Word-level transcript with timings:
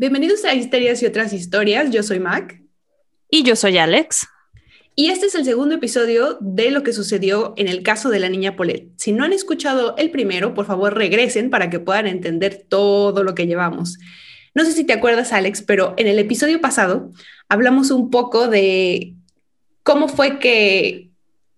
Bienvenidos 0.00 0.46
a 0.46 0.54
Histerias 0.54 1.02
y 1.02 1.06
otras 1.06 1.34
historias. 1.34 1.90
Yo 1.90 2.02
soy 2.02 2.20
Mac. 2.20 2.62
Y 3.30 3.42
yo 3.42 3.54
soy 3.54 3.76
Alex. 3.76 4.26
Y 4.96 5.10
este 5.10 5.26
es 5.26 5.34
el 5.34 5.44
segundo 5.44 5.74
episodio 5.74 6.38
de 6.40 6.70
lo 6.70 6.82
que 6.82 6.94
sucedió 6.94 7.52
en 7.58 7.68
el 7.68 7.82
caso 7.82 8.08
de 8.08 8.18
la 8.18 8.30
niña 8.30 8.56
Polet. 8.56 8.88
Si 8.96 9.12
no 9.12 9.24
han 9.24 9.34
escuchado 9.34 9.94
el 9.98 10.10
primero, 10.10 10.54
por 10.54 10.64
favor 10.64 10.94
regresen 10.94 11.50
para 11.50 11.68
que 11.68 11.80
puedan 11.80 12.06
entender 12.06 12.64
todo 12.66 13.22
lo 13.22 13.34
que 13.34 13.46
llevamos. 13.46 13.98
No 14.54 14.64
sé 14.64 14.72
si 14.72 14.84
te 14.84 14.94
acuerdas, 14.94 15.34
Alex, 15.34 15.60
pero 15.60 15.92
en 15.98 16.06
el 16.06 16.18
episodio 16.18 16.62
pasado 16.62 17.10
hablamos 17.50 17.90
un 17.90 18.08
poco 18.08 18.48
de 18.48 19.16
cómo 19.82 20.08
fue 20.08 20.38
que 20.38 21.10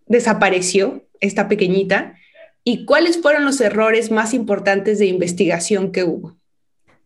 desapareció 0.07 1.07
esta 1.21 1.47
pequeñita 1.47 2.17
y 2.65 2.87
cuáles 2.87 3.23
fueron 3.23 3.45
los 3.45 3.61
errores 3.61 4.11
más 4.11 4.35
importantes 4.35 4.99
de 4.99 5.07
investigación 5.07 5.93
que 5.93 6.03
hubo. 6.03 6.42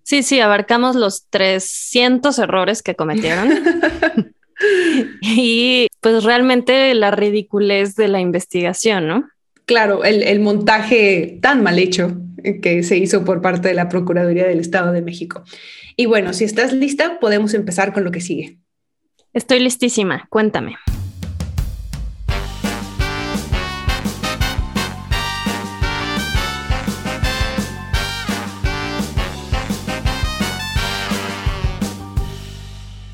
Sí, 0.07 0.23
sí, 0.23 0.38
abarcamos 0.38 0.95
los 0.95 1.27
300 1.30 2.39
errores 2.39 2.80
que 2.80 2.94
cometieron. 2.94 3.50
y 5.21 5.89
pues 6.00 6.22
realmente 6.22 6.94
la 6.94 7.11
ridiculez 7.11 7.96
de 7.96 8.07
la 8.07 8.21
investigación, 8.21 9.08
¿no? 9.08 9.29
Claro, 9.64 10.04
el, 10.04 10.39
montaje 10.39 11.40
tan 11.43 11.64
mal 11.64 11.81
hecho 11.81 12.18
que 12.62 12.84
se 12.84 12.96
hizo 12.96 13.25
por 13.25 13.43
parte 13.43 13.67
de 13.67 13.75
la 13.75 13.89
Procuraduría 13.89 14.46
del 14.46 14.61
Estado 14.61 14.93
de 14.93 15.03
México. 15.03 15.43
Y 15.96 16.07
bueno, 16.07 16.34
si 16.34 16.45
estás 16.45 16.73
lista, 16.73 17.18
podemos 17.18 17.53
empezar 17.53 17.93
con 17.93 18.04
lo 18.04 18.12
que 18.12 18.20
sigue. 18.20 18.59
Estoy 19.32 19.59
listísima, 19.59 20.29
cuéntame. 20.31 20.76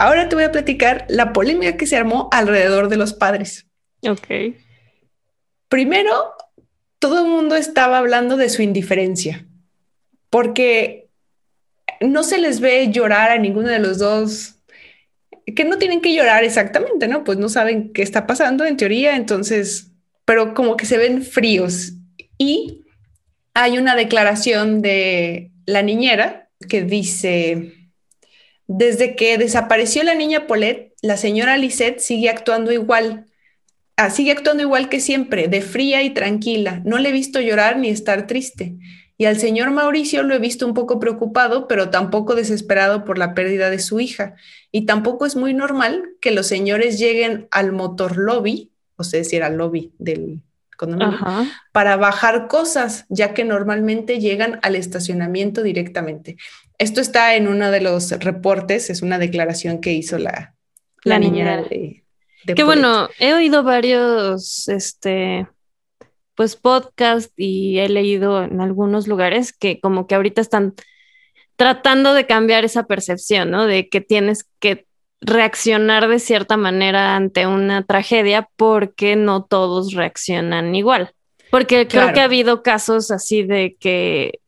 Ahora 0.02 0.29
te 0.29 0.34
voy 0.34 0.42
a 0.42 0.51
platicar 0.51 1.06
la 1.09 1.33
polémica 1.33 1.77
que 1.77 1.86
se 1.86 1.97
armó 1.97 2.28
alrededor 2.33 2.89
de 2.89 2.97
los 2.97 3.14
padres. 3.14 3.69
Ok. 4.03 4.56
Primero, 5.69 6.33
todo 6.98 7.20
el 7.20 7.31
mundo 7.31 7.55
estaba 7.55 7.98
hablando 7.98 8.36
de 8.36 8.48
su 8.48 8.62
indiferencia, 8.62 9.47
porque 10.28 11.09
no 12.00 12.25
se 12.25 12.39
les 12.39 12.59
ve 12.59 12.91
llorar 12.91 13.31
a 13.31 13.39
ninguno 13.39 13.69
de 13.69 13.78
los 13.78 13.98
dos, 13.98 14.56
que 15.55 15.64
no 15.64 15.78
tienen 15.78 16.00
que 16.00 16.12
llorar 16.12 16.42
exactamente, 16.42 17.06
¿no? 17.06 17.22
Pues 17.22 17.39
no 17.39 17.48
saben 17.48 17.92
qué 17.92 18.03
está 18.03 18.27
pasando 18.27 18.64
en 18.64 18.77
teoría, 18.77 19.14
entonces, 19.14 19.92
pero 20.25 20.53
como 20.53 20.77
que 20.77 20.84
se 20.84 20.98
ven 20.98 21.22
fríos. 21.22 21.92
Y 22.39 22.83
hay 23.55 23.78
una 23.78 23.94
declaración 23.94 24.83
de 24.83 25.53
la 25.64 25.83
niñera 25.83 26.50
que 26.69 26.83
dice, 26.83 27.81
desde 28.67 29.17
que 29.17 29.39
desapareció 29.39 30.03
la 30.03 30.15
niña 30.15 30.47
Paulette, 30.47 30.95
la 31.03 31.17
señora 31.17 31.57
Lisette 31.57 32.01
sigue 32.01 32.31
actuando 32.31 32.73
igual. 32.73 33.27
Ah, 33.97 34.11
sigue 34.11 34.33
actuando 34.33 34.63
igual 34.63 34.89
que 34.89 35.01
siempre, 35.01 35.49
de 35.49 35.61
fría 35.61 36.03
y 36.03 36.11
tranquila. 36.11 36.81
No 36.85 36.99
le 36.99 37.11
he 37.11 37.13
visto 37.13 37.41
llorar 37.41 37.79
ni 37.79 37.89
estar 37.89 38.27
triste. 38.27 38.77
Y 39.19 39.27
al 39.27 39.39
señor 39.39 39.71
Mauricio 39.71 40.23
lo 40.23 40.35
he 40.35 40.39
visto 40.39 40.67
un 40.67 40.75
poco 40.75 40.99
preocupado, 40.99 41.69
pero 41.69 41.91
tampoco 41.91 42.35
desesperado 42.35 43.05
por 43.05 43.19
la 43.19 43.35
pérdida 43.35 43.71
de 43.71 43.79
su 43.79 44.01
hija. 44.01 44.35
Y 44.73 44.87
tampoco 44.87 45.27
es 45.27 45.37
muy 45.37 45.55
normal 45.55 46.03
que 46.21 46.31
los 46.33 46.47
señores 46.47 46.99
lleguen 46.99 47.47
al 47.51 47.73
motor 47.73 48.17
lobby, 48.17 48.73
o 48.97 49.05
sea, 49.05 49.19
decir 49.19 49.43
al 49.43 49.59
lobby 49.59 49.93
del 49.99 50.41
condominio, 50.77 51.19
para 51.71 51.97
bajar 51.97 52.49
cosas, 52.49 53.05
ya 53.09 53.35
que 53.35 53.45
normalmente 53.45 54.19
llegan 54.19 54.59
al 54.63 54.75
estacionamiento 54.75 55.63
directamente. 55.63 56.37
Esto 56.78 57.01
está 57.01 57.37
en 57.37 57.48
uno 57.48 57.70
de 57.70 57.81
los 57.81 58.11
reportes, 58.11 58.91
es 58.91 59.03
una 59.03 59.19
declaración 59.19 59.81
que 59.81 59.92
hizo 59.92 60.19
la, 60.19 60.55
la, 61.05 61.19
niñera 61.19 61.62
de, 61.62 62.05
Que 62.55 62.65
bueno, 62.65 63.09
he 63.19 63.34
oído 63.34 63.62
varios 63.62 64.69
este 64.69 65.47
pues 66.34 66.56
podcast 66.56 67.33
y 67.37 67.78
he 67.78 67.88
leído 67.88 68.43
en 68.43 68.60
algunos 68.60 69.06
lugares 69.06 69.53
que 69.53 69.81
como 69.81 70.06
que 70.06 70.15
ahorita 70.15 70.41
están 70.41 70.75
tratando 71.56 72.15
de 72.15 72.27
cambiar 72.27 72.65
esa 72.65 72.84
percepción, 72.84 73.50
¿no? 73.50 73.66
De 73.66 73.89
que 73.89 74.00
tienes 74.00 74.47
que 74.59 74.87
reaccionar 75.21 76.09
de 76.09 76.19
cierta 76.19 76.56
manera 76.56 77.15
ante 77.15 77.47
una 77.47 77.84
tragedia 77.84 78.49
porque 78.56 79.15
no 79.15 79.44
todos 79.44 79.93
reaccionan 79.93 80.75
igual. 80.75 81.12
Porque 81.50 81.87
creo 81.87 82.12
que 82.12 82.21
ha 82.21 82.25
habido 82.25 82.62
casos 82.62 83.10
así 83.10 83.43
de 83.43 83.77
que 83.78 84.41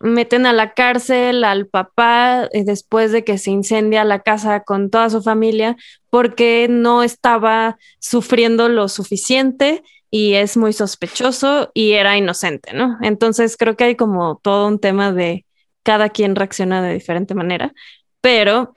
meten 0.00 0.46
a 0.46 0.52
la 0.52 0.72
cárcel 0.72 1.44
al 1.44 1.66
papá 1.66 2.48
eh, 2.52 2.64
después 2.64 3.12
de 3.12 3.22
que 3.22 3.38
se 3.38 3.50
incendia 3.50 4.02
la 4.04 4.20
casa 4.20 4.60
con 4.60 4.90
toda 4.90 5.10
su 5.10 5.22
familia 5.22 5.76
porque 6.08 6.66
no 6.68 7.02
estaba 7.02 7.78
sufriendo 7.98 8.68
lo 8.68 8.88
suficiente 8.88 9.82
y 10.10 10.34
es 10.34 10.56
muy 10.56 10.72
sospechoso 10.72 11.70
y 11.74 11.92
era 11.92 12.16
inocente, 12.16 12.72
¿no? 12.72 12.98
Entonces 13.02 13.56
creo 13.56 13.76
que 13.76 13.84
hay 13.84 13.94
como 13.94 14.40
todo 14.42 14.66
un 14.66 14.80
tema 14.80 15.12
de 15.12 15.44
cada 15.82 16.08
quien 16.08 16.34
reacciona 16.34 16.82
de 16.82 16.94
diferente 16.94 17.34
manera, 17.34 17.72
pero 18.20 18.74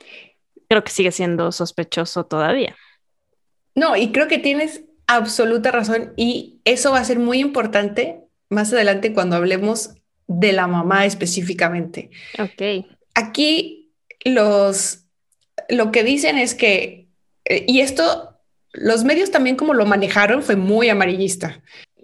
creo 0.69 0.83
que 0.83 0.91
sigue 0.91 1.11
siendo 1.11 1.51
sospechoso 1.51 2.25
todavía. 2.25 2.75
No, 3.75 3.95
y 3.95 4.11
creo 4.11 4.27
que 4.27 4.37
tienes 4.37 4.83
absoluta 5.07 5.71
razón 5.71 6.13
y 6.17 6.61
eso 6.65 6.91
va 6.91 6.99
a 6.99 7.05
ser 7.05 7.19
muy 7.19 7.39
importante 7.39 8.19
más 8.49 8.71
adelante 8.71 9.13
cuando 9.13 9.35
hablemos 9.35 9.95
de 10.27 10.53
la 10.53 10.67
mamá 10.67 11.05
específicamente. 11.05 12.09
Ok. 12.39 12.85
Aquí 13.15 13.93
los, 14.25 15.05
lo 15.69 15.91
que 15.91 16.03
dicen 16.03 16.37
es 16.37 16.55
que, 16.55 17.09
eh, 17.45 17.65
y 17.67 17.81
esto, 17.81 18.39
los 18.71 19.03
medios 19.03 19.31
también 19.31 19.55
como 19.55 19.73
lo 19.73 19.85
manejaron 19.85 20.41
fue 20.41 20.55
muy 20.55 20.89
amarillista. 20.89 21.61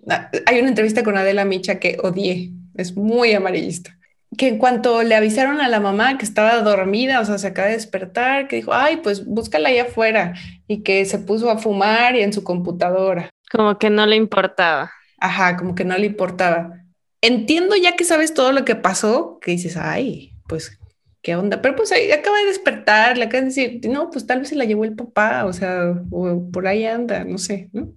Ah, 0.09 0.29
hay 0.45 0.59
una 0.59 0.69
entrevista 0.69 1.03
con 1.03 1.17
Adela 1.17 1.45
Micha 1.45 1.79
que 1.79 1.97
odié, 2.01 2.51
es 2.75 2.95
muy 2.95 3.33
amarillista. 3.33 3.95
Que 4.37 4.47
en 4.47 4.59
cuanto 4.59 5.01
le 5.01 5.15
avisaron 5.15 5.59
a 5.59 5.67
la 5.67 5.79
mamá 5.79 6.19
que 6.19 6.25
estaba 6.25 6.61
dormida, 6.61 7.19
o 7.19 7.25
sea, 7.25 7.39
se 7.39 7.47
acaba 7.47 7.67
de 7.67 7.73
despertar, 7.73 8.47
que 8.47 8.57
dijo, 8.57 8.73
ay, 8.73 8.97
pues 8.97 9.25
búscala 9.25 9.69
allá 9.69 9.83
afuera 9.83 10.35
y 10.67 10.83
que 10.83 11.03
se 11.05 11.17
puso 11.17 11.49
a 11.49 11.57
fumar 11.57 12.15
y 12.15 12.21
en 12.21 12.31
su 12.31 12.43
computadora. 12.43 13.29
Como 13.51 13.79
que 13.79 13.89
no 13.89 14.05
le 14.05 14.15
importaba. 14.15 14.91
Ajá, 15.17 15.57
como 15.57 15.73
que 15.73 15.83
no 15.83 15.97
le 15.97 16.05
importaba 16.05 16.79
entiendo 17.21 17.75
ya 17.75 17.95
que 17.95 18.03
sabes 18.03 18.33
todo 18.33 18.51
lo 18.51 18.65
que 18.65 18.75
pasó, 18.75 19.39
que 19.41 19.51
dices, 19.51 19.77
ay, 19.77 20.33
pues, 20.47 20.79
¿qué 21.21 21.35
onda? 21.35 21.61
Pero 21.61 21.75
pues 21.75 21.91
ahí 21.91 22.11
acaba 22.11 22.37
de 22.39 22.45
despertar, 22.45 23.17
le 23.17 23.25
acaba 23.25 23.41
de 23.41 23.47
decir, 23.47 23.81
no, 23.89 24.09
pues 24.09 24.25
tal 24.25 24.39
vez 24.39 24.49
se 24.49 24.55
la 24.55 24.65
llevó 24.65 24.85
el 24.85 24.95
papá, 24.95 25.45
o 25.45 25.53
sea, 25.53 25.93
o 26.11 26.49
por 26.51 26.67
ahí 26.67 26.85
anda, 26.85 27.23
no 27.23 27.37
sé, 27.37 27.69
¿no? 27.73 27.93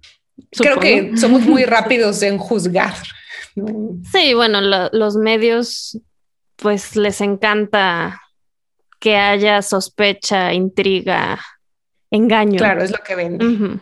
Creo 0.51 0.79
que 0.79 1.15
somos 1.17 1.41
muy 1.41 1.63
rápidos 1.65 2.21
en 2.23 2.37
juzgar. 2.37 2.95
Sí, 4.11 4.33
bueno, 4.33 4.61
los 4.61 5.15
medios, 5.15 5.99
pues 6.55 6.95
les 6.95 7.21
encanta 7.21 8.21
que 8.99 9.15
haya 9.15 9.61
sospecha, 9.61 10.53
intriga, 10.53 11.39
engaño. 12.09 12.57
Claro, 12.57 12.83
es 12.83 12.91
lo 12.91 12.99
que 12.99 13.15
ven. 13.15 13.81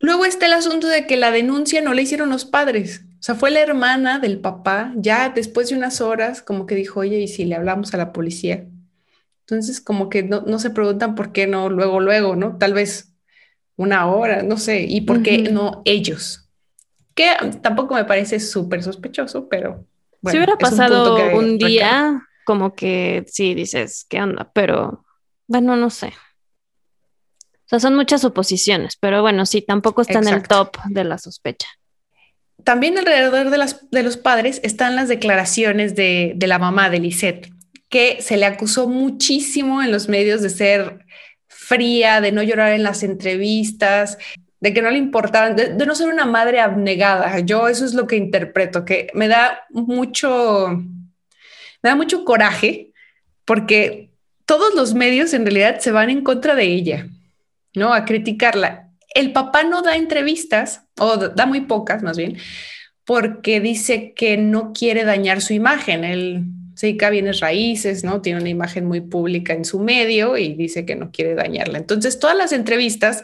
Luego 0.00 0.24
está 0.24 0.46
el 0.46 0.52
asunto 0.52 0.86
de 0.86 1.06
que 1.06 1.16
la 1.16 1.30
denuncia 1.30 1.80
no 1.80 1.94
la 1.94 2.02
hicieron 2.02 2.30
los 2.30 2.44
padres. 2.44 3.04
O 3.24 3.26
sea, 3.26 3.34
fue 3.36 3.50
la 3.50 3.62
hermana 3.62 4.18
del 4.18 4.38
papá, 4.38 4.92
ya 4.96 5.30
después 5.30 5.70
de 5.70 5.76
unas 5.76 6.02
horas, 6.02 6.42
como 6.42 6.66
que 6.66 6.74
dijo, 6.74 7.00
oye, 7.00 7.20
¿y 7.20 7.26
si 7.26 7.46
le 7.46 7.54
hablamos 7.54 7.94
a 7.94 7.96
la 7.96 8.12
policía? 8.12 8.66
Entonces, 9.40 9.80
como 9.80 10.10
que 10.10 10.22
no, 10.22 10.58
se 10.58 10.68
preguntan 10.68 11.14
por 11.14 11.32
qué 11.32 11.46
no, 11.46 11.70
luego, 11.70 12.00
luego, 12.00 12.36
¿no? 12.36 12.58
Tal 12.58 12.74
vez 12.74 13.14
una 13.76 14.12
hora, 14.12 14.42
no 14.42 14.58
sé, 14.58 14.82
y 14.82 15.00
por 15.00 15.22
qué 15.22 15.38
no 15.38 15.80
ellos. 15.86 16.50
Que 17.14 17.30
tampoco 17.62 17.94
me 17.94 18.04
parece 18.04 18.38
súper 18.40 18.82
sospechoso, 18.82 19.48
pero... 19.48 19.86
Bueno, 20.20 20.32
si 20.32 20.36
hubiera 20.36 20.58
pasado 20.58 21.34
un, 21.34 21.56
día, 21.56 22.28
como 22.44 22.74
que 22.74 23.24
sí 23.26 23.54
dices, 23.54 24.04
¿qué 24.06 24.20
onda? 24.20 24.50
Pero, 24.52 25.06
bueno, 25.46 25.76
no 25.76 25.88
sé. 25.88 26.08
O 27.38 27.68
sea, 27.68 27.80
son 27.80 27.96
muchas 27.96 28.20
suposiciones, 28.20 28.98
pero 29.00 29.22
bueno, 29.22 29.46
sí, 29.46 29.62
tampoco 29.62 30.02
está 30.02 30.18
en 30.18 30.28
el 30.28 30.42
top 30.42 30.76
de 30.90 31.04
la 31.04 31.16
sospecha 31.16 31.68
también 32.62 32.96
alrededor 32.98 33.50
de, 33.50 33.58
las, 33.58 33.90
de 33.90 34.02
los 34.02 34.16
padres 34.16 34.60
están 34.62 34.96
las 34.96 35.08
declaraciones 35.08 35.94
de, 35.94 36.36
la 36.40 36.58
mamá 36.58 36.90
de 36.90 37.00
Lisette, 37.00 37.52
que 37.88 38.18
se 38.20 38.36
le 38.36 38.46
acusó 38.46 38.88
muchísimo 38.88 39.82
en 39.82 39.90
los 39.90 40.08
medios 40.08 40.40
de 40.42 40.50
ser 40.50 41.04
fría, 41.48 42.20
de 42.20 42.32
no 42.32 42.42
llorar 42.42 42.72
en 42.72 42.82
las 42.82 43.02
entrevistas, 43.02 44.18
de 44.60 44.72
que 44.72 44.82
no 44.82 44.90
le 44.90 44.98
importaba, 44.98 45.50
de, 45.50 45.74
no 45.84 45.94
ser 45.94 46.08
una 46.08 46.26
madre 46.26 46.60
abnegada. 46.60 47.38
Yo 47.40 47.68
eso 47.68 47.84
es 47.84 47.94
lo 47.94 48.06
que 48.06 48.16
interpreto, 48.16 48.84
que 48.84 49.08
me 49.14 49.28
da 49.28 49.66
mucho, 49.70 50.68
me 50.68 51.90
da 51.90 51.96
mucho 51.96 52.24
coraje 52.24 52.92
porque 53.44 54.10
todos 54.46 54.74
los 54.74 54.94
medios 54.94 55.34
en 55.34 55.44
realidad 55.44 55.80
se 55.80 55.90
van 55.90 56.08
en 56.08 56.22
contra 56.22 56.54
de 56.54 56.64
ella, 56.64 57.08
¿no? 57.74 57.92
A 57.92 58.04
criticarla 58.04 58.83
el 59.14 59.32
papá 59.32 59.62
no 59.62 59.82
da 59.82 59.96
entrevistas, 59.96 60.82
o 60.98 61.16
da 61.16 61.46
muy 61.46 61.62
pocas 61.62 62.02
más 62.02 62.16
bien, 62.16 62.36
porque 63.04 63.60
dice 63.60 64.12
que 64.14 64.36
no 64.36 64.72
quiere 64.72 65.04
dañar 65.04 65.40
su 65.40 65.52
imagen. 65.52 66.04
Él 66.04 66.44
se 66.74 66.88
dedica 66.88 67.06
a 67.06 67.10
bienes 67.10 67.40
raíces, 67.40 68.02
¿no? 68.02 68.20
Tiene 68.20 68.40
una 68.40 68.48
imagen 68.48 68.86
muy 68.86 69.00
pública 69.00 69.52
en 69.52 69.64
su 69.64 69.78
medio 69.78 70.36
y 70.36 70.54
dice 70.54 70.84
que 70.84 70.96
no 70.96 71.10
quiere 71.12 71.34
dañarla. 71.34 71.78
Entonces, 71.78 72.18
todas 72.18 72.36
las 72.36 72.52
entrevistas 72.52 73.22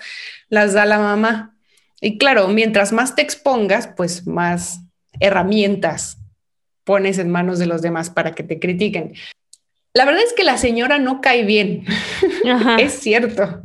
las 0.49 0.73
da 0.73 0.87
la 0.87 0.99
mamá. 0.99 1.57
Y 2.01 2.19
claro, 2.19 2.49
mientras 2.49 2.93
más 2.93 3.15
te 3.15 3.23
expongas, 3.23 3.89
pues 3.97 4.27
más 4.27 4.81
herramientas 5.19 6.19
pones 6.85 7.19
en 7.19 7.31
manos 7.31 7.59
de 7.59 7.67
los 7.67 7.83
demás 7.83 8.11
para 8.11 8.33
que 8.33 8.43
te 8.43 8.59
critiquen. 8.59 9.15
La 9.93 10.05
verdad 10.05 10.23
es 10.25 10.33
que 10.33 10.45
la 10.45 10.57
señora 10.57 10.99
no 10.99 11.21
cae 11.21 11.45
bien. 11.45 11.85
es 12.79 12.93
cierto. 12.93 13.63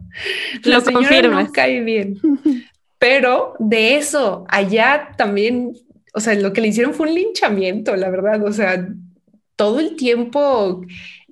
La 0.64 0.82
señora 0.82 1.22
no 1.22 1.52
cae 1.52 1.82
bien. 1.82 2.20
Pero 2.98 3.56
de 3.60 3.98
eso, 3.98 4.46
allá 4.48 5.10
también, 5.18 5.74
o 6.14 6.20
sea, 6.20 6.34
lo 6.36 6.54
que 6.54 6.62
le 6.62 6.70
hicieron 6.70 6.94
fue 6.94 7.08
un 7.08 7.16
linchamiento, 7.16 7.96
la 7.96 8.10
verdad. 8.10 8.44
O 8.44 8.54
sea, 8.54 8.88
todo 9.56 9.80
el 9.80 9.96
tiempo 9.96 10.82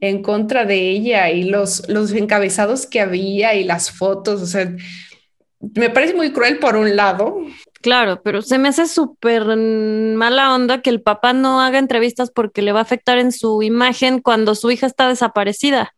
en 0.01 0.21
contra 0.21 0.65
de 0.65 0.89
ella 0.89 1.29
y 1.31 1.43
los, 1.43 1.87
los 1.89 2.11
encabezados 2.11 2.85
que 2.85 2.99
había 2.99 3.55
y 3.55 3.63
las 3.63 3.91
fotos, 3.91 4.41
o 4.41 4.45
sea, 4.45 4.75
me 5.75 5.89
parece 5.89 6.13
muy 6.13 6.33
cruel 6.33 6.59
por 6.59 6.75
un 6.75 6.95
lado. 6.95 7.37
Claro, 7.81 8.21
pero 8.23 8.41
se 8.41 8.57
me 8.57 8.69
hace 8.69 8.87
súper 8.87 9.45
mala 9.57 10.53
onda 10.53 10.81
que 10.81 10.89
el 10.89 11.01
papá 11.01 11.33
no 11.33 11.61
haga 11.61 11.79
entrevistas 11.79 12.31
porque 12.31 12.61
le 12.61 12.71
va 12.71 12.79
a 12.79 12.83
afectar 12.83 13.17
en 13.17 13.31
su 13.31 13.61
imagen 13.61 14.21
cuando 14.21 14.55
su 14.55 14.71
hija 14.71 14.87
está 14.87 15.07
desaparecida. 15.07 15.93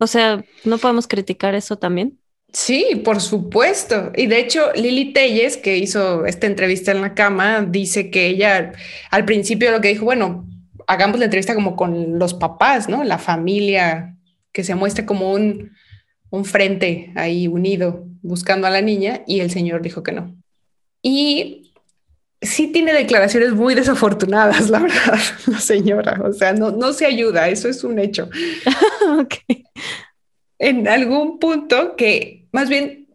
O 0.00 0.06
sea, 0.06 0.42
¿no 0.64 0.78
podemos 0.78 1.06
criticar 1.06 1.54
eso 1.54 1.76
también? 1.76 2.18
Sí, 2.52 3.02
por 3.04 3.20
supuesto. 3.20 4.10
Y 4.16 4.26
de 4.26 4.40
hecho, 4.40 4.72
Lili 4.74 5.12
Telles, 5.12 5.58
que 5.58 5.76
hizo 5.76 6.24
esta 6.24 6.46
entrevista 6.46 6.90
en 6.90 7.02
la 7.02 7.14
cama, 7.14 7.60
dice 7.62 8.10
que 8.10 8.26
ella 8.26 8.72
al 9.10 9.24
principio 9.26 9.70
lo 9.70 9.80
que 9.80 9.88
dijo, 9.88 10.06
bueno, 10.06 10.48
hagamos 10.86 11.18
la 11.18 11.26
entrevista 11.26 11.54
como 11.54 11.76
con 11.76 12.18
los 12.18 12.34
papás, 12.34 12.88
¿no? 12.88 13.04
La 13.04 13.18
familia, 13.18 14.16
que 14.52 14.64
se 14.64 14.74
muestre 14.74 15.04
como 15.04 15.32
un, 15.32 15.70
un 16.30 16.44
frente 16.44 17.12
ahí 17.14 17.46
unido 17.46 18.06
buscando 18.22 18.66
a 18.66 18.70
la 18.70 18.80
niña 18.80 19.22
y 19.26 19.40
el 19.40 19.50
señor 19.50 19.82
dijo 19.82 20.02
que 20.02 20.12
no. 20.12 20.34
Y 21.02 21.69
sí 22.42 22.68
tiene 22.68 22.92
declaraciones 22.92 23.52
muy 23.52 23.74
desafortunadas, 23.74 24.70
la 24.70 24.80
verdad, 24.80 25.18
la 25.46 25.60
señora. 25.60 26.20
O 26.24 26.32
sea, 26.32 26.52
no, 26.52 26.70
no 26.70 26.92
se 26.92 27.06
ayuda, 27.06 27.48
eso 27.48 27.68
es 27.68 27.84
un 27.84 27.98
hecho. 27.98 28.28
En 30.62 30.86
algún 30.88 31.38
punto 31.38 31.96
que 31.96 32.44
más 32.52 32.68
bien 32.68 33.08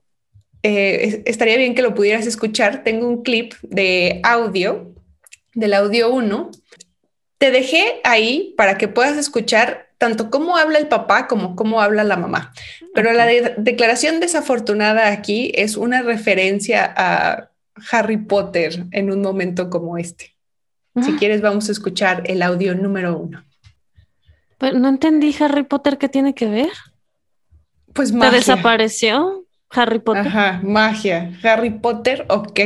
eh, 0.63 1.21
estaría 1.25 1.57
bien 1.57 1.75
que 1.75 1.83
lo 1.83 1.93
pudieras 1.93 2.25
escuchar, 2.25 2.83
tengo 2.83 3.07
un 3.07 3.21
clip 3.21 3.53
de 3.61 4.19
audio, 4.23 4.95
del 5.53 5.75
audio 5.75 6.11
1. 6.11 6.49
Te 7.37 7.51
dejé 7.51 8.01
ahí 8.03 8.55
para 8.57 8.79
que 8.79 8.87
puedas 8.87 9.15
escuchar 9.15 9.89
tanto 9.99 10.31
cómo 10.31 10.57
habla 10.57 10.79
el 10.79 10.87
papá 10.87 11.27
como 11.27 11.55
cómo 11.55 11.81
habla 11.81 12.03
la 12.03 12.17
mamá. 12.17 12.51
Pero 12.95 13.13
la 13.13 13.27
declaración 13.27 14.19
desafortunada 14.19 15.11
aquí 15.11 15.51
es 15.53 15.77
una 15.77 16.01
referencia 16.01 16.91
a 16.97 17.51
Harry 17.91 18.17
Potter 18.17 18.85
en 18.91 19.11
un 19.11 19.21
momento 19.21 19.69
como 19.69 19.97
este. 19.97 20.35
Si 21.01 21.11
ah. 21.11 21.15
quieres, 21.19 21.41
vamos 21.41 21.67
a 21.67 21.73
escuchar 21.73 22.23
el 22.25 22.41
audio 22.41 22.73
número 22.73 23.17
uno. 23.17 23.43
Pero 24.57 24.79
no 24.79 24.87
entendí 24.87 25.35
Harry 25.39 25.63
Potter 25.63 25.97
qué 25.97 26.07
tiene 26.07 26.33
que 26.33 26.47
ver. 26.47 26.71
Pues 27.93 28.11
magia. 28.11 28.31
¿Te 28.31 28.37
desapareció 28.37 29.45
Harry 29.69 29.99
Potter? 29.99 30.27
Ajá, 30.27 30.61
magia. 30.63 31.37
Harry 31.43 31.71
Potter, 31.71 32.25
ok. 32.29 32.59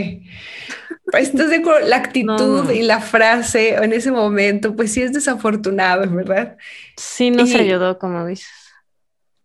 Estás 1.13 1.49
de 1.49 1.63
la 1.87 1.95
actitud 1.95 2.69
y 2.69 2.83
la 2.83 2.99
frase 2.99 3.73
en 3.73 3.93
ese 3.93 4.11
momento, 4.11 4.75
pues 4.75 4.93
sí 4.93 5.01
es 5.01 5.11
desafortunado, 5.11 6.07
¿verdad? 6.11 6.57
Sí, 6.97 7.31
no 7.31 7.47
se 7.47 7.57
ayudó, 7.57 7.97
como 7.97 8.25
dices. 8.27 8.47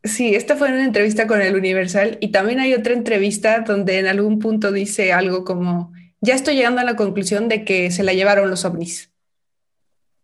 Sí, 0.04 0.34
esta 0.34 0.54
fue 0.56 0.68
una 0.68 0.84
entrevista 0.84 1.26
con 1.26 1.40
el 1.40 1.56
Universal 1.56 2.18
y 2.20 2.28
también 2.28 2.60
hay 2.60 2.74
otra 2.74 2.92
entrevista 2.92 3.60
donde 3.60 3.98
en 3.98 4.06
algún 4.06 4.38
punto 4.38 4.70
dice 4.70 5.14
algo 5.14 5.44
como, 5.44 5.94
ya 6.20 6.34
estoy 6.34 6.56
llegando 6.56 6.82
a 6.82 6.84
la 6.84 6.94
conclusión 6.94 7.48
de 7.48 7.64
que 7.64 7.90
se 7.90 8.02
la 8.04 8.12
llevaron 8.12 8.50
los 8.50 8.66
ovnis. 8.66 9.10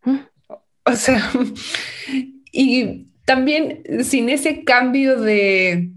¿Mm? 0.05 0.19
O 0.85 0.93
sea, 0.93 1.31
y 2.53 3.07
también 3.25 3.83
sin 4.05 4.29
ese 4.29 4.65
cambio 4.65 5.19
de, 5.19 5.91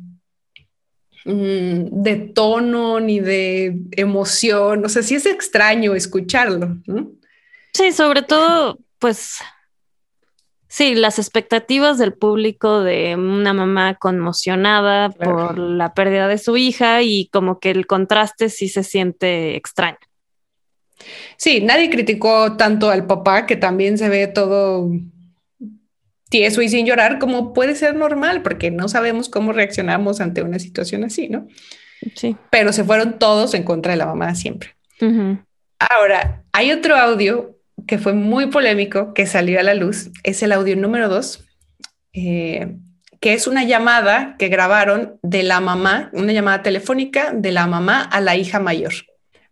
mm, 1.26 2.04
de 2.04 2.16
tono 2.34 3.02
ni 3.02 3.20
de 3.20 3.82
emoción, 3.92 4.86
o 4.86 4.90
sea, 4.90 5.04
sí 5.04 5.16
es 5.16 5.26
extraño 5.26 5.94
escucharlo. 5.94 6.78
Sí, 7.74 7.92
sobre 7.92 8.22
todo, 8.22 8.80
pues 9.00 9.40
Sí, 10.74 10.96
las 10.96 11.20
expectativas 11.20 12.00
del 12.00 12.14
público 12.14 12.82
de 12.82 13.16
una 13.16 13.54
mamá 13.54 13.94
conmocionada 13.94 15.12
por 15.12 15.60
la 15.60 15.94
pérdida 15.94 16.28
de 16.28 16.40
su 16.40 16.58
hija 16.58 17.04
y 17.04 17.28
como 17.28 17.60
que 17.60 17.70
el 17.70 17.86
contraste 17.86 18.50
sí 18.50 18.68
se 18.70 18.82
siente 18.82 19.56
extraño. 19.56 20.00
Sí, 21.38 21.62
nadie 21.62 21.92
criticó 21.92 22.58
tanto 22.58 22.90
al 22.90 23.06
papá, 23.06 23.46
que 23.46 23.56
también 23.56 24.00
se 24.00 24.10
ve 24.10 24.26
todo 24.26 24.90
tieso 26.30 26.64
y 26.64 26.70
sin 26.70 26.88
llorar, 26.88 27.20
como 27.20 27.54
puede 27.54 27.76
ser 27.76 27.96
normal, 27.96 28.42
porque 28.42 28.72
no 28.72 28.90
sabemos 28.90 29.30
cómo 29.30 29.54
reaccionamos 29.54 30.22
ante 30.22 30.42
una 30.42 30.58
situación 30.58 31.04
así, 31.04 31.30
¿no? 31.30 31.48
Sí. 32.16 32.36
Pero 32.50 32.74
se 32.74 32.84
fueron 32.84 33.20
todos 33.20 33.54
en 33.54 33.62
contra 33.62 33.92
de 33.92 34.00
la 34.00 34.08
mamá 34.08 34.34
siempre. 34.34 34.72
Ahora, 35.78 36.42
hay 36.52 36.72
otro 36.72 36.96
audio 36.96 37.60
que 37.88 37.98
fue 37.98 38.14
muy 38.14 38.48
polémico, 38.48 39.14
que 39.14 39.26
salió 39.26 39.60
a 39.60 39.64
la 39.64 39.74
luz, 39.74 40.12
es 40.24 40.44
el 40.44 40.52
audio 40.52 40.76
número 40.76 41.10
dos, 41.10 41.46
eh, 42.14 42.76
que 43.20 43.34
es 43.34 43.48
una 43.48 43.64
llamada 43.64 44.36
que 44.38 44.50
grabaron 44.50 45.18
de 45.22 45.44
la 45.44 45.60
mamá, 45.60 46.10
una 46.14 46.34
llamada 46.34 46.62
telefónica 46.62 47.32
de 47.34 47.52
la 47.52 47.68
mamá 47.68 48.02
a 48.02 48.22
la 48.22 48.36
hija 48.36 48.60
mayor. 48.60 48.94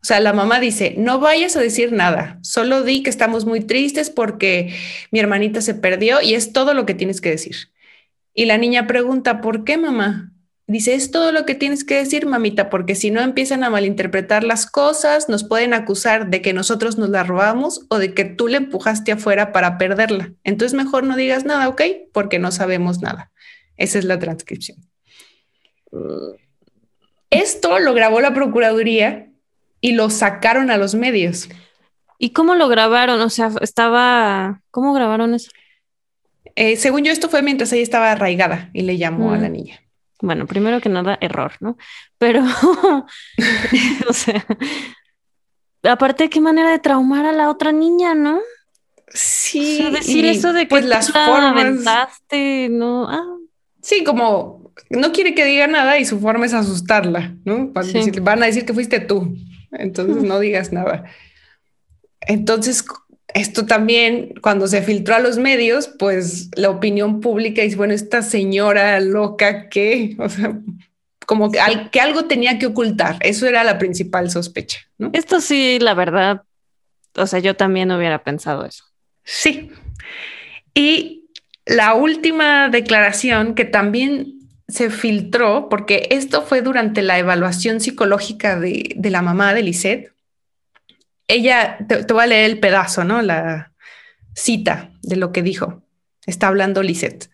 O 0.02 0.06
sea, 0.06 0.20
la 0.20 0.34
mamá 0.34 0.60
dice, 0.60 0.96
no 0.98 1.20
vayas 1.20 1.56
a 1.56 1.62
decir 1.62 1.92
nada, 1.92 2.40
solo 2.42 2.84
di 2.84 3.04
que 3.04 3.10
estamos 3.10 3.46
muy 3.46 3.62
tristes 3.62 4.10
porque 4.10 4.76
mi 5.12 5.20
hermanita 5.20 5.62
se 5.62 5.76
perdió 5.76 6.22
y 6.22 6.34
es 6.34 6.54
todo 6.54 6.74
lo 6.74 6.86
que 6.86 6.96
tienes 6.96 7.22
que 7.22 7.30
decir. 7.30 7.72
Y 8.34 8.46
la 8.46 8.58
niña 8.58 8.88
pregunta, 8.88 9.42
¿por 9.42 9.64
qué 9.64 9.78
mamá? 9.78 10.34
Dice, 10.68 10.94
es 10.94 11.12
todo 11.12 11.32
lo 11.32 11.46
que 11.46 11.56
tienes 11.56 11.84
que 11.84 11.96
decir, 11.96 12.26
mamita, 12.26 12.70
porque 12.70 12.96
si 12.96 13.12
no 13.12 13.22
empiezan 13.22 13.64
a 13.64 13.70
malinterpretar 13.70 14.44
las 14.44 14.66
cosas, 14.66 15.28
nos 15.28 15.44
pueden 15.44 15.74
acusar 15.74 16.30
de 16.30 16.42
que 16.42 16.54
nosotros 16.54 16.98
nos 16.98 17.10
la 17.10 17.24
robamos 17.24 17.86
o 17.90 17.98
de 17.98 18.14
que 18.14 18.24
tú 18.24 18.48
le 18.48 18.58
empujaste 18.58 19.12
afuera 19.12 19.52
para 19.52 19.78
perderla. 19.78 20.34
Entonces 20.44 20.78
mejor 20.78 21.04
no 21.04 21.18
digas 21.18 21.44
nada, 21.44 21.68
¿ok? 21.68 21.82
Porque 22.14 22.40
no 22.40 22.52
sabemos 22.52 23.02
nada. 23.02 23.32
Esa 23.76 24.00
es 24.00 24.06
la 24.06 24.20
transcripción. 24.20 24.78
Esto 27.30 27.80
lo 27.80 27.94
grabó 27.94 28.22
la 28.22 28.34
Procuraduría 28.34 29.30
y 29.82 29.94
lo 29.94 30.10
sacaron 30.10 30.72
a 30.72 30.78
los 30.78 30.96
medios. 30.96 31.50
¿Y 32.18 32.32
cómo 32.32 32.56
lo 32.56 32.68
grabaron? 32.70 33.20
O 33.22 33.30
sea, 33.30 33.52
estaba... 33.62 34.62
¿Cómo 34.70 34.94
grabaron 34.94 35.34
eso? 35.34 35.52
Eh, 36.56 36.76
según 36.76 37.04
yo, 37.04 37.12
esto 37.12 37.30
fue 37.30 37.42
mientras 37.42 37.74
ella 37.74 37.82
estaba 37.82 38.12
arraigada 38.12 38.70
y 38.74 38.82
le 38.84 38.98
llamó 38.98 39.34
a 39.34 39.38
la 39.38 39.50
mm. 39.50 39.52
niña. 39.52 39.82
Bueno, 40.22 40.46
primero 40.46 40.80
que 40.82 40.90
nada, 40.90 41.18
error, 41.20 41.54
¿no? 41.60 41.78
Pero, 42.18 42.44
o 44.10 44.14
sea, 44.14 44.46
aparte, 45.84 46.30
qué 46.30 46.40
manera 46.40 46.70
de 46.70 46.80
traumar 46.80 47.26
a 47.26 47.32
la 47.32 47.50
otra 47.50 47.72
niña, 47.72 48.14
¿no? 48.14 48.40
Sí. 49.14 49.90
decir 49.92 50.26
eso 50.26 50.54
de 50.54 50.62
que 50.62 50.68
pues 50.68 50.86
las 50.86 51.12
formas. 51.12 51.84
¿no? 52.70 53.10
Ah. 53.10 53.38
Sí, 53.82 54.04
como 54.04 54.72
no 54.90 55.12
quiere 55.12 55.36
que 55.36 55.46
diga 55.46 55.68
nada 55.68 55.98
y 55.98 56.06
su 56.06 56.20
forma 56.20 56.46
es 56.46 56.54
asustarla, 56.54 57.36
¿no? 57.44 57.72
van 58.22 58.44
a 58.44 58.46
decir 58.46 58.66
que 58.66 58.74
fuiste 58.74 59.00
tú, 59.00 59.36
entonces 59.72 60.24
no 60.24 60.40
digas 60.40 60.72
nada. 60.72 61.06
Entonces, 62.22 62.86
esto 63.34 63.66
también, 63.66 64.34
cuando 64.42 64.68
se 64.68 64.82
filtró 64.82 65.16
a 65.16 65.20
los 65.20 65.38
medios, 65.38 65.88
pues 65.88 66.50
la 66.56 66.70
opinión 66.70 67.22
pública 67.22 67.62
dice, 67.62 67.76
bueno, 67.76 67.94
esta 67.94 68.22
señora 68.22 69.00
loca 69.00 69.70
que, 69.70 70.16
o 70.20 70.30
sea, 70.30 70.58
como 71.26 71.52
que, 71.52 71.60
que, 71.92 72.02
algo 72.02 72.26
tenía 72.26 72.60
que 72.60 72.68
ocultar. 72.68 73.18
Eso 73.22 73.48
era 73.48 73.64
la 73.64 73.78
principal 73.78 74.30
sospecha. 74.30 74.80
¿no? 74.98 75.12
Esto 75.14 75.40
sí, 75.40 75.80
la 75.80 75.94
verdad, 75.94 76.44
o 77.16 77.26
sea, 77.28 77.40
yo 77.40 77.56
también 77.56 77.92
hubiera 77.92 78.24
pensado 78.24 78.66
eso. 78.66 78.86
Sí. 79.24 79.72
Y 80.74 81.26
la 81.66 81.94
última 81.94 82.70
declaración 82.70 83.56
que 83.56 83.66
también 83.66 84.40
se 84.68 84.90
filtró, 84.90 85.70
porque 85.70 86.08
esto 86.12 86.44
fue 86.44 86.62
durante 86.62 87.02
la 87.02 87.20
evaluación 87.20 87.82
psicológica 87.82 88.60
de, 88.60 88.94
de 88.96 89.10
la 89.10 89.22
mamá 89.22 89.54
de 89.54 89.64
Lisette, 89.64 90.12
ella, 91.34 91.78
te, 91.88 92.04
voy 92.12 92.24
a 92.24 92.28
leer 92.28 92.50
el 92.50 92.60
pedazo, 92.60 93.04
¿no? 93.04 93.22
La 93.22 93.74
cita 94.36 94.92
de 95.02 95.16
lo 95.16 95.32
que 95.32 95.42
dijo. 95.42 95.84
Está 96.26 96.48
hablando 96.48 96.84
Lisette. 96.84 97.30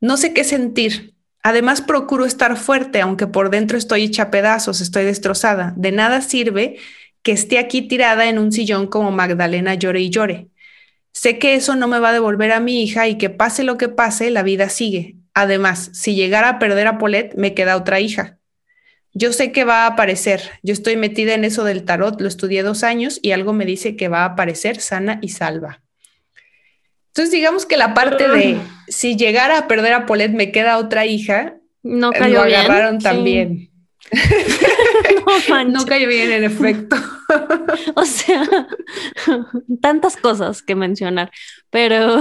No 0.00 0.16
sé 0.16 0.32
qué 0.32 0.44
sentir. 0.44 1.14
Además, 1.42 1.80
procuro 1.80 2.24
estar 2.24 2.56
fuerte, 2.56 3.00
aunque 3.00 3.26
por 3.26 3.50
dentro 3.50 3.76
estoy 3.76 4.04
hecha 4.04 4.30
pedazos, 4.30 4.80
estoy 4.80 5.04
destrozada. 5.04 5.74
De 5.76 5.92
nada 5.92 6.20
sirve 6.20 6.76
que 7.22 7.32
esté 7.32 7.58
aquí 7.58 7.82
tirada 7.82 8.28
en 8.28 8.38
un 8.38 8.52
sillón 8.52 8.86
como 8.86 9.10
Magdalena 9.10 9.74
llore 9.74 10.00
y 10.00 10.10
llore. 10.10 10.48
Sé 11.12 11.38
que 11.38 11.54
eso 11.54 11.76
no 11.76 11.88
me 11.88 11.98
va 11.98 12.10
a 12.10 12.12
devolver 12.12 12.52
a 12.52 12.60
mi 12.60 12.82
hija 12.82 13.06
y 13.08 13.18
que 13.18 13.30
pase 13.30 13.64
lo 13.64 13.76
que 13.76 13.88
pase, 13.88 14.30
la 14.30 14.42
vida 14.42 14.68
sigue. 14.68 15.16
Además, 15.34 15.90
si 15.92 16.14
llegara 16.14 16.48
a 16.48 16.58
perder 16.58 16.86
a 16.86 16.98
Paulette, 16.98 17.34
me 17.36 17.54
queda 17.54 17.76
otra 17.76 18.00
hija. 18.00 18.38
Yo 19.14 19.32
sé 19.32 19.52
que 19.52 19.64
va 19.64 19.84
a 19.84 19.88
aparecer. 19.88 20.40
Yo 20.62 20.72
estoy 20.72 20.96
metida 20.96 21.34
en 21.34 21.44
eso 21.44 21.64
del 21.64 21.84
tarot, 21.84 22.20
lo 22.20 22.28
estudié 22.28 22.62
dos 22.62 22.82
años 22.82 23.18
y 23.22 23.32
algo 23.32 23.52
me 23.52 23.66
dice 23.66 23.96
que 23.96 24.08
va 24.08 24.22
a 24.22 24.26
aparecer 24.26 24.80
sana 24.80 25.18
y 25.20 25.28
salva. 25.28 25.82
Entonces, 27.08 27.30
digamos 27.30 27.66
que 27.66 27.76
la 27.76 27.92
parte 27.92 28.26
de 28.26 28.58
si 28.88 29.16
llegara 29.16 29.58
a 29.58 29.68
perder 29.68 29.92
a 29.92 30.06
Paulette, 30.06 30.32
me 30.32 30.50
queda 30.50 30.78
otra 30.78 31.04
hija, 31.04 31.56
No 31.82 32.06
lo 32.10 32.12
cayó 32.18 32.44
bien. 32.44 32.60
agarraron 32.60 33.00
Sí. 33.00 33.04
también. 33.04 33.70
No. 35.48 35.64
No 35.66 35.84
cayó 35.86 36.08
bien, 36.08 36.30
en 36.32 36.44
efecto. 36.44 36.96
O 37.94 38.04
sea, 38.04 38.42
tantas 39.80 40.16
cosas 40.16 40.62
que 40.62 40.74
mencionar, 40.74 41.30
pero 41.70 42.20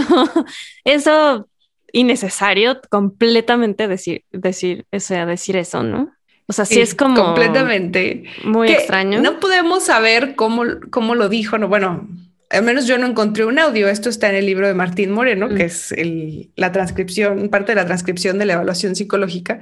eso 0.85 1.49
innecesario 1.91 2.79
completamente 2.89 3.87
decir, 3.89 4.23
decir, 4.31 4.85
o 4.91 4.99
sea, 4.99 5.25
decir 5.25 5.57
eso, 5.57 5.83
¿no? 5.83 6.13
O 6.51 6.53
sea, 6.53 6.65
sí, 6.65 6.75
Sí, 6.75 6.81
es 6.81 6.95
como 6.95 7.15
completamente. 7.15 8.23
muy 8.43 8.67
que 8.67 8.73
extraño. 8.73 9.21
No 9.21 9.39
podemos 9.39 9.85
saber 9.85 10.35
cómo, 10.35 10.63
cómo 10.89 11.15
lo 11.15 11.29
dijo, 11.29 11.57
no, 11.57 11.69
bueno, 11.69 12.09
al 12.49 12.63
menos 12.63 12.85
yo 12.87 12.97
no 12.97 13.07
encontré 13.07 13.45
un 13.45 13.57
audio. 13.57 13.87
Esto 13.87 14.09
está 14.09 14.27
en 14.29 14.35
el 14.35 14.45
libro 14.45 14.67
de 14.67 14.73
Martín 14.73 15.11
Moreno, 15.11 15.47
Mm. 15.47 15.55
que 15.55 15.63
es 15.63 15.93
el- 15.93 16.49
la 16.57 16.73
transcripción, 16.73 17.47
parte 17.47 17.71
de 17.71 17.77
la 17.77 17.85
transcripción 17.85 18.37
de 18.37 18.45
la 18.45 18.53
evaluación 18.53 18.97
psicológica. 18.97 19.61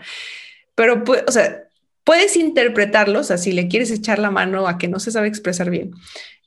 Pero, 0.74 1.04
o 1.28 1.32
sea, 1.32 1.60
puedes 2.04 2.36
interpretarlos, 2.36 3.22
o 3.22 3.24
sea, 3.28 3.38
si 3.38 3.52
le 3.52 3.68
quieres 3.68 3.92
echar 3.92 4.18
la 4.18 4.32
mano 4.32 4.68
a 4.68 4.80
que 4.80 4.88
no 4.88 5.00
se 5.00 5.12
sabe 5.12 5.28
expresar 5.28 5.70
bien, 5.70 5.92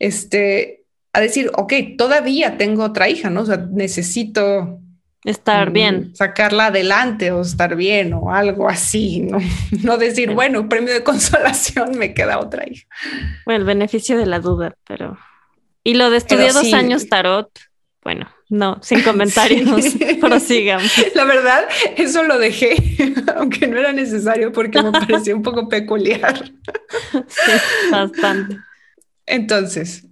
este, 0.00 0.82
a 1.12 1.20
decir, 1.20 1.52
ok, 1.54 1.72
todavía 1.96 2.58
tengo 2.58 2.82
otra 2.82 3.08
hija, 3.08 3.30
¿no? 3.30 3.42
O 3.42 3.46
sea, 3.46 3.64
necesito 3.70 4.80
Estar 5.24 5.70
mm, 5.70 5.72
bien. 5.72 6.16
sacarla 6.16 6.66
adelante 6.66 7.30
o 7.30 7.42
estar 7.42 7.76
bien 7.76 8.12
o 8.12 8.34
algo 8.34 8.68
así, 8.68 9.20
¿no? 9.20 9.38
No 9.82 9.96
decir, 9.98 10.28
Sí. 10.30 10.34
bueno, 10.34 10.68
premio 10.68 10.92
de 10.92 11.04
consolación, 11.04 11.96
me 11.98 12.12
queda 12.14 12.38
otra 12.40 12.64
hija. 12.68 12.86
Bueno, 13.44 13.60
el 13.60 13.64
beneficio 13.66 14.18
de 14.18 14.26
la 14.26 14.40
duda, 14.40 14.74
pero. 14.86 15.18
Y 15.84 15.94
lo 15.94 16.10
de 16.10 16.16
estudié 16.18 16.42
Pero 16.48 16.54
dos 16.54 16.66
sí. 16.66 16.74
años 16.74 17.08
tarot, 17.08 17.50
bueno, 18.04 18.28
no, 18.48 18.80
sin 18.82 19.00
comentarios, 19.04 19.84
Sí. 19.84 19.98
prosigamos. 20.20 20.90
La 21.14 21.24
verdad, 21.24 21.64
eso 21.96 22.24
lo 22.24 22.38
dejé, 22.38 22.74
aunque 23.36 23.66
no 23.68 23.78
era 23.78 23.92
necesario 23.92 24.50
porque 24.52 24.82
me 24.82 24.90
pareció 24.92 25.36
un 25.36 25.42
poco 25.42 25.68
peculiar. 25.68 26.50
Sí, 27.28 27.52
bastante. 27.92 28.56
Entonces, 29.26 30.04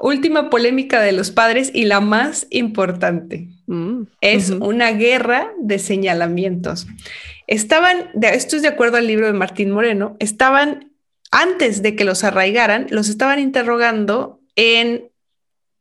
última 0.00 0.48
polémica 0.50 1.00
de 1.02 1.12
los 1.12 1.30
padres 1.30 1.70
y 1.74 1.84
la 1.84 2.00
más 2.00 2.46
importante. 2.50 3.48
Mm, 3.66 4.02
Es 4.20 4.50
una 4.50 4.92
guerra 4.92 5.52
de 5.60 5.78
señalamientos. 5.78 6.86
Estaban, 7.46 8.10
de, 8.14 8.28
esto 8.30 8.56
es 8.56 8.62
de 8.62 8.68
acuerdo 8.68 8.96
al 8.96 9.06
libro 9.06 9.26
de 9.26 9.32
Martín 9.32 9.70
Moreno, 9.70 10.16
estaban, 10.18 10.92
antes 11.30 11.82
de 11.82 11.96
que 11.96 12.04
los 12.04 12.24
arraigaran, 12.24 12.86
los 12.90 13.08
estaban 13.08 13.38
interrogando 13.38 14.40
en 14.56 15.10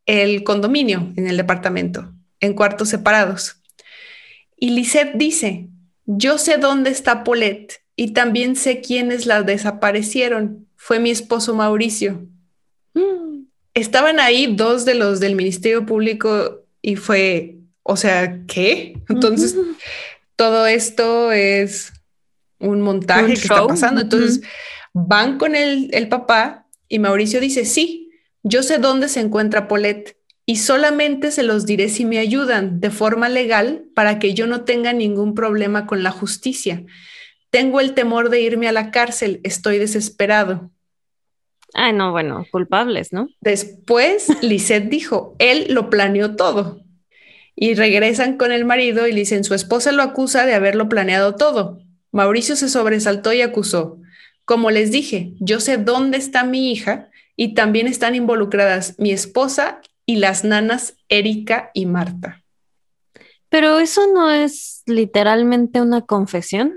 el 0.06 0.44
condominio, 0.44 1.12
en 1.16 1.28
el 1.28 1.38
departamento, 1.38 2.12
en 2.40 2.54
cuartos 2.54 2.90
separados. 2.90 3.62
Y 4.58 4.72
Lisette 4.72 5.16
dice, 5.16 5.70
yo 6.06 6.38
sé 6.38 6.58
dónde 6.58 6.90
está 6.90 7.24
Paulette 7.24 7.82
y 7.96 8.14
también 8.14 8.56
sé 8.56 8.82
quiénes 8.82 9.26
la 9.26 9.44
desaparecieron. 9.44 10.68
Fue 10.76 11.00
mi 11.00 11.12
esposo 11.12 11.54
Mauricio. 11.56 12.28
Mm, 12.94 13.46
Estaban 13.74 14.20
ahí 14.20 14.54
dos 14.54 14.84
de 14.84 14.96
los 14.96 15.20
del 15.22 15.36
Ministerio 15.36 15.86
Público 15.86 16.66
y 16.82 16.98
fue, 16.98 17.61
o 17.84 17.96
sea, 17.96 18.46
¿qué? 18.48 19.02
Entonces, 19.10 19.56
todo 20.36 20.66
esto 20.68 21.32
es 21.32 21.94
un 22.60 22.82
montaje 22.82 23.24
Un 23.24 23.28
que 23.30 23.34
está 23.34 23.68
pasando. 23.68 24.02
Entonces, 24.02 24.42
van 24.94 25.38
con 25.38 25.56
el, 25.56 25.90
el 25.94 26.08
papá 26.08 26.68
y 26.88 27.00
Mauricio 27.00 27.40
dice, 27.40 27.66
sí, 27.66 28.12
yo 28.44 28.64
sé 28.64 28.78
dónde 28.78 29.08
se 29.08 29.20
encuentra 29.20 29.68
Paulette 29.68 30.18
y 30.46 30.58
solamente 30.58 31.32
se 31.32 31.44
los 31.44 31.66
diré 31.66 31.90
si 31.90 32.06
me 32.06 32.20
ayudan 32.20 32.80
de 32.80 32.90
forma 32.90 33.30
legal 33.30 33.86
para 33.96 34.20
que 34.20 34.34
yo 34.34 34.48
no 34.48 34.66
tenga 34.66 34.92
ningún 34.94 35.36
problema 35.36 35.86
con 35.86 36.04
la 36.04 36.12
justicia. 36.12 36.84
Tengo 37.52 37.80
el 37.80 37.94
temor 37.94 38.30
de 38.30 38.42
irme 38.42 38.68
a 38.68 38.72
la 38.72 38.92
cárcel, 38.92 39.40
estoy 39.44 39.78
desesperado. 39.78 40.72
Ay, 41.74 41.94
no, 41.94 42.12
bueno, 42.12 42.46
culpables, 42.52 43.14
¿no? 43.14 43.30
Después, 43.40 44.28
Lisette 44.42 44.90
dijo, 44.90 45.36
él 45.40 45.68
lo 45.70 45.90
planeó 45.90 46.36
todo. 46.36 46.84
Y 47.55 47.74
regresan 47.75 48.38
con 48.38 48.51
el 48.51 48.65
marido 48.65 49.08
y 49.08 49.12
le 49.12 49.20
dicen, 49.20 49.43
su 49.43 49.53
esposa 49.53 49.91
lo 49.91 50.03
acusa 50.03 50.46
de 50.46 50.53
haberlo 50.55 50.89
planeado 50.89 51.36
todo. 51.36 51.79
Mauricio 52.12 52.55
se 52.55 52.70
sobresaltó 52.70 53.34
y 53.34 53.41
acusó, 53.41 54.00
como 54.46 54.72
les 54.72 54.91
dije, 54.91 55.34
yo 55.39 55.60
sé 55.60 55.77
dónde 55.77 56.17
está 56.17 56.43
mi 56.43 56.72
hija 56.72 57.10
y 57.36 57.53
también 57.53 57.88
están 57.88 58.15
involucradas 58.15 58.96
mi 59.00 59.12
esposa 59.12 59.81
y 60.05 60.17
las 60.17 60.43
nanas 60.43 60.96
Erika 61.10 61.72
y 61.74 61.86
Marta. 61.86 62.43
Pero 63.50 63.79
eso 63.79 64.08
no 64.13 64.31
es 64.31 64.81
literalmente 64.86 65.81
una 65.81 66.01
confesión. 66.01 66.74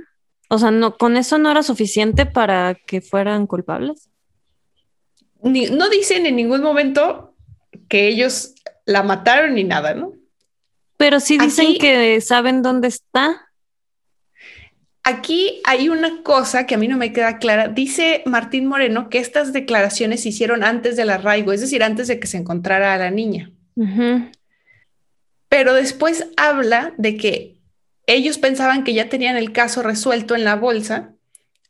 O 0.50 0.58
sea, 0.58 0.70
no, 0.70 0.96
con 0.96 1.16
eso 1.16 1.38
no 1.38 1.50
era 1.50 1.62
suficiente 1.62 2.26
para 2.26 2.74
que 2.86 3.00
fueran 3.00 3.46
culpables. 3.46 4.08
Ni- 5.42 5.66
no 5.66 5.88
dicen 5.88 6.26
en 6.26 6.36
ningún 6.36 6.62
momento 6.62 7.34
que 7.88 8.08
ellos 8.08 8.54
la 8.86 9.02
mataron 9.02 9.54
ni 9.54 9.64
nada, 9.64 9.94
¿no? 9.94 10.12
Pero 11.04 11.20
sí 11.20 11.36
dicen 11.36 11.66
Aquí- 11.66 11.78
que 11.78 12.18
saben 12.22 12.62
dónde 12.62 12.88
está. 12.88 13.50
Aquí 15.02 15.60
hay 15.64 15.90
una 15.90 16.22
cosa 16.22 16.64
que 16.64 16.76
a 16.76 16.78
mí 16.78 16.88
no 16.88 16.96
me 16.96 17.12
queda 17.12 17.36
clara. 17.36 17.68
Dice 17.68 18.22
Martín 18.24 18.64
Moreno 18.64 19.10
que 19.10 19.18
estas 19.18 19.52
declaraciones 19.52 20.22
se 20.22 20.30
hicieron 20.30 20.64
antes 20.64 20.96
del 20.96 21.10
arraigo, 21.10 21.52
es 21.52 21.60
decir, 21.60 21.82
antes 21.82 22.08
de 22.08 22.18
que 22.18 22.26
se 22.26 22.38
encontrara 22.38 22.94
a 22.94 22.96
la 22.96 23.10
niña. 23.10 23.52
Pero 25.50 25.74
después 25.74 26.26
habla 26.38 26.94
de 26.96 27.18
que 27.18 27.58
ellos 28.06 28.38
pensaban 28.38 28.82
que 28.82 28.94
ya 28.94 29.10
tenían 29.10 29.36
el 29.36 29.52
caso 29.52 29.82
resuelto 29.82 30.34
en 30.34 30.44
la 30.44 30.56
bolsa 30.56 31.12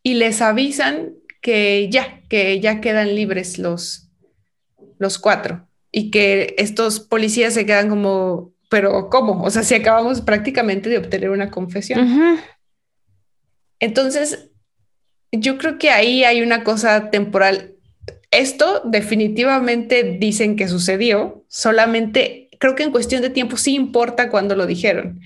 y 0.04 0.14
les 0.14 0.42
avisan 0.42 1.14
que 1.40 1.88
ya, 1.90 2.20
que 2.28 2.60
ya 2.60 2.80
quedan 2.80 3.16
libres 3.16 3.58
los, 3.58 4.12
los 5.00 5.18
cuatro 5.18 5.66
y 5.90 6.12
que 6.12 6.54
estos 6.56 7.00
policías 7.00 7.52
se 7.52 7.66
quedan 7.66 7.88
como, 7.88 8.53
pero 8.74 9.08
¿cómo? 9.08 9.40
O 9.44 9.50
sea, 9.50 9.62
si 9.62 9.76
acabamos 9.76 10.20
prácticamente 10.20 10.90
de 10.90 10.98
obtener 10.98 11.30
una 11.30 11.48
confesión. 11.48 12.40
Entonces, 13.78 14.50
yo 15.30 15.58
creo 15.58 15.78
que 15.78 15.90
ahí 15.90 16.24
hay 16.24 16.42
una 16.42 16.64
cosa 16.64 17.08
temporal. 17.10 17.76
Esto 18.32 18.82
definitivamente 18.84 20.18
dicen 20.18 20.56
que 20.56 20.66
sucedió, 20.66 21.44
solamente 21.46 22.48
creo 22.58 22.74
que 22.74 22.82
en 22.82 22.90
cuestión 22.90 23.22
de 23.22 23.30
tiempo 23.30 23.56
sí 23.58 23.76
importa 23.76 24.28
cuando 24.28 24.56
lo 24.56 24.66
dijeron. 24.66 25.20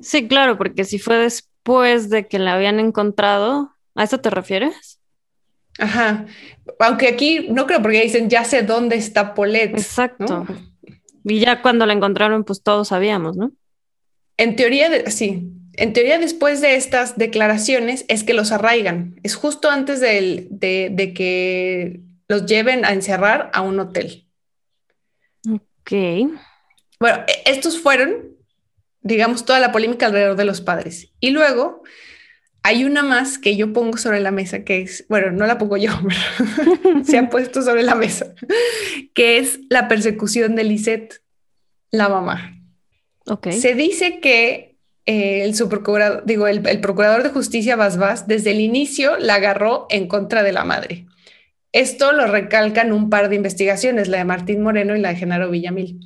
Sí, 0.00 0.28
claro, 0.28 0.56
porque 0.56 0.84
si 0.84 1.00
fue 1.00 1.16
después 1.16 2.08
de 2.08 2.28
que 2.28 2.38
la 2.38 2.54
habían 2.54 2.78
encontrado, 2.78 3.72
¿a 3.96 4.04
eso 4.04 4.20
te 4.20 4.30
refieres? 4.30 5.00
Ajá. 5.80 6.26
Aunque 6.78 7.08
aquí 7.08 7.48
no 7.50 7.66
creo 7.66 7.82
porque 7.82 8.00
dicen 8.00 8.30
ya 8.30 8.44
sé 8.44 8.62
dónde 8.62 8.94
está 8.94 9.34
Paulette. 9.34 9.76
Exacto. 9.76 10.46
¿no? 10.48 10.71
Y 11.24 11.40
ya 11.40 11.62
cuando 11.62 11.86
la 11.86 11.92
encontraron, 11.92 12.44
pues 12.44 12.62
todos 12.62 12.88
sabíamos, 12.88 13.36
¿no? 13.36 13.52
En 14.36 14.56
teoría, 14.56 14.88
de- 14.90 15.10
sí. 15.10 15.48
En 15.74 15.92
teoría, 15.92 16.18
después 16.18 16.60
de 16.60 16.74
estas 16.76 17.16
declaraciones 17.16 18.04
es 18.08 18.24
que 18.24 18.34
los 18.34 18.52
arraigan. 18.52 19.16
Es 19.22 19.34
justo 19.36 19.70
antes 19.70 20.00
del- 20.00 20.48
de, 20.50 20.90
de 20.92 21.14
que 21.14 22.00
los 22.28 22.46
lleven 22.46 22.84
a 22.84 22.92
encerrar 22.92 23.50
a 23.54 23.60
un 23.62 23.78
hotel. 23.80 24.26
Ok. 25.50 25.92
Bueno, 27.00 27.24
e- 27.26 27.50
estos 27.50 27.78
fueron, 27.80 28.36
digamos, 29.00 29.44
toda 29.44 29.60
la 29.60 29.72
polémica 29.72 30.06
alrededor 30.06 30.36
de 30.36 30.44
los 30.44 30.60
padres. 30.60 31.12
Y 31.20 31.30
luego 31.30 31.82
hay 32.62 32.84
una 32.84 33.02
más 33.02 33.38
que 33.38 33.56
yo 33.56 33.72
pongo 33.72 33.98
sobre 33.98 34.20
la 34.20 34.30
mesa, 34.30 34.64
que 34.64 34.82
es, 34.82 35.04
bueno, 35.08 35.32
no 35.32 35.46
la 35.46 35.58
pongo 35.58 35.76
yo, 35.76 35.90
pero 36.56 37.04
se 37.04 37.18
ha 37.18 37.28
puesto 37.28 37.62
sobre 37.62 37.82
la 37.82 37.94
mesa, 37.94 38.34
que 39.14 39.38
es 39.38 39.60
la 39.68 39.88
persecución 39.88 40.54
de 40.54 40.64
Lisette, 40.64 41.22
la 41.90 42.08
mamá. 42.08 42.56
Ok. 43.26 43.50
Se 43.50 43.74
dice 43.74 44.20
que 44.20 44.76
eh, 45.06 45.44
el, 45.44 45.54
subprocurador, 45.54 46.24
digo, 46.24 46.46
el, 46.46 46.66
el 46.66 46.80
procurador 46.80 47.22
de 47.22 47.30
justicia 47.30 47.76
Basbás 47.76 48.28
desde 48.28 48.52
el 48.52 48.60
inicio 48.60 49.16
la 49.18 49.34
agarró 49.34 49.86
en 49.90 50.06
contra 50.06 50.42
de 50.42 50.52
la 50.52 50.64
madre. 50.64 51.06
Esto 51.72 52.12
lo 52.12 52.26
recalcan 52.26 52.92
un 52.92 53.10
par 53.10 53.28
de 53.28 53.36
investigaciones, 53.36 54.08
la 54.08 54.18
de 54.18 54.24
Martín 54.24 54.62
Moreno 54.62 54.94
y 54.94 55.00
la 55.00 55.10
de 55.10 55.16
Genaro 55.16 55.50
Villamil. 55.50 56.00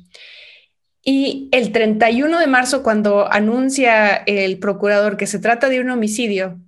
Y 1.09 1.47
el 1.53 1.71
31 1.71 2.37
de 2.37 2.47
marzo, 2.47 2.83
cuando 2.83 3.31
anuncia 3.31 4.13
el 4.13 4.59
procurador 4.59 5.15
que 5.15 5.25
se 5.25 5.39
trata 5.39 5.69
de 5.69 5.79
un 5.79 5.89
homicidio, 5.89 6.59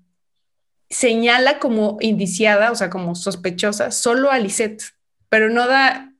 señala 0.90 1.60
como 1.60 1.98
indiciada, 2.00 2.72
o 2.72 2.76
sea, 2.76 2.90
como 2.90 3.16
sospechosa, 3.16 3.92
solo 3.92 4.32
a 4.32 4.40
Lisette, 4.40 4.94
pero 5.28 5.50
no 5.50 5.68
da 5.68 6.14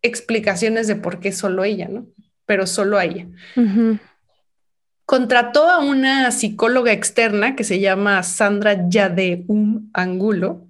explicaciones 0.00 0.86
de 0.86 0.96
por 0.96 1.20
qué 1.20 1.32
solo 1.32 1.64
ella, 1.64 1.88
¿no? 1.90 2.06
pero 2.46 2.66
solo 2.66 2.96
a 2.96 3.04
ella. 3.04 3.26
Contrató 5.04 5.68
a 5.68 5.80
una 5.80 6.30
psicóloga 6.30 6.92
externa 6.92 7.56
que 7.56 7.64
se 7.64 7.80
llama 7.80 8.22
Sandra 8.22 8.88
Yadeum 8.88 9.90
Angulo 9.92 10.66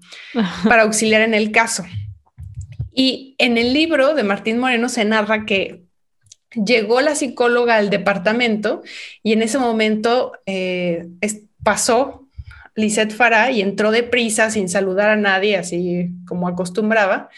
para 0.64 0.82
auxiliar 0.82 1.22
en 1.22 1.34
el 1.34 1.52
caso. 1.52 1.84
Y 2.92 3.36
en 3.38 3.58
el 3.58 3.72
libro 3.72 4.14
de 4.14 4.24
Martín 4.24 4.58
Moreno 4.58 4.88
se 4.88 5.04
narra 5.04 5.46
que 5.46 5.85
llegó 6.52 7.00
la 7.00 7.14
psicóloga 7.14 7.76
al 7.76 7.90
departamento 7.90 8.82
y 9.22 9.32
en 9.32 9.42
ese 9.42 9.58
momento 9.58 10.32
eh, 10.46 11.08
pasó 11.62 12.28
Lisette 12.74 13.12
Farah 13.12 13.50
y 13.50 13.62
entró 13.62 13.90
deprisa 13.90 14.50
sin 14.50 14.68
saludar 14.68 15.10
a 15.10 15.16
nadie, 15.16 15.56
así 15.56 16.10
como 16.26 16.46
acostumbraba, 16.46 17.30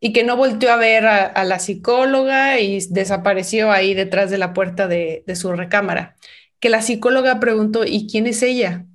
y 0.00 0.12
que 0.12 0.24
no 0.24 0.36
volteó 0.36 0.72
a 0.72 0.76
ver 0.76 1.06
a, 1.06 1.44
la 1.44 1.58
psicóloga 1.58 2.58
y 2.60 2.78
desapareció 2.88 3.70
ahí 3.70 3.94
detrás 3.94 4.30
de 4.30 4.38
la 4.38 4.54
puerta 4.54 4.88
de, 4.88 5.22
de 5.26 5.36
su 5.36 5.52
recámara. 5.52 6.16
Que 6.60 6.70
la 6.70 6.82
psicóloga 6.82 7.40
preguntó, 7.40 7.84
¿y 7.84 8.06
quién 8.08 8.26
es 8.26 8.42
ella? 8.42 8.86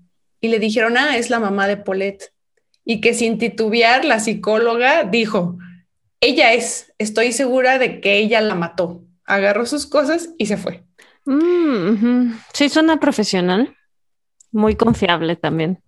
Y 0.42 0.48
le 0.48 0.60
dijeron, 0.60 0.98
ah, 0.98 1.18
es 1.18 1.30
la 1.30 1.40
mamá 1.40 1.68
de 1.68 1.78
Paulette. 1.78 2.34
Y 2.86 3.00
que 3.00 3.14
sin 3.14 3.38
titubear, 3.38 4.06
la 4.06 4.20
psicóloga 4.20 5.04
dijo, 5.04 5.58
ella 6.20 6.54
es, 6.54 6.94
estoy 6.98 7.32
segura 7.32 7.80
de 7.80 8.02
que 8.02 8.18
ella 8.18 8.42
la 8.42 8.56
mató. 8.56 9.04
Agarró 9.26 9.66
sus 9.66 9.86
cosas 9.86 10.30
y 10.38 10.48
se 10.48 10.58
fue. 10.58 10.84
Mm, 11.26 12.34
sí, 12.54 12.70
suena 12.70 13.00
profesional, 13.00 13.76
muy 14.52 14.76
confiable 14.76 15.36
también. 15.36 15.82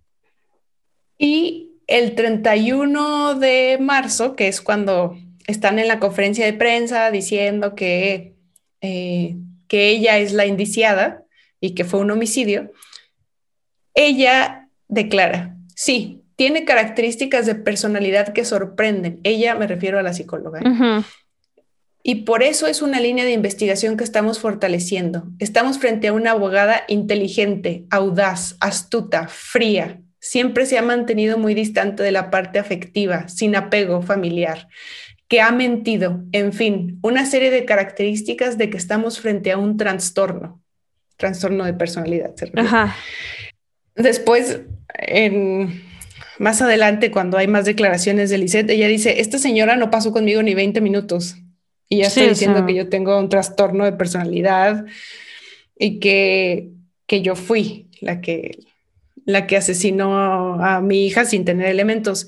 Y 1.18 1.72
el 1.86 2.14
31 2.14 3.34
de 3.34 3.78
marzo, 3.80 4.36
que 4.36 4.48
es 4.48 4.60
cuando 4.60 5.16
están 5.46 5.78
en 5.78 5.88
la 5.88 6.00
conferencia 6.00 6.44
de 6.44 6.52
prensa 6.52 7.10
diciendo 7.10 7.74
que, 7.74 8.34
eh, 8.80 9.36
que 9.68 9.90
ella 9.90 10.18
es 10.18 10.32
la 10.32 10.46
indiciada 10.46 11.24
y 11.60 11.74
que 11.74 11.84
fue 11.84 12.00
un 12.00 12.10
homicidio, 12.10 12.72
ella 13.94 14.68
declara, 14.88 15.56
sí, 15.74 16.24
tiene 16.36 16.64
características 16.64 17.46
de 17.46 17.54
personalidad 17.54 18.32
que 18.32 18.44
sorprenden. 18.44 19.20
Ella, 19.24 19.54
me 19.54 19.66
refiero 19.66 19.98
a 19.98 20.02
la 20.02 20.12
psicóloga. 20.12 20.60
Y 22.08 22.22
por 22.22 22.44
eso 22.44 22.68
es 22.68 22.82
una 22.82 23.00
línea 23.00 23.24
de 23.24 23.32
investigación 23.32 23.96
que 23.96 24.04
estamos 24.04 24.38
fortaleciendo. 24.38 25.24
Estamos 25.40 25.80
frente 25.80 26.06
a 26.06 26.12
una 26.12 26.30
abogada 26.30 26.82
inteligente, 26.86 27.84
audaz, 27.90 28.56
astuta, 28.60 29.26
fría, 29.26 30.00
siempre 30.20 30.66
se 30.66 30.78
ha 30.78 30.82
mantenido 30.82 31.36
muy 31.36 31.52
distante 31.52 32.04
de 32.04 32.12
la 32.12 32.30
parte 32.30 32.60
afectiva, 32.60 33.26
sin 33.26 33.56
apego 33.56 34.02
familiar, 34.02 34.68
que 35.26 35.40
ha 35.40 35.50
mentido, 35.50 36.22
en 36.30 36.52
fin, 36.52 37.00
una 37.02 37.26
serie 37.26 37.50
de 37.50 37.64
características 37.64 38.56
de 38.56 38.70
que 38.70 38.76
estamos 38.76 39.18
frente 39.18 39.50
a 39.50 39.58
un 39.58 39.76
trastorno, 39.76 40.62
trastorno 41.16 41.64
de 41.64 41.74
personalidad. 41.74 42.32
Después, 43.96 44.60
más 46.38 46.62
adelante, 46.62 47.10
cuando 47.10 47.36
hay 47.36 47.48
más 47.48 47.64
declaraciones 47.64 48.30
de 48.30 48.38
Lisette, 48.38 48.70
ella 48.70 48.86
dice, 48.86 49.20
esta 49.20 49.38
señora 49.38 49.74
no 49.74 49.90
pasó 49.90 50.12
conmigo 50.12 50.40
ni 50.44 50.54
20 50.54 50.80
minutos 50.80 51.42
y 51.88 51.98
ya 51.98 52.06
está 52.06 52.22
diciendo 52.22 52.66
que 52.66 52.74
yo 52.74 52.88
tengo 52.88 53.18
un 53.18 53.28
trastorno 53.28 53.84
de 53.84 53.92
personalidad 53.92 54.84
y 55.78 56.00
que, 56.00 56.70
que 57.06 57.22
yo 57.22 57.36
fui 57.36 57.88
la 58.00 58.20
que 58.20 58.58
la 59.26 59.46
que 59.46 59.56
asesinó 59.56 60.54
a 60.64 60.80
mi 60.80 61.04
hija 61.04 61.24
sin 61.24 61.44
tener 61.44 61.66
elementos. 61.66 62.26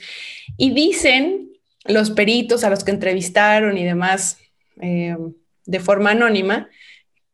Y 0.57 0.73
dicen 0.73 1.53
los 1.85 2.11
peritos 2.11 2.65
a 2.65 2.71
los 2.71 2.85
que 2.85 2.91
entrevistaron 2.91 3.79
y 3.79 3.85
demás 3.85 4.38
eh, 4.83 5.17
de 5.65 5.81
forma 5.81 6.11
anónima 6.11 6.69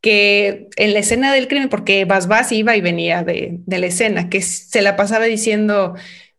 que 0.01 0.69
en 0.77 0.93
la 0.93 0.99
escena 0.99 1.33
del 1.33 1.49
crimen, 1.49 1.71
porque 1.71 2.05
Basbás 2.05 2.53
iba 2.53 2.77
y 2.77 2.83
venía 2.83 3.23
de, 3.23 3.61
la 3.67 3.87
escena, 3.87 4.29
que 4.29 4.43
se 4.43 4.83
la 4.83 4.97
pasaba 4.97 5.25
diciendo, 5.25 5.95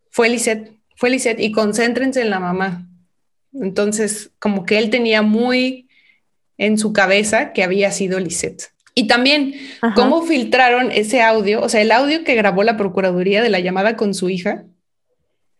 fue 0.08 0.28
Lisette, 0.28 0.70
fue 0.94 1.10
Lisette, 1.10 1.40
y 1.40 1.50
concéntrense 1.50 2.20
en 2.20 2.30
la 2.30 2.38
mamá. 2.38 2.88
Entonces, 3.52 4.30
como 4.38 4.64
que 4.64 4.78
él 4.78 4.88
tenía 4.90 5.22
muy 5.22 5.85
en 6.58 6.78
su 6.78 6.92
cabeza 6.92 7.52
que 7.52 7.62
había 7.62 7.90
sido 7.90 8.18
Lisette. 8.18 8.72
Y 8.94 9.06
también 9.06 9.54
cómo 9.94 10.22
filtraron 10.22 10.90
ese 10.90 11.20
audio, 11.22 11.60
o 11.60 11.68
sea, 11.68 11.82
el 11.82 11.92
audio 11.92 12.24
que 12.24 12.34
grabó 12.34 12.62
la 12.62 12.78
Procuraduría 12.78 13.42
de 13.42 13.50
la 13.50 13.60
llamada 13.60 13.94
con 13.94 14.14
su 14.14 14.30
hija. 14.30 14.64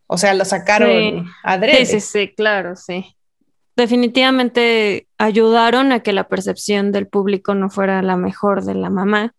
O 0.06 0.16
sea, 0.16 0.32
lo 0.32 0.44
sacaron 0.46 1.26
a 1.42 1.61
Sí, 1.61 1.87
sí, 1.87 2.00
sí, 2.00 2.35
claro, 2.35 2.76
sí. 2.76 3.16
Definitivamente 3.76 5.06
ayudaron 5.18 5.92
a 5.92 6.00
que 6.00 6.14
la 6.14 6.28
percepción 6.28 6.92
del 6.92 7.09
público 7.09 7.54
no 7.54 7.68
fuera 7.68 8.00
la 8.00 8.16
mejor 8.16 8.64
de 8.64 8.74
la 8.74 8.88
mamá, 8.88 9.35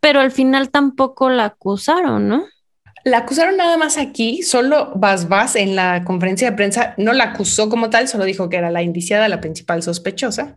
pero 0.00 0.18
al 0.18 0.32
final 0.32 0.70
tampoco 0.70 1.30
la 1.30 1.44
acusaron, 1.44 2.26
¿no? 2.26 2.44
La 3.06 3.18
acusaron 3.18 3.56
nada 3.56 3.76
más 3.76 3.98
aquí, 3.98 4.42
solo 4.42 4.90
Bas 4.96 5.28
Bas 5.28 5.54
en 5.54 5.76
la 5.76 6.02
conferencia 6.02 6.50
de 6.50 6.56
prensa 6.56 6.92
no 6.96 7.12
la 7.12 7.22
acusó 7.22 7.68
como 7.68 7.88
tal, 7.88 8.08
solo 8.08 8.24
dijo 8.24 8.48
que 8.48 8.56
era 8.56 8.72
la 8.72 8.82
indiciada, 8.82 9.28
la 9.28 9.40
principal 9.40 9.80
sospechosa 9.84 10.56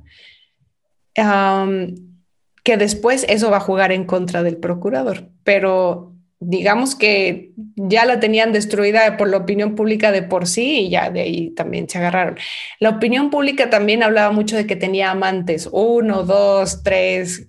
que 2.63 2.77
después 2.77 3.23
eso 3.29 3.51
va 3.51 3.57
a 3.57 3.59
jugar 3.61 3.91
en 3.91 4.03
contra 4.03 4.41
del 4.41 4.57
procurador, 4.57 5.29
pero 5.43 6.15
digamos 6.39 6.95
que 6.95 7.51
ya 7.75 8.05
la 8.05 8.19
tenían 8.19 8.51
destruida 8.51 9.15
por 9.15 9.29
la 9.29 9.37
opinión 9.37 9.75
pública 9.75 10.11
de 10.11 10.23
por 10.23 10.47
sí 10.47 10.85
y 10.85 10.89
ya 10.89 11.11
de 11.11 11.21
ahí 11.21 11.51
también 11.51 11.87
se 11.87 11.99
agarraron. 11.99 12.39
La 12.79 12.89
opinión 12.89 13.29
pública 13.29 13.69
también 13.69 14.01
hablaba 14.01 14.31
mucho 14.31 14.55
de 14.55 14.65
que 14.65 14.75
tenía 14.75 15.11
amantes, 15.11 15.69
uno, 15.71 16.23
dos, 16.23 16.81
tres. 16.81 17.47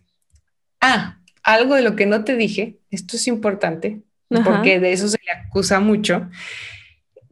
Ah, 0.79 1.21
algo 1.43 1.75
de 1.75 1.81
lo 1.83 1.97
que 1.97 2.05
no 2.05 2.23
te 2.23 2.37
dije, 2.37 2.81
esto 2.91 3.17
es 3.17 3.27
importante, 3.29 4.03
porque 4.45 4.81
de 4.81 4.93
eso 4.93 5.09
se 5.09 5.19
le 5.25 5.33
acusa 5.33 5.81
mucho. 5.81 6.29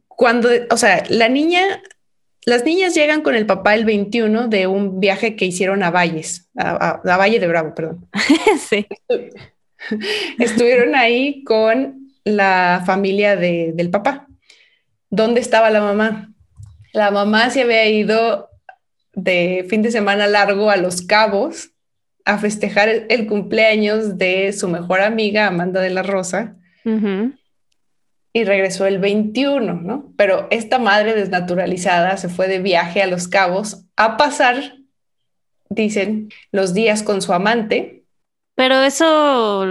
Cuando, 0.08 0.48
o 0.70 0.76
sea, 0.76 1.04
la 1.08 1.28
niña 1.28 1.80
las 2.48 2.64
niñas 2.64 2.94
llegan 2.94 3.20
con 3.20 3.34
el 3.34 3.44
papá 3.44 3.74
el 3.74 3.84
21 3.84 4.48
de 4.48 4.66
un 4.66 5.00
viaje 5.00 5.36
que 5.36 5.44
hicieron 5.44 5.82
a 5.82 5.90
Valles, 5.90 6.48
a, 6.56 7.02
Valle 7.04 7.40
de 7.40 7.46
Bravo, 7.46 7.74
perdón. 7.74 8.08
sí. 8.70 8.86
Estuvieron 10.38 10.94
ahí 10.94 11.44
con 11.44 12.08
la 12.24 12.82
familia 12.86 13.36
del 13.36 13.90
papá. 13.90 14.28
¿Dónde 15.10 15.40
estaba 15.40 15.68
la 15.68 15.82
mamá? 15.82 16.32
La 16.94 17.10
mamá 17.10 17.50
se 17.50 17.60
había 17.60 17.86
ido 17.86 18.48
de 19.12 19.66
fin 19.68 19.82
de 19.82 19.90
semana 19.90 20.26
largo 20.26 20.70
a 20.70 20.78
Los 20.78 21.02
Cabos 21.02 21.72
a 22.24 22.38
festejar 22.38 22.88
el, 22.88 23.26
cumpleaños 23.26 24.16
de 24.16 24.54
su 24.54 24.68
mejor 24.68 25.02
amiga, 25.02 25.48
Amanda 25.48 25.82
de 25.82 25.90
la 25.90 26.02
Rosa 26.02 26.56
y 26.84 28.44
regresó 28.44 28.86
el 28.86 28.98
21, 28.98 29.74
¿no? 29.74 30.12
Pero 30.16 30.46
esta 30.50 30.78
madre 30.78 31.14
desnaturalizada 31.14 32.16
se 32.16 32.28
fue 32.28 32.48
de 32.48 32.60
viaje 32.60 33.02
a 33.02 33.06
Los 33.06 33.28
Cabos 33.28 33.84
a 33.96 34.16
pasar, 34.16 34.76
dicen, 35.70 36.30
los 36.52 36.74
días 36.74 37.02
con 37.02 37.22
su 37.22 37.32
amante. 37.32 38.04
Pero 38.54 38.82
eso 38.82 39.66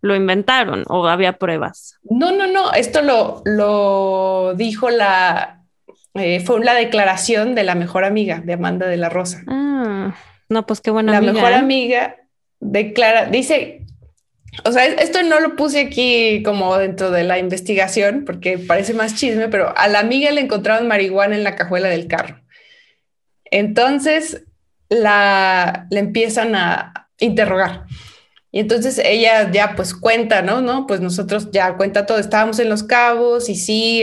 lo 0.00 0.14
inventaron 0.14 0.84
o 0.88 1.06
había 1.08 1.38
pruebas. 1.38 1.98
No, 2.02 2.30
no, 2.30 2.46
no, 2.46 2.72
esto 2.72 3.02
lo, 3.02 3.42
lo 3.44 4.54
dijo 4.54 4.90
la, 4.90 5.64
eh, 6.14 6.40
fue 6.40 6.64
la 6.64 6.74
declaración 6.74 7.54
de 7.54 7.64
la 7.64 7.74
mejor 7.74 8.04
amiga 8.04 8.40
de 8.44 8.52
Amanda 8.52 8.86
de 8.86 8.96
la 8.96 9.08
Rosa. 9.08 9.42
Ah, 9.46 10.14
no, 10.48 10.66
pues 10.66 10.80
qué 10.80 10.90
buena 10.90 11.12
la 11.12 11.18
amiga. 11.18 11.32
Mejor 11.32 11.50
¿eh? 11.52 11.56
amiga 11.56 12.16
declara, 12.60 13.26
dice 13.26 13.86
o 14.64 14.72
sea, 14.72 14.86
esto 14.86 15.22
no 15.22 15.40
lo 15.40 15.56
puse 15.56 15.80
aquí 15.80 16.42
como 16.42 16.76
dentro 16.78 17.10
de 17.10 17.24
la 17.24 17.38
investigación 17.38 18.24
porque 18.24 18.58
parece 18.58 18.94
más 18.94 19.14
chisme, 19.14 19.48
pero 19.48 19.76
a 19.76 19.88
la 19.88 20.00
amiga 20.00 20.30
le 20.30 20.40
encontraron 20.40 20.88
marihuana 20.88 21.36
en 21.36 21.44
la 21.44 21.56
cajuela 21.56 21.88
del 21.88 22.08
carro. 22.08 22.40
Entonces 23.44 24.44
la, 24.88 25.86
le 25.90 26.00
empiezan 26.00 26.54
a 26.54 27.10
interrogar. 27.18 27.84
Y 28.50 28.60
entonces 28.60 28.98
ella 29.04 29.50
ya 29.52 29.76
pues 29.76 29.94
cuenta, 29.94 30.40
¿no? 30.40 30.62
¿no? 30.62 30.86
Pues 30.86 31.00
nosotros 31.00 31.50
ya 31.52 31.76
cuenta 31.76 32.06
todo, 32.06 32.18
estábamos 32.18 32.58
en 32.58 32.70
Los 32.70 32.82
Cabos 32.82 33.50
y 33.50 33.56
sí, 33.56 34.02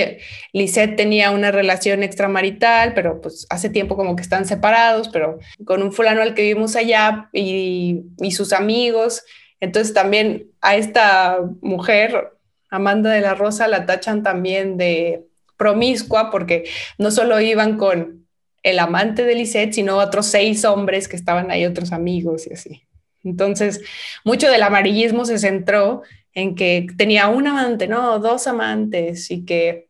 Lisette 0.53 0.95
tenía 0.95 1.31
una 1.31 1.49
relación 1.49 2.03
extramarital, 2.03 2.93
pero 2.93 3.21
pues 3.21 3.47
hace 3.49 3.69
tiempo 3.69 3.95
como 3.95 4.15
que 4.15 4.21
están 4.21 4.45
separados, 4.45 5.09
pero 5.09 5.39
con 5.65 5.81
un 5.81 5.91
fulano 5.91 6.21
al 6.21 6.35
que 6.35 6.43
vivimos 6.43 6.75
allá 6.75 7.27
y, 7.33 8.03
y 8.19 8.31
sus 8.31 8.53
amigos 8.53 9.23
entonces 9.59 9.93
también 9.93 10.47
a 10.61 10.75
esta 10.75 11.39
mujer, 11.61 12.33
Amanda 12.69 13.11
de 13.11 13.21
la 13.21 13.35
Rosa, 13.35 13.67
la 13.67 13.85
tachan 13.85 14.23
también 14.23 14.77
de 14.77 15.25
promiscua 15.57 16.31
porque 16.31 16.69
no 16.97 17.11
solo 17.11 17.39
iban 17.39 17.77
con 17.77 18.25
el 18.63 18.79
amante 18.79 19.23
de 19.25 19.35
Lisette, 19.35 19.73
sino 19.73 19.97
otros 19.97 20.25
seis 20.25 20.65
hombres 20.65 21.07
que 21.07 21.15
estaban 21.15 21.51
ahí, 21.51 21.65
otros 21.65 21.91
amigos 21.91 22.47
y 22.47 22.53
así. 22.53 22.83
Entonces, 23.23 23.81
mucho 24.23 24.49
del 24.49 24.63
amarillismo 24.63 25.25
se 25.25 25.39
centró 25.39 26.01
en 26.33 26.55
que 26.55 26.87
tenía 26.97 27.27
un 27.27 27.47
amante, 27.47 27.87
no, 27.87 28.19
dos 28.19 28.47
amantes 28.47 29.31
y 29.31 29.45
que 29.45 29.89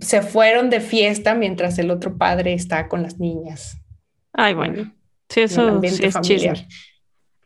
se 0.00 0.22
fueron 0.22 0.70
de 0.70 0.80
fiesta 0.80 1.34
mientras 1.34 1.78
el 1.78 1.90
otro 1.90 2.16
padre 2.16 2.52
está 2.52 2.88
con 2.88 3.02
las 3.02 3.18
niñas. 3.18 3.78
Ay, 4.32 4.54
bueno. 4.54 4.94
Sí, 5.28 5.42
eso 5.42 5.80
sí 5.82 6.04
es 6.04 6.12
familiar. 6.12 6.66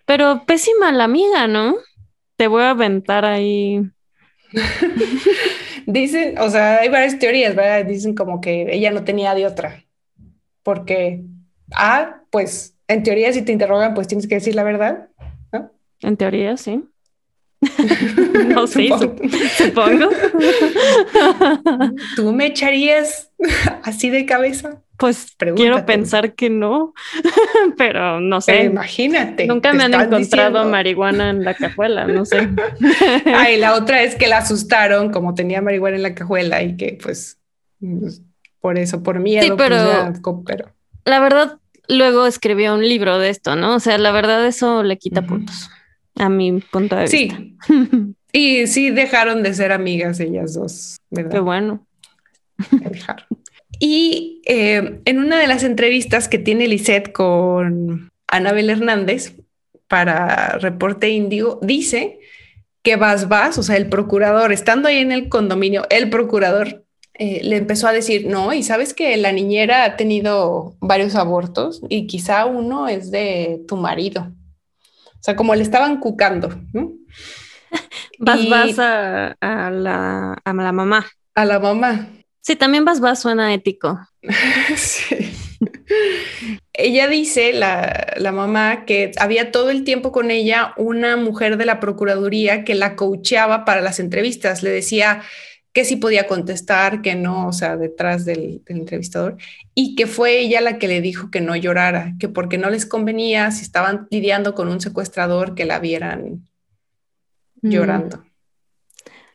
Pero 0.05 0.45
pésima 0.47 0.93
la 0.93 1.05
amiga, 1.05 1.47
¿no? 1.47 1.77
Te 2.37 2.47
voy 2.49 2.63
a 2.63 2.71
aventar 2.71 3.25
ahí. 3.25 3.83
Dicen, 5.87 6.39
o 6.39 6.51
sea, 6.51 6.79
hay 6.79 6.89
varias 6.89 7.19
teorías, 7.19 7.55
¿verdad? 7.55 7.85
Dicen 7.85 8.15
como 8.15 8.41
que 8.41 8.75
ella 8.75 8.91
no 8.91 9.05
tenía 9.05 9.35
de 9.35 9.47
otra. 9.47 9.85
Porque, 10.63 11.23
ah, 11.73 12.23
pues 12.31 12.77
en 12.89 13.03
teoría 13.03 13.33
si 13.33 13.43
te 13.43 13.53
interrogan, 13.53 13.95
pues 13.95 14.07
tienes 14.07 14.27
que 14.27 14.37
decir 14.37 14.55
la 14.55 14.65
verdad. 14.65 15.09
¿no? 15.53 15.71
En 16.01 16.17
teoría, 16.17 16.57
sí. 16.57 16.85
no, 18.49 18.67
sí, 18.67 18.91
supongo. 19.57 20.09
¿Tú 22.17 22.33
me 22.33 22.47
echarías 22.47 23.31
así 23.83 24.11
de 24.11 24.27
cabeza? 24.27 24.83
Pues 25.03 25.35
quiero 25.57 25.85
pensar 25.85 26.37
que 26.37 26.49
no, 26.49 26.95
pero 27.77 28.21
no 28.21 28.41
sé. 28.41 28.63
imagínate. 28.63 29.49
Nunca 29.49 29.73
me 29.73 29.83
han 29.83 29.95
encontrado 29.95 30.65
marihuana 30.65 31.31
en 31.31 31.43
la 31.43 31.55
cajuela, 31.55 32.07
no 32.07 32.25
sé. 32.25 32.49
Ay, 33.35 33.59
la 33.59 33.75
otra 33.75 34.05
es 34.05 34.15
que 34.15 34.29
la 34.29 34.39
asustaron 34.39 35.11
como 35.11 35.35
tenía 35.35 35.61
marihuana 35.61 35.97
en 35.97 36.05
la 36.05 36.15
cajuela 36.15 36.63
y 36.63 36.77
que 36.77 37.01
pues, 37.03 37.41
pues 37.81 38.23
por 38.61 38.79
eso, 38.79 39.03
por 39.03 39.19
miedo. 39.19 39.43
Sí, 39.43 39.49
pues, 39.49 39.69
pero, 39.69 40.13
la 41.05 41.19
verdad, 41.19 41.59
luego 41.89 42.25
escribió 42.25 42.73
un 42.73 42.89
libro 42.89 43.19
de 43.19 43.31
esto, 43.31 43.57
¿no? 43.57 43.75
O 43.75 43.81
sea, 43.81 43.99
la 43.99 44.13
verdad 44.13 44.47
eso 44.47 44.85
le 44.85 44.99
quita 44.99 45.23
puntos 45.23 45.69
a 46.15 46.29
mi 46.29 46.61
punto 46.61 46.95
de 46.95 47.09
vista. 47.09 47.41
Sí. 47.67 48.15
y 48.33 48.69
sí 48.69 48.91
dejaron 48.91 49.43
de 49.43 49.53
ser 49.53 49.73
amigas 49.73 50.21
ellas 50.21 50.55
dos, 50.55 50.97
¿verdad? 51.11 51.33
Qué 51.33 51.41
bueno. 51.41 51.85
Dejaron. 52.71 53.42
Y 53.85 54.43
eh, 54.45 55.01
en 55.05 55.19
una 55.19 55.41
de 55.41 55.49
las 55.49 55.65
entrevistas 55.65 56.29
que 56.29 56.39
tiene 56.39 56.69
Lisette 56.69 57.11
con 57.11 58.13
Anabel 58.29 58.71
Hernández 58.71 59.35
para 59.89 60.57
Reporte 60.59 61.11
Índigo, 61.11 61.59
dice 61.63 62.21
que 62.83 62.95
Vas 62.95 63.27
Vas, 63.27 63.59
o 63.59 63.65
sea, 63.65 63.77
el 63.77 63.89
procurador, 63.89 64.53
estando 64.53 64.87
ahí 64.87 64.99
en 64.99 65.11
el 65.11 65.29
condominio, 65.29 65.85
el 65.91 66.11
procurador 66.11 66.85
eh, 67.15 67.41
le 67.43 67.57
empezó 67.57 67.89
a 67.89 67.93
decir, 67.93 68.29
no, 68.29 68.53
y 68.53 68.63
sabes 68.63 68.95
que 68.95 69.17
la 69.17 69.33
niñera 69.33 69.83
ha 69.83 69.97
tenido 69.97 70.77
varios 70.79 71.17
abortos 71.17 71.83
y 71.89 72.07
quizá 72.07 72.47
uno 72.47 72.87
es 72.87 73.11
de 73.11 73.65
tu 73.67 73.77
marido. 73.77 74.31
O 75.07 75.23
sea, 75.23 75.35
como 75.35 75.57
le 75.57 75.63
estaban 75.65 75.99
cucando. 75.99 76.51
Vas, 78.21 78.49
vas 78.49 78.79
a, 78.79 79.37
la, 79.41 80.35
a 80.45 80.53
la 80.53 80.73
mamá. 80.73 81.05
A 81.35 81.45
la 81.45 81.59
mamá. 81.59 82.22
Sí, 82.43 82.57
también 82.57 82.85
vas, 82.85 83.01
vas 83.01 83.21
suena 83.21 83.55
ético. 83.55 84.01
sí. 84.77 85.33
Ella 86.73 87.07
dice, 87.07 87.53
la, 87.53 88.15
la, 88.17 88.33
mamá, 88.33 88.85
que 88.85 89.13
había 89.19 89.53
todo 89.53 89.71
el 89.71 89.85
tiempo 89.85 90.11
con 90.11 90.33
ella 90.33 90.75
una 90.77 91.17
mujer 91.17 91.57
de 91.57 91.67
la 91.67 91.79
Procuraduría 91.79 92.65
que 92.65 92.75
la 92.75 92.97
coacheaba 92.97 93.65
para 93.65 93.81
las 93.81 94.01
entrevistas. 94.01 94.65
Le 94.65 94.71
decía 94.71 95.23
que 95.73 95.85
sí 95.85 95.95
podía 95.97 96.27
contestar, 96.27 97.01
que 97.01 97.15
no, 97.15 97.47
o 97.47 97.53
sea, 97.53 97.77
detrás 97.77 98.25
del, 98.25 98.63
del, 98.65 98.79
entrevistador, 98.79 99.37
y 99.75 99.95
que 99.95 100.09
fue 100.09 100.41
ella 100.41 100.61
la 100.61 100.79
que 100.79 100.89
le 100.89 101.01
dijo 101.01 101.31
que 101.31 101.41
no 101.41 101.55
llorara, 101.55 102.15
que 102.19 102.29
porque 102.29 102.59
no 102.59 102.71
les 102.71 102.87
convenía, 102.87 103.53
si 103.53 103.63
estaban 103.63 104.09
lidiando 104.11 104.55
con 104.57 104.69
un 104.69 104.81
secuestrador, 104.81 105.55
que 105.55 105.65
la 105.65 105.79
vieran 105.79 106.49
mm. 107.63 107.71
llorando. 107.71 108.25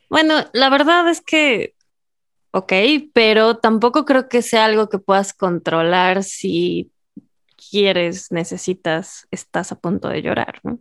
Bueno, 0.10 0.46
la 0.52 0.70
verdad 0.70 1.10
es 1.10 1.22
que 1.22 1.74
ok, 2.52 2.74
pero 3.14 3.58
tampoco 3.58 4.06
creo 4.06 4.30
que 4.30 4.42
sea 4.42 4.66
algo 4.66 4.90
que 4.90 5.00
puedas 5.00 5.34
controlar 5.34 6.24
si 6.24 6.92
quieres, 7.70 8.32
necesitas, 8.32 9.28
estás 9.32 9.72
a 9.72 9.80
punto 9.80 10.10
de 10.10 10.22
llorar, 10.22 10.60
¿no? 10.64 10.80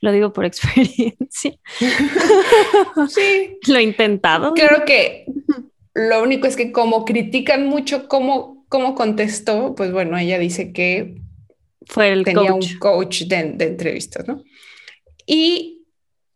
Lo 0.00 0.12
digo 0.12 0.32
por 0.32 0.44
experiencia. 0.46 1.54
sí. 3.08 3.58
Lo 3.68 3.78
he 3.78 3.82
intentado. 3.82 4.54
Creo 4.54 4.84
que 4.84 5.26
lo 5.94 6.22
único 6.22 6.46
es 6.46 6.56
que 6.56 6.72
como 6.72 7.04
critican 7.04 7.66
mucho 7.66 8.08
cómo, 8.08 8.64
cómo 8.68 8.94
contestó, 8.94 9.74
pues 9.74 9.92
bueno, 9.92 10.16
ella 10.16 10.38
dice 10.38 10.72
que 10.72 11.20
fue 11.86 12.12
el 12.12 12.24
tenía 12.24 12.54
un 12.54 12.78
coach 12.78 13.24
de, 13.24 13.52
de 13.52 13.66
entrevistas, 13.66 14.26
¿no? 14.26 14.42
Y 15.26 15.84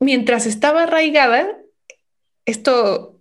mientras 0.01 0.47
estaba 0.47 0.83
arraigada, 0.83 1.57
esto 2.45 3.16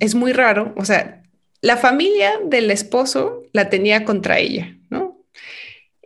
es 0.00 0.14
muy 0.14 0.32
raro, 0.32 0.74
o 0.76 0.84
sea, 0.84 1.22
la 1.62 1.76
familia 1.76 2.32
del 2.44 2.70
esposo 2.70 3.42
la 3.52 3.68
tenía 3.68 4.04
contra 4.04 4.38
ella, 4.38 4.76
¿no? 4.88 5.18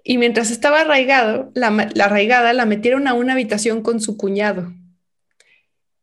Y 0.02 0.18
mientras 0.18 0.50
estaba 0.50 0.82
arraigado, 0.82 1.50
la, 1.54 1.70
la 1.94 2.04
arraigada 2.04 2.52
la 2.52 2.66
metieron 2.66 3.08
a 3.08 3.14
una 3.14 3.32
habitación 3.32 3.82
con 3.82 4.00
su 4.00 4.16
cuñado. 4.16 4.72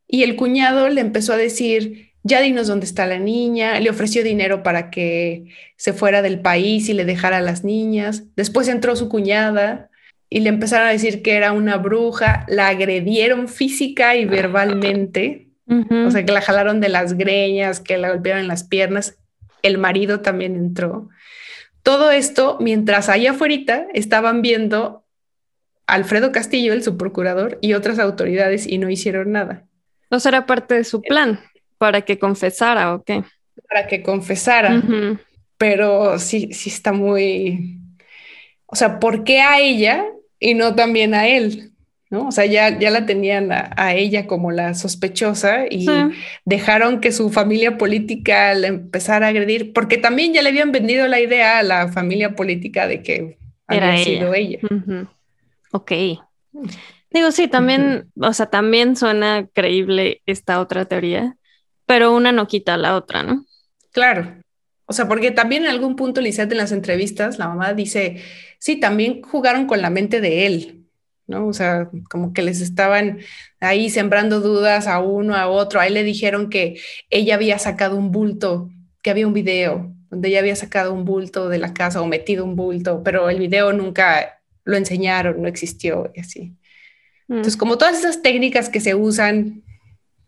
Y 0.08 0.24
el 0.24 0.36
cuñado 0.36 0.90
le 0.90 1.02
empezó 1.02 1.34
a 1.34 1.38
decir, 1.38 2.12
ya 2.24 2.42
dinos 2.42 2.68
dónde 2.68 2.86
está 2.86 3.06
la 3.06 3.20
niña, 3.20 3.80
le 3.80 3.90
ofreció 3.90 4.24
dinero 4.24 4.64
para 4.64 4.90
que 4.90 5.46
se 5.78 5.94
fuera 5.94 6.22
del 6.22 6.40
país 6.40 6.90
y 6.90 6.94
le 6.94 7.06
dejara 7.06 7.38
a 7.38 7.42
las 7.42 7.64
niñas. 7.64 8.24
Después 8.36 8.68
entró 8.68 8.96
su 8.96 9.10
cuñada 9.10 9.90
y 10.30 10.40
le 10.40 10.50
empezaron 10.50 10.88
a 10.88 10.92
decir 10.92 11.22
que 11.22 11.36
era 11.36 11.52
una 11.52 11.78
bruja, 11.78 12.46
la 12.48 12.70
agredieron 12.70 13.48
física 13.48 14.16
y 14.16 14.26
verbalmente 14.26 15.51
o 15.68 16.12
sea, 16.12 16.26
que 16.26 16.32
la 16.32 16.42
jalaron 16.42 16.82
de 16.82 16.90
las 16.90 17.14
greñas, 17.14 17.80
que 17.80 17.98
la 17.98 18.10
golpearon 18.10 18.42
en 18.42 18.48
las 18.48 18.64
piernas. 18.64 19.18
El 19.64 19.78
marido 19.78 20.20
también 20.20 20.56
entró. 20.56 21.10
Todo 21.84 22.12
esto 22.12 22.58
mientras 22.60 23.10
allá 23.10 23.32
afuera 23.32 23.88
estaban 23.94 24.42
viendo 24.42 25.06
Alfredo 25.88 26.32
Castillo, 26.32 26.74
el 26.74 26.84
subprocurador, 26.84 27.58
y 27.62 27.74
otras 27.74 28.00
autoridades 28.00 28.68
y 28.68 28.78
no 28.78 28.90
hicieron 28.90 29.32
nada. 29.32 29.66
¿No 30.10 30.20
será 30.20 30.46
parte 30.46 30.76
de 30.76 30.84
su 30.84 31.02
plan 31.02 31.40
para 31.78 32.02
que 32.02 32.20
confesara 32.20 32.94
o 32.94 33.04
qué? 33.04 33.24
Para 33.68 33.88
que 33.88 34.04
confesara. 34.04 34.82
Pero 35.58 36.20
sí, 36.20 36.54
sí 36.54 36.70
está 36.70 36.92
muy... 36.92 37.80
O 38.66 38.76
sea, 38.76 39.00
¿por 39.00 39.24
qué 39.24 39.42
a 39.42 39.60
ella 39.60 40.06
y 40.40 40.54
no 40.54 40.76
también 40.76 41.14
a 41.14 41.28
él? 41.28 41.71
¿No? 42.12 42.28
O 42.28 42.32
sea, 42.32 42.46
ya, 42.46 42.78
ya 42.78 42.92
la 42.92 43.06
tenían 43.06 43.52
a, 43.52 43.96
ella 43.96 44.28
como 44.28 44.52
la 44.52 44.74
sospechosa 44.74 45.66
y 45.70 45.88
dejaron 46.46 47.00
que 47.00 47.14
su 47.14 47.32
familia 47.32 47.78
política 47.78 48.54
le 48.54 48.68
empezara 48.68 49.28
a 49.28 49.30
agredir, 49.30 49.72
porque 49.72 49.98
también 49.98 50.34
ya 50.34 50.42
le 50.42 50.50
habían 50.50 50.74
vendido 50.74 51.08
la 51.08 51.22
idea 51.22 51.60
a 51.60 51.64
la 51.64 51.88
familia 51.88 52.36
política 52.36 52.86
de 52.86 53.02
que 53.02 53.38
Era 53.70 53.94
había 53.94 54.04
sido 54.04 54.34
ella. 54.34 54.60
Ok. 55.72 55.92
Digo, 57.12 57.32
sí, 57.32 57.48
también, 57.48 58.12
o 58.20 58.34
sea, 58.34 58.48
también 58.48 58.98
suena 58.98 59.48
creíble 59.54 60.22
esta 60.26 60.60
otra 60.60 60.84
teoría, 60.84 61.38
pero 61.86 62.14
una 62.14 62.34
no 62.34 62.46
quita 62.46 62.74
a 62.74 62.78
la 62.78 62.96
otra, 62.96 63.24
¿no? 63.24 63.46
Claro. 63.94 64.36
O 64.86 64.92
sea, 64.94 65.08
porque 65.08 65.32
también 65.32 65.64
en 65.64 65.70
algún 65.70 65.96
punto, 65.96 66.20
Lisette, 66.20 66.52
en 66.52 66.58
las 66.58 66.74
entrevistas, 66.74 67.40
la 67.40 67.48
mamá 67.48 67.74
dice, 67.74 68.22
sí, 68.60 68.76
también 68.76 69.22
jugaron 69.22 69.66
con 69.66 69.82
la 69.82 69.90
mente 69.90 70.20
de 70.20 70.46
él, 70.46 70.81
¿no? 71.32 71.48
O 71.48 71.54
sea, 71.54 71.90
como 72.10 72.34
que 72.34 72.44
les 72.44 72.62
estaban 72.62 73.20
ahí 73.60 73.90
sembrando 73.90 74.42
dudas 74.42 74.86
a 74.86 75.00
uno, 75.00 75.36
a 75.36 75.48
otro. 75.48 75.80
Ahí 75.80 75.92
le 75.92 76.04
dijeron 76.04 76.50
que 76.50 76.80
ella 77.10 77.36
había 77.36 77.58
sacado 77.58 77.96
un 77.96 78.12
bulto, 78.12 78.70
que 79.02 79.10
había 79.10 79.26
un 79.26 79.34
video 79.34 79.96
donde 80.12 80.28
ella 80.28 80.40
había 80.40 80.58
sacado 80.58 80.94
un 80.94 81.06
bulto 81.06 81.48
de 81.48 81.58
la 81.58 81.74
casa 81.74 82.02
o 82.02 82.06
metido 82.06 82.44
un 82.44 82.58
bulto, 82.58 83.02
pero 83.02 83.30
el 83.30 83.40
video 83.40 83.72
nunca 83.72 84.42
lo 84.66 84.76
enseñaron, 84.76 85.42
no 85.42 85.48
existió 85.48 86.12
y 86.14 86.20
así. 86.20 86.42
Mm. 87.28 87.36
Entonces, 87.36 87.56
como 87.56 87.78
todas 87.78 87.98
esas 87.98 88.22
técnicas 88.22 88.68
que 88.68 88.82
se 88.82 88.94
usan, 88.94 89.64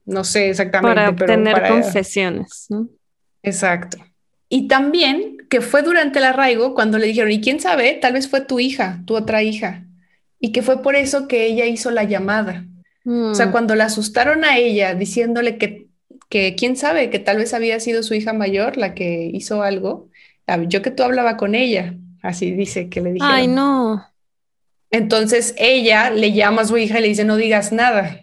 no 0.05 0.23
sé 0.23 0.49
exactamente, 0.49 0.95
para 0.95 1.09
obtener 1.09 1.67
confesiones, 1.67 2.67
¿no? 2.69 2.87
Exacto. 3.43 3.97
Y 4.47 4.69
también 4.69 5.37
que 5.49 5.59
fue 5.59 5.81
durante 5.81 6.19
el 6.19 6.25
arraigo 6.25 6.73
cuando 6.73 6.97
le 6.97 7.07
dijeron, 7.07 7.31
y 7.31 7.41
quién 7.41 7.59
sabe, 7.59 7.93
tal 8.01 8.13
vez 8.13 8.29
fue 8.29 8.39
tu 8.39 8.61
hija, 8.61 9.01
tu 9.05 9.17
otra 9.17 9.43
hija 9.43 9.83
y 10.43 10.51
que 10.51 10.61
fue 10.61 10.81
por 10.81 10.97
eso 10.97 11.29
que 11.29 11.45
ella 11.45 11.65
hizo 11.67 11.89
la 11.89 12.03
llamada. 12.03 12.65
O 13.05 13.33
sea, 13.33 13.45
mm. 13.45 13.51
cuando 13.53 13.75
la 13.75 13.85
asustaron 13.85 14.43
a 14.43 14.57
ella 14.57 14.93
diciéndole 14.93 15.57
que, 15.57 15.87
que 16.27 16.55
quién 16.55 16.75
sabe, 16.75 17.09
que 17.09 17.17
tal 17.19 17.37
vez 17.37 17.53
había 17.53 17.79
sido 17.79 18.03
su 18.03 18.13
hija 18.13 18.33
mayor 18.33 18.75
la 18.75 18.93
que 18.93 19.29
hizo 19.33 19.63
algo, 19.63 20.09
yo 20.67 20.81
que 20.81 20.91
tú 20.91 21.03
hablaba 21.03 21.37
con 21.37 21.55
ella, 21.55 21.95
así 22.21 22.51
dice 22.51 22.89
que 22.89 22.99
le 22.99 23.13
dijeron. 23.13 23.33
Ay, 23.33 23.47
no. 23.47 24.05
Entonces 24.91 25.55
ella 25.57 26.09
le 26.09 26.33
llama 26.33 26.63
a 26.63 26.65
su 26.65 26.75
hija 26.75 26.99
y 26.99 27.03
le 27.03 27.07
dice, 27.07 27.23
no 27.23 27.37
digas 27.37 27.71
nada. 27.71 28.19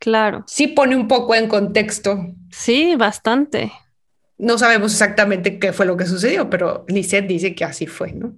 Claro. 0.00 0.42
Sí 0.48 0.66
pone 0.66 0.96
un 0.96 1.06
poco 1.06 1.36
en 1.36 1.46
contexto. 1.46 2.26
Sí, 2.50 2.96
bastante. 2.96 3.70
No 4.36 4.58
sabemos 4.58 4.90
exactamente 4.90 5.60
qué 5.60 5.72
fue 5.72 5.86
lo 5.86 5.96
que 5.96 6.06
sucedió, 6.06 6.50
pero 6.50 6.84
Lisette 6.88 7.28
dice 7.28 7.54
que 7.54 7.64
así 7.64 7.86
fue, 7.86 8.14
¿no? 8.14 8.34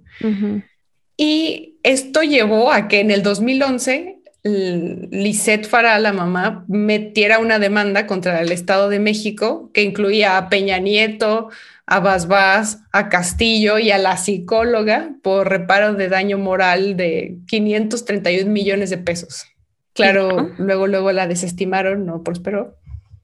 Y 1.17 1.77
esto 1.83 2.23
llevó 2.23 2.73
a 2.73 2.89
que 2.89 3.01
en 3.01 3.11
el 3.11 3.23
2011 3.23 4.23
Lisette 4.45 5.67
Farah, 5.67 6.01
la 6.01 6.13
mamá, 6.13 6.65
metiera 6.67 7.39
una 7.39 7.61
demanda 7.61 8.07
contra 8.07 8.41
el 8.41 8.51
Estado 8.51 8.89
de 8.89 8.99
México 8.99 9.71
que 9.73 9.83
incluía 9.83 10.37
a 10.37 10.49
Peña 10.49 10.79
Nieto, 10.79 11.49
a 11.87 12.01
Basbás, 12.01 12.81
a 12.93 13.09
Castillo 13.09 13.79
y 13.79 13.93
a 13.93 13.99
la 13.99 14.17
psicóloga 14.17 15.15
por 15.23 15.49
reparo 15.49 15.95
de 15.95 16.09
daño 16.09 16.39
moral 16.39 16.97
de 16.97 17.39
531 17.47 18.51
millones 18.51 18.91
de 18.91 18.99
pesos. 18.99 19.47
Claro, 19.93 20.51
luego, 20.59 20.87
luego 20.87 21.13
la 21.13 21.29
desestimaron, 21.29 22.05
no 22.05 22.25
prosperó. 22.25 22.77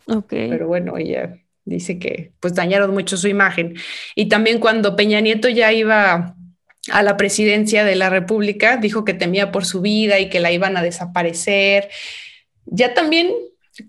Ok. 0.07 0.29
Pero 0.29 0.69
bueno, 0.69 0.99
ella 0.99 1.37
dice 1.65 1.99
que 1.99 2.33
pues 2.39 2.55
dañaron 2.55 2.93
mucho 2.93 3.17
su 3.17 3.27
imagen. 3.27 3.75
Y 4.15 4.29
también 4.29 4.61
cuando 4.61 4.95
Peña 4.95 5.21
Nieto 5.21 5.49
ya 5.49 5.73
iba 5.73 6.37
a 6.91 7.03
la 7.03 7.17
presidencia 7.17 7.85
de 7.85 7.97
la 7.97 8.11
República, 8.11 8.77
dijo 8.77 9.05
que 9.05 9.15
temía 9.15 9.53
por 9.53 9.65
su 9.65 9.81
vida 9.81 10.19
y 10.19 10.29
que 10.29 10.41
la 10.41 10.53
iban 10.53 10.77
a 10.77 10.83
desaparecer. 10.83 11.89
Ya 12.67 12.95
también, 12.95 13.33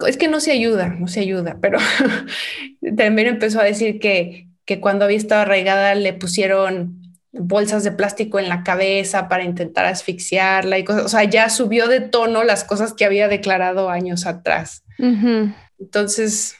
es 0.07 0.17
que 0.17 0.27
no 0.27 0.39
se 0.39 0.51
ayuda, 0.51 0.87
no 0.87 1.07
se 1.07 1.19
ayuda, 1.19 1.57
pero 1.61 1.79
también 2.97 3.27
empezó 3.27 3.59
a 3.59 3.65
decir 3.65 3.99
que, 3.99 4.47
que 4.65 4.79
cuando 4.79 5.05
había 5.05 5.17
estado 5.17 5.41
arraigada 5.41 5.95
le 5.95 6.13
pusieron 6.13 6.99
bolsas 7.31 7.83
de 7.83 7.91
plástico 7.91 8.39
en 8.39 8.49
la 8.49 8.63
cabeza 8.63 9.27
para 9.27 9.43
intentar 9.43 9.85
asfixiarla 9.85 10.77
y 10.77 10.83
cosas, 10.83 11.05
o 11.05 11.09
sea, 11.09 11.23
ya 11.23 11.49
subió 11.49 11.87
de 11.87 12.01
tono 12.01 12.43
las 12.43 12.63
cosas 12.63 12.93
que 12.93 13.05
había 13.05 13.27
declarado 13.27 13.89
años 13.89 14.25
atrás. 14.25 14.83
Entonces, 15.79 16.55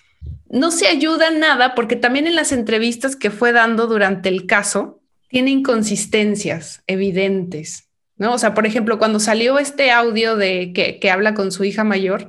no 0.50 0.72
se 0.72 0.88
ayuda 0.88 1.32
nada 1.32 1.76
porque 1.76 1.96
también 1.96 2.28
en 2.28 2.36
las 2.36 2.52
entrevistas 2.52 3.16
que 3.16 3.32
fue 3.32 3.52
dando 3.52 3.88
durante 3.88 4.30
el 4.30 4.46
caso, 4.46 4.99
tiene 5.30 5.52
inconsistencias 5.52 6.84
evidentes, 6.88 7.88
¿no? 8.18 8.34
O 8.34 8.38
sea, 8.38 8.54
por 8.54 8.66
ejemplo, 8.66 9.00
cuando 9.00 9.20
salió 9.20 9.60
este 9.60 9.92
audio 9.92 10.36
de 10.36 10.74
que, 10.74 11.10
habla 11.10 11.34
con 11.34 11.52
su 11.52 11.64
hija 11.64 11.84
mayor, 11.84 12.28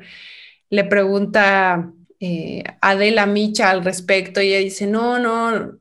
le 0.69 0.85
pregunta 0.85 1.91
eh, 2.21 2.63
Adela 2.81 3.27
Micha 3.27 3.71
al 3.71 3.83
respecto 3.83 4.41
y 4.41 4.49
ella 4.49 4.59
dice, 4.59 4.87
no, 4.87 5.19
no, 5.19 5.79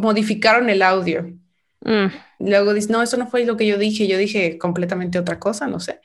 modificaron 0.00 0.68
el 0.70 0.82
audio. 0.82 1.30
Mm. 1.84 2.06
Luego 2.40 2.74
dice, 2.74 2.90
no, 2.90 3.02
eso 3.02 3.18
no 3.18 3.28
fue 3.28 3.44
lo 3.44 3.56
que 3.56 3.66
yo 3.66 3.76
dije, 3.76 4.08
yo 4.08 4.16
dije 4.16 4.58
completamente 4.58 5.18
otra 5.18 5.38
cosa, 5.38 5.68
no 5.68 5.78
sé. 5.78 6.00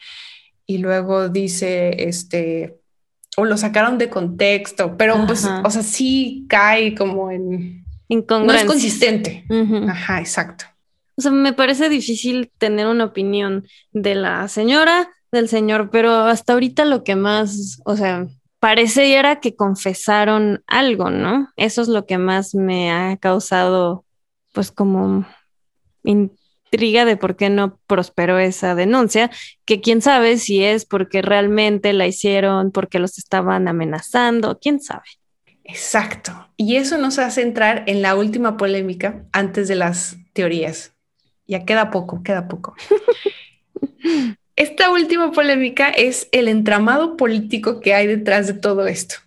Y 0.65 0.79
luego 0.79 1.29
dice, 1.29 2.09
este, 2.09 2.81
o 3.37 3.45
lo 3.45 3.55
sacaron 3.55 3.97
de 3.97 4.09
contexto, 4.09 4.97
pero 4.97 5.25
pues, 5.25 5.45
o 5.45 5.69
sea, 5.69 5.81
sí 5.81 6.45
cae 6.49 6.93
como 6.93 7.31
en 7.31 7.86
no 8.09 8.53
es 8.53 8.63
consistente. 8.65 9.45
Ajá, 9.87 10.19
exacto. 10.19 10.65
O 11.15 11.21
sea, 11.21 11.31
me 11.31 11.53
parece 11.53 11.89
difícil 11.89 12.51
tener 12.57 12.87
una 12.87 13.05
opinión 13.05 13.67
de 13.91 14.15
la 14.15 14.47
señora, 14.47 15.09
del 15.31 15.49
señor, 15.49 15.89
pero 15.89 16.13
hasta 16.13 16.53
ahorita 16.53 16.85
lo 16.85 17.03
que 17.03 17.15
más, 17.15 17.81
o 17.85 17.95
sea, 17.95 18.27
parece 18.59 19.15
era 19.17 19.39
que 19.39 19.55
confesaron 19.55 20.63
algo, 20.67 21.09
¿no? 21.09 21.49
Eso 21.55 21.81
es 21.81 21.87
lo 21.87 22.05
que 22.05 22.17
más 22.17 22.55
me 22.55 22.91
ha 22.91 23.17
causado, 23.17 24.05
pues, 24.53 24.71
como 24.71 25.25
intriga 26.03 27.05
de 27.05 27.17
por 27.17 27.35
qué 27.35 27.49
no 27.49 27.79
prosperó 27.87 28.39
esa 28.39 28.75
denuncia, 28.75 29.31
que 29.65 29.81
quién 29.81 30.01
sabe 30.01 30.37
si 30.37 30.63
es 30.63 30.85
porque 30.85 31.21
realmente 31.21 31.93
la 31.93 32.07
hicieron, 32.07 32.71
porque 32.71 32.99
los 32.99 33.17
estaban 33.17 33.67
amenazando, 33.67 34.59
quién 34.61 34.79
sabe. 34.79 35.05
Exacto. 35.67 36.49
Y 36.55 36.77
eso 36.77 36.97
nos 36.97 37.19
hace 37.19 37.41
entrar 37.41 37.83
en 37.87 38.01
la 38.01 38.15
última 38.15 38.57
polémica 38.57 39.25
antes 39.33 39.67
de 39.67 39.75
las 39.75 40.17
teorías. 40.33 40.93
Ya 41.45 41.65
queda 41.65 41.91
poco, 41.91 42.23
queda 42.23 42.47
poco. 42.47 42.75
Esta 44.55 44.89
última 44.89 45.31
polémica 45.31 45.89
es 45.89 46.29
el 46.31 46.47
entramado 46.47 47.15
político 47.15 47.79
que 47.79 47.93
hay 47.93 48.07
detrás 48.07 48.47
de 48.47 48.53
todo 48.53 48.87
esto. 48.87 49.17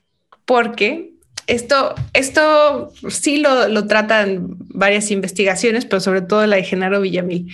Porque 0.45 1.13
esto, 1.47 1.95
esto 2.15 2.93
sí 3.09 3.37
lo, 3.37 3.69
lo 3.69 3.87
tratan 3.87 4.57
varias 4.59 5.11
investigaciones, 5.11 5.85
pero 5.85 6.01
sobre 6.01 6.23
todo 6.23 6.47
la 6.47 6.57
de 6.57 6.65
Genaro 6.65 7.03
Villamil. 7.03 7.53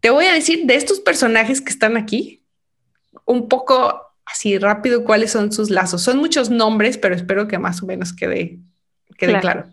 Te 0.00 0.10
voy 0.10 0.26
a 0.26 0.32
decir 0.32 0.64
de 0.64 0.76
estos 0.76 1.00
personajes 1.00 1.60
que 1.60 1.70
están 1.70 1.96
aquí, 1.96 2.42
un 3.26 3.48
poco 3.48 4.09
así 4.30 4.58
rápido 4.58 5.04
cuáles 5.04 5.30
son 5.32 5.52
sus 5.52 5.70
lazos. 5.70 6.02
Son 6.02 6.18
muchos 6.18 6.50
nombres, 6.50 6.98
pero 6.98 7.14
espero 7.14 7.48
que 7.48 7.58
más 7.58 7.82
o 7.82 7.86
menos 7.86 8.12
quede, 8.12 8.58
quede 9.16 9.40
claro. 9.40 9.64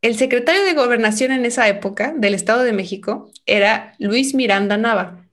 El 0.00 0.16
secretario 0.16 0.64
de 0.64 0.74
gobernación 0.74 1.32
en 1.32 1.44
esa 1.44 1.68
época 1.68 2.14
del 2.16 2.34
Estado 2.34 2.62
de 2.62 2.72
México 2.72 3.30
era 3.46 3.94
Luis 3.98 4.34
Miranda 4.34 4.76
Nava, 4.76 5.24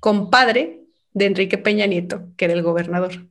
compadre 0.00 0.80
de 1.12 1.26
Enrique 1.26 1.58
Peña 1.58 1.86
Nieto, 1.86 2.24
que 2.36 2.46
era 2.46 2.54
el 2.54 2.62
gobernador. 2.62 3.26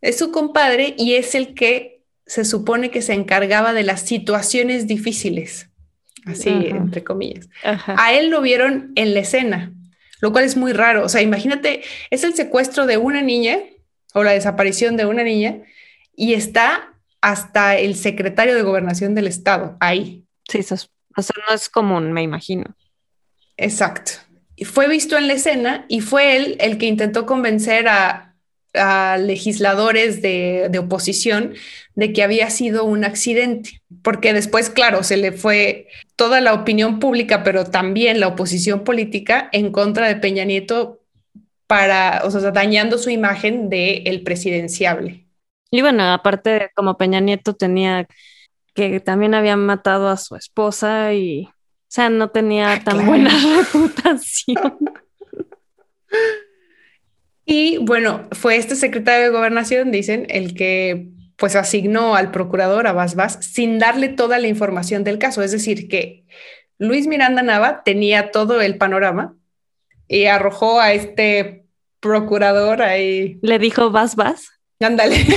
Es 0.00 0.18
su 0.18 0.30
compadre 0.32 0.94
y 0.96 1.14
es 1.14 1.34
el 1.34 1.54
que 1.54 2.02
se 2.26 2.44
supone 2.44 2.90
que 2.90 3.02
se 3.02 3.14
encargaba 3.14 3.72
de 3.72 3.84
las 3.84 4.02
situaciones 4.02 4.86
difíciles, 4.86 5.70
así 6.26 6.50
entre 6.50 7.04
comillas. 7.04 7.48
A 7.62 8.12
él 8.12 8.30
lo 8.30 8.40
vieron 8.40 8.92
en 8.96 9.14
la 9.14 9.20
escena 9.20 9.72
lo 10.20 10.32
cual 10.32 10.44
es 10.44 10.56
muy 10.56 10.72
raro. 10.72 11.04
O 11.04 11.08
sea, 11.08 11.22
imagínate, 11.22 11.82
es 12.10 12.24
el 12.24 12.34
secuestro 12.34 12.86
de 12.86 12.96
una 12.96 13.22
niña 13.22 13.58
o 14.14 14.24
la 14.24 14.32
desaparición 14.32 14.96
de 14.96 15.06
una 15.06 15.22
niña 15.22 15.62
y 16.16 16.34
está 16.34 16.94
hasta 17.20 17.76
el 17.76 17.94
secretario 17.94 18.54
de 18.54 18.62
gobernación 18.62 19.14
del 19.14 19.26
estado 19.26 19.76
ahí. 19.80 20.24
Sí, 20.48 20.58
eso 20.58 20.76
o 21.18 21.22
sea, 21.22 21.34
no 21.48 21.54
es 21.54 21.68
común, 21.68 22.12
me 22.12 22.22
imagino. 22.22 22.76
Exacto. 23.56 24.12
Y 24.54 24.64
fue 24.64 24.88
visto 24.88 25.18
en 25.18 25.26
la 25.26 25.34
escena 25.34 25.84
y 25.88 26.00
fue 26.00 26.36
él 26.36 26.56
el 26.60 26.78
que 26.78 26.86
intentó 26.86 27.26
convencer 27.26 27.88
a, 27.88 28.24
legisladores 29.18 30.22
de, 30.22 30.68
de, 30.70 30.78
oposición 30.78 31.54
de 31.96 32.12
que 32.12 32.22
había 32.22 32.48
sido 32.48 32.84
un 32.84 33.02
accidente, 33.02 33.80
porque 34.02 34.32
después, 34.32 34.70
claro, 34.70 35.02
se 35.02 35.16
le 35.16 35.32
fue 35.32 35.88
toda 36.18 36.40
la 36.40 36.52
opinión 36.52 36.98
pública, 36.98 37.44
pero 37.44 37.64
también 37.64 38.18
la 38.18 38.26
oposición 38.26 38.82
política 38.82 39.48
en 39.52 39.70
contra 39.70 40.08
de 40.08 40.16
Peña 40.16 40.44
Nieto 40.44 40.98
para, 41.68 42.22
o 42.24 42.30
sea, 42.32 42.50
dañando 42.50 42.98
su 42.98 43.08
imagen 43.08 43.70
de 43.70 43.98
el 44.04 44.24
presidenciable. 44.24 45.28
Y 45.70 45.80
bueno, 45.80 46.12
aparte, 46.12 46.70
como 46.74 46.98
Peña 46.98 47.20
Nieto 47.20 47.54
tenía 47.54 48.08
que 48.74 48.98
también 48.98 49.34
había 49.34 49.56
matado 49.56 50.08
a 50.08 50.16
su 50.16 50.34
esposa 50.34 51.14
y, 51.14 51.44
o 51.44 51.52
sea, 51.86 52.10
no 52.10 52.30
tenía 52.30 52.72
ah, 52.72 52.84
tan 52.84 53.06
buena 53.06 53.30
reputación. 53.56 54.78
Y 57.44 57.78
bueno, 57.78 58.28
fue 58.32 58.56
este 58.56 58.74
secretario 58.74 59.26
de 59.26 59.36
gobernación, 59.36 59.92
dicen, 59.92 60.26
el 60.30 60.54
que 60.54 61.08
pues 61.38 61.54
asignó 61.54 62.16
al 62.16 62.30
procurador 62.32 62.86
a 62.88 62.92
Bas 62.92 63.38
sin 63.40 63.78
darle 63.78 64.08
toda 64.08 64.38
la 64.38 64.48
información 64.48 65.04
del 65.04 65.18
caso. 65.18 65.42
Es 65.42 65.52
decir, 65.52 65.88
que 65.88 66.24
Luis 66.78 67.06
Miranda 67.06 67.42
Nava 67.42 67.84
tenía 67.84 68.32
todo 68.32 68.60
el 68.60 68.76
panorama 68.76 69.36
y 70.08 70.26
arrojó 70.26 70.80
a 70.80 70.92
este 70.92 71.64
procurador 72.00 72.82
ahí. 72.82 73.38
Le 73.40 73.60
dijo 73.60 73.90
Vas 73.90 74.16
Vas. 74.16 74.50
Ándale. 74.80 75.24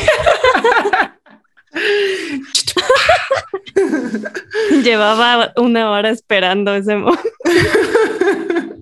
Llevaba 4.83 5.53
una 5.55 5.91
hora 5.91 6.09
esperando 6.09 6.73
ese 6.73 6.95
momento. 6.95 7.29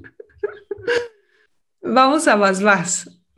Vamos 1.82 2.27
a 2.29 2.36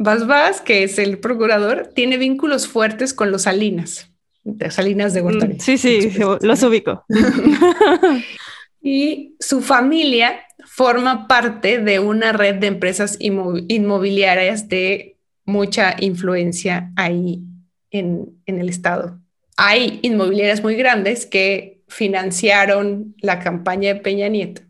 Vas 0.04 0.62
que 0.62 0.84
es 0.84 0.98
el 0.98 1.20
procurador, 1.20 1.92
tiene 1.94 2.18
vínculos 2.18 2.68
fuertes 2.68 3.14
con 3.14 3.30
los 3.30 3.44
Salinas, 3.44 4.10
de 4.44 4.72
Salinas 4.72 5.14
de 5.14 5.22
Gortari. 5.22 5.54
Mm, 5.54 5.60
sí, 5.60 5.78
sí, 5.78 6.12
los 6.42 6.64
ubico. 6.64 7.06
y 8.82 9.36
su 9.40 9.62
familia 9.62 10.40
forma 10.66 11.28
parte 11.28 11.78
de 11.78 12.00
una 12.00 12.34
red 12.34 12.56
de 12.56 12.68
empresas 12.68 13.16
inmobiliarias 13.20 14.68
de 14.70 15.18
mucha 15.46 15.96
influencia 16.00 16.92
ahí 16.96 17.44
en, 17.92 18.42
el 18.48 18.70
estado. 18.70 19.20
Hay 19.56 20.00
inmobiliarias 20.02 20.64
muy 20.64 20.76
grandes 20.76 21.28
que 21.28 21.84
financiaron 21.88 23.14
la 23.22 23.38
campaña 23.40 23.94
de 23.94 24.00
Peña 24.00 24.30
Nieto. 24.30 24.64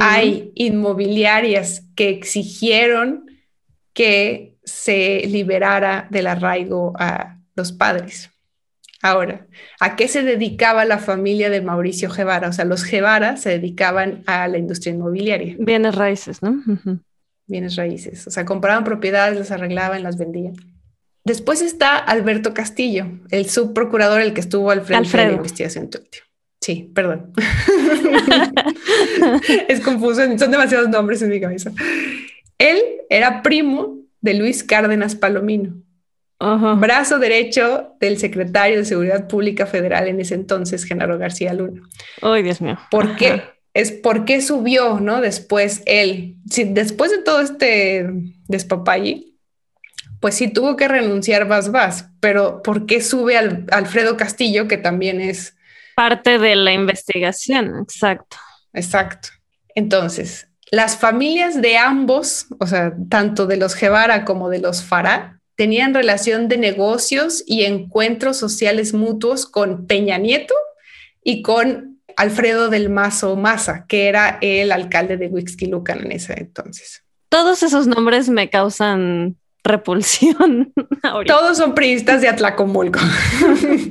Hay 0.00 0.52
inmobiliarias 0.54 1.84
que 1.96 2.10
exigieron 2.10 3.26
que 3.96 4.58
se 4.62 5.22
liberara 5.26 6.06
del 6.10 6.26
arraigo 6.26 6.92
a 6.98 7.38
los 7.56 7.72
padres. 7.72 8.30
Ahora, 9.02 9.46
¿a 9.80 9.96
qué 9.96 10.06
se 10.06 10.22
dedicaba 10.22 10.84
la 10.84 10.98
familia 10.98 11.48
de 11.48 11.62
Mauricio 11.62 12.10
Guevara? 12.10 12.50
O 12.50 12.52
sea, 12.52 12.66
los 12.66 12.84
Guevara 12.84 13.38
se 13.38 13.48
dedicaban 13.48 14.22
a 14.26 14.48
la 14.48 14.58
industria 14.58 14.92
inmobiliaria. 14.92 15.56
Bienes 15.58 15.94
raíces, 15.94 16.42
¿no? 16.42 16.62
Bienes 17.46 17.76
raíces. 17.76 18.26
O 18.26 18.30
sea, 18.30 18.44
compraban 18.44 18.84
propiedades, 18.84 19.38
las 19.38 19.50
arreglaban, 19.50 20.02
las 20.02 20.18
vendían. 20.18 20.54
Después 21.24 21.62
está 21.62 21.96
Alberto 21.96 22.52
Castillo, 22.52 23.06
el 23.30 23.48
subprocurador, 23.48 24.20
el 24.20 24.34
que 24.34 24.40
estuvo 24.40 24.70
al 24.70 24.82
frente 24.82 25.16
de 25.16 25.26
la 25.26 25.32
investigación 25.32 25.88
Sí, 26.60 26.90
perdón. 26.94 27.32
es 29.68 29.80
confuso, 29.80 30.22
son 30.36 30.50
demasiados 30.50 30.88
nombres 30.88 31.22
en 31.22 31.30
mi 31.30 31.40
cabeza. 31.40 31.70
Él 32.58 32.78
era 33.10 33.42
primo 33.42 33.98
de 34.20 34.34
Luis 34.34 34.64
Cárdenas 34.64 35.14
Palomino, 35.14 35.74
brazo 36.78 37.18
derecho 37.18 37.94
del 38.00 38.18
secretario 38.18 38.78
de 38.78 38.84
Seguridad 38.84 39.28
Pública 39.28 39.66
Federal 39.66 40.08
en 40.08 40.20
ese 40.20 40.34
entonces, 40.34 40.84
Genaro 40.84 41.18
García 41.18 41.54
Luna. 41.54 41.82
Ay, 42.22 42.42
Dios 42.42 42.60
mío. 42.60 42.78
¿Por 42.90 43.16
qué? 43.16 43.42
Es 43.74 43.92
porque 43.92 44.40
subió, 44.40 45.00
¿no? 45.00 45.20
Después 45.20 45.82
él, 45.86 46.36
después 46.44 47.10
de 47.10 47.18
todo 47.18 47.40
este 47.40 48.06
despapalle, 48.48 49.34
pues 50.20 50.34
sí 50.34 50.48
tuvo 50.48 50.76
que 50.76 50.88
renunciar 50.88 51.46
Vas 51.46 51.70
Vas, 51.70 52.08
pero 52.20 52.62
¿por 52.62 52.86
qué 52.86 53.02
sube 53.02 53.36
al 53.36 53.66
Alfredo 53.70 54.16
Castillo, 54.16 54.66
que 54.66 54.78
también 54.78 55.20
es 55.20 55.56
parte 55.94 56.38
de 56.38 56.56
la 56.56 56.72
investigación? 56.72 57.78
Exacto. 57.82 58.38
Exacto. 58.72 59.28
Entonces, 59.74 60.48
las 60.70 60.96
familias 60.96 61.60
de 61.60 61.76
ambos, 61.76 62.46
o 62.58 62.66
sea, 62.66 62.94
tanto 63.08 63.46
de 63.46 63.56
los 63.56 63.78
Guevara 63.78 64.24
como 64.24 64.48
de 64.48 64.58
los 64.58 64.82
Farah, 64.82 65.40
tenían 65.54 65.94
relación 65.94 66.48
de 66.48 66.58
negocios 66.58 67.42
y 67.46 67.64
encuentros 67.64 68.36
sociales 68.36 68.92
mutuos 68.92 69.46
con 69.46 69.86
Peña 69.86 70.18
Nieto 70.18 70.54
y 71.22 71.42
con 71.42 72.00
Alfredo 72.16 72.68
del 72.68 72.90
Mazo 72.90 73.36
Maza, 73.36 73.86
que 73.86 74.08
era 74.08 74.38
el 74.40 74.72
alcalde 74.72 75.16
de 75.16 75.28
Huixquilucan 75.28 76.00
en 76.00 76.12
ese 76.12 76.34
entonces. 76.38 77.02
Todos 77.28 77.62
esos 77.62 77.86
nombres 77.86 78.28
me 78.28 78.50
causan 78.50 79.36
repulsión. 79.64 80.72
Todos 81.26 81.58
son 81.58 81.74
priistas 81.74 82.20
de 82.20 82.28
Atlacomulco. 82.28 83.00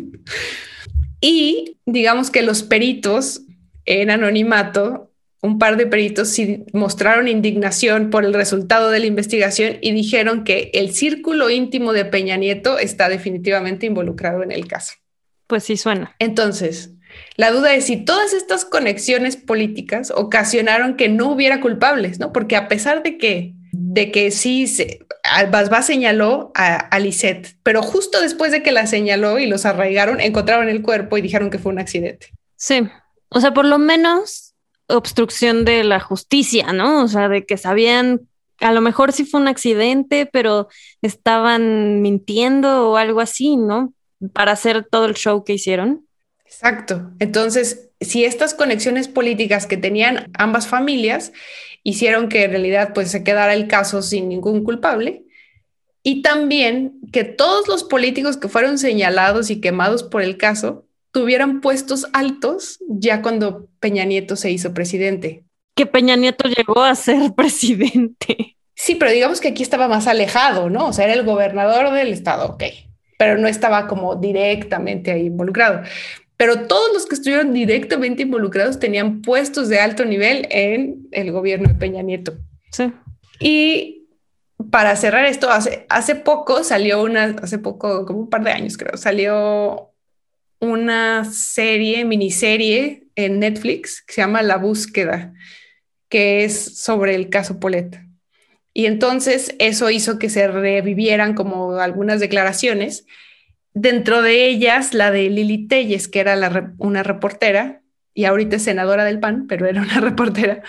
y 1.21 1.77
digamos 1.85 2.31
que 2.31 2.41
los 2.41 2.63
peritos 2.63 3.41
en 3.85 4.09
anonimato 4.09 5.11
un 5.41 5.59
par 5.59 5.77
de 5.77 5.85
peritos 5.85 6.29
sí 6.29 6.65
mostraron 6.73 7.27
indignación 7.27 8.09
por 8.09 8.25
el 8.25 8.33
resultado 8.33 8.89
de 8.89 8.99
la 8.99 9.05
investigación 9.05 9.77
y 9.81 9.91
dijeron 9.91 10.43
que 10.43 10.71
el 10.73 10.93
círculo 10.93 11.49
íntimo 11.49 11.93
de 11.93 12.05
Peña 12.05 12.37
Nieto 12.37 12.79
está 12.79 13.09
definitivamente 13.09 13.85
involucrado 13.85 14.43
en 14.43 14.51
el 14.51 14.67
caso. 14.67 14.93
Pues 15.47 15.63
sí 15.63 15.77
suena. 15.77 16.15
Entonces, 16.19 16.91
la 17.37 17.51
duda 17.51 17.73
es 17.75 17.85
si 17.85 17.97
todas 17.97 18.33
estas 18.33 18.65
conexiones 18.65 19.37
políticas 19.37 20.11
ocasionaron 20.15 20.95
que 20.95 21.09
no 21.09 21.31
hubiera 21.31 21.61
culpables, 21.61 22.19
¿no? 22.19 22.33
Porque 22.33 22.55
a 22.55 22.67
pesar 22.67 23.03
de 23.03 23.17
que 23.17 23.53
de 23.77 24.09
que 24.09 24.31
sí 24.31 24.67
se, 24.67 24.99
Basbá 25.51 25.81
señaló 25.81 26.51
a, 26.55 26.75
a 26.75 26.99
Lisette, 26.99 27.57
pero 27.61 27.81
justo 27.81 28.21
después 28.21 28.51
de 28.51 28.63
que 28.63 28.71
la 28.71 28.87
señaló 28.87 29.37
y 29.37 29.47
los 29.47 29.65
arraigaron, 29.65 30.21
encontraron 30.21 30.69
el 30.69 30.81
cuerpo 30.81 31.17
y 31.17 31.21
dijeron 31.21 31.49
que 31.49 31.59
fue 31.59 31.73
un 31.73 31.79
accidente. 31.79 32.31
Sí, 32.55 32.87
o 33.29 33.41
sea, 33.41 33.53
por 33.53 33.65
lo 33.65 33.77
menos 33.77 34.44
obstrucción 34.87 35.65
de 35.65 35.83
la 35.83 35.99
justicia, 35.99 36.73
¿no? 36.73 37.03
O 37.03 37.07
sea, 37.07 37.29
de 37.29 37.45
que 37.45 37.57
sabían, 37.57 38.21
a 38.59 38.71
lo 38.71 38.81
mejor 38.81 39.11
sí 39.11 39.25
fue 39.25 39.41
un 39.41 39.47
accidente, 39.47 40.25
pero 40.25 40.67
estaban 41.01 42.01
mintiendo 42.01 42.91
o 42.91 42.97
algo 42.97 43.21
así, 43.21 43.57
¿no? 43.57 43.93
Para 44.33 44.51
hacer 44.51 44.85
todo 44.89 45.05
el 45.05 45.15
show 45.15 45.43
que 45.43 45.53
hicieron. 45.53 46.05
Exacto. 46.45 47.11
Entonces, 47.19 47.89
si 47.99 48.23
estas 48.23 48.53
conexiones 48.53 49.07
políticas 49.07 49.65
que 49.65 49.77
tenían 49.77 50.31
ambas 50.37 50.67
familias 50.67 51.33
hicieron 51.83 52.29
que 52.29 52.43
en 52.43 52.51
realidad 52.51 52.93
pues 52.93 53.11
se 53.11 53.23
quedara 53.23 53.53
el 53.53 53.67
caso 53.67 54.01
sin 54.01 54.29
ningún 54.29 54.63
culpable, 54.63 55.25
y 56.01 56.21
también 56.21 56.99
que 57.11 57.23
todos 57.23 57.67
los 57.67 57.83
políticos 57.83 58.37
que 58.37 58.47
fueron 58.47 58.77
señalados 58.77 59.49
y 59.49 59.59
quemados 59.59 60.03
por 60.03 60.21
el 60.21 60.37
caso 60.37 60.84
tuvieran 61.15 61.61
puestos 61.61 62.07
altos 62.11 62.77
ya 62.89 63.21
cuando 63.21 63.69
Peña 63.79 64.03
Nieto 64.03 64.35
se 64.35 64.51
hizo 64.51 64.73
presidente. 64.73 65.45
Que 65.73 65.85
Peña 65.85 66.17
Nieto 66.17 66.49
llegó 66.49 66.83
a 66.83 66.93
ser 66.93 67.33
presidente. 67.37 68.57
Sí, 68.75 68.95
pero 68.95 69.11
digamos 69.11 69.39
que 69.39 69.47
aquí 69.47 69.63
estaba 69.63 69.87
más 69.87 70.07
alejado, 70.07 70.69
¿no? 70.69 70.87
O 70.87 70.91
sea, 70.91 71.05
era 71.05 71.13
el 71.13 71.23
gobernador 71.23 71.93
del 71.93 72.11
estado, 72.11 72.47
ok, 72.47 72.63
pero 73.17 73.37
no 73.37 73.47
estaba 73.47 73.87
como 73.87 74.17
directamente 74.17 75.13
ahí 75.13 75.27
involucrado. 75.27 75.83
Pero 76.35 76.67
todos 76.67 76.91
los 76.93 77.05
que 77.05 77.15
estuvieron 77.15 77.53
directamente 77.53 78.23
involucrados 78.23 78.77
tenían 78.77 79.21
puestos 79.21 79.69
de 79.69 79.79
alto 79.79 80.03
nivel 80.03 80.45
en 80.49 81.07
el 81.11 81.31
gobierno 81.31 81.69
de 81.69 81.75
Peña 81.75 82.01
Nieto. 82.01 82.33
Sí. 82.73 82.91
Y 83.39 84.09
para 84.69 84.97
cerrar 84.97 85.23
esto, 85.23 85.49
hace, 85.49 85.85
hace 85.87 86.15
poco 86.15 86.61
salió 86.65 87.01
una, 87.01 87.37
hace 87.41 87.57
poco, 87.57 88.05
como 88.05 88.19
un 88.19 88.29
par 88.29 88.43
de 88.43 88.51
años 88.51 88.77
creo, 88.77 88.97
salió 88.97 89.94
una 90.71 91.25
serie, 91.25 92.05
miniserie 92.05 93.07
en 93.15 93.39
Netflix 93.39 94.01
que 94.01 94.13
se 94.13 94.21
llama 94.21 94.41
La 94.41 94.57
búsqueda, 94.57 95.33
que 96.09 96.43
es 96.43 96.77
sobre 96.79 97.15
el 97.15 97.29
caso 97.29 97.59
Polet. 97.59 97.99
Y 98.73 98.87
entonces 98.87 99.55
eso 99.59 99.89
hizo 99.89 100.19
que 100.19 100.29
se 100.29 100.47
revivieran 100.47 101.33
como 101.33 101.77
algunas 101.77 102.19
declaraciones, 102.19 103.05
dentro 103.73 104.21
de 104.21 104.47
ellas 104.47 104.93
la 104.93 105.11
de 105.11 105.29
Lili 105.29 105.67
Telles, 105.67 106.07
que 106.07 106.19
era 106.19 106.73
una 106.77 107.03
reportera 107.03 107.81
y 108.13 108.25
ahorita 108.25 108.55
es 108.55 108.63
senadora 108.63 109.03
del 109.03 109.19
PAN, 109.19 109.45
pero 109.47 109.67
era 109.67 109.81
una 109.81 109.99
reportera, 109.99 110.63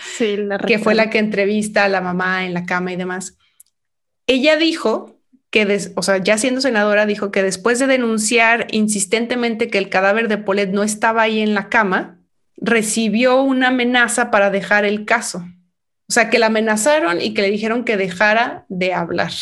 que 0.67 0.79
fue 0.79 0.95
la 0.95 1.11
que 1.11 1.19
entrevista 1.19 1.85
a 1.85 1.89
la 1.89 2.01
mamá 2.01 2.45
en 2.45 2.53
la 2.53 2.67
cama 2.67 2.93
y 2.93 2.97
demás. 2.97 3.39
Ella 4.27 4.57
dijo 4.57 5.16
que, 5.57 5.91
o 5.95 6.03
sea, 6.03 6.19
ya 6.19 6.37
siendo 6.37 6.61
senadora, 6.61 7.07
dijo 7.07 7.31
que 7.31 7.43
después 7.43 7.79
de 7.79 7.87
denunciar 7.87 8.67
insistentemente 8.73 9.69
que 9.69 9.79
el 9.79 9.89
cadáver 9.89 10.29
de 10.29 10.37
Polet 10.37 10.69
no 10.69 10.83
estaba 10.83 11.23
ahí 11.23 11.41
en 11.41 11.55
la 11.55 11.71
cama, 11.71 12.19
recibió 12.59 13.41
una 13.41 13.69
amenaza 13.69 14.31
para 14.31 14.51
dejar 14.51 14.85
el 14.85 15.07
caso. 15.07 15.39
O 16.09 16.13
sea, 16.13 16.29
que 16.29 16.39
la 16.39 16.49
amenazaron 16.49 17.23
y 17.23 17.33
que 17.33 17.41
le 17.41 17.51
dijeron 17.51 17.85
que 17.85 17.97
dejara 17.97 18.67
de 18.69 18.93
hablar, 18.93 19.33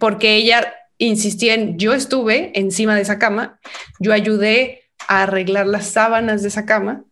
porque 0.00 0.34
ella 0.34 0.74
insistía 0.98 1.54
en, 1.54 1.78
yo 1.78 1.94
estuve 1.94 2.50
encima 2.58 2.96
de 2.96 3.02
esa 3.02 3.20
cama, 3.20 3.60
yo 4.00 4.12
ayudé 4.12 4.90
a 5.06 5.22
arreglar 5.22 5.68
las 5.68 5.86
sábanas 5.86 6.42
de 6.42 6.48
esa 6.48 6.66
cama 6.66 7.04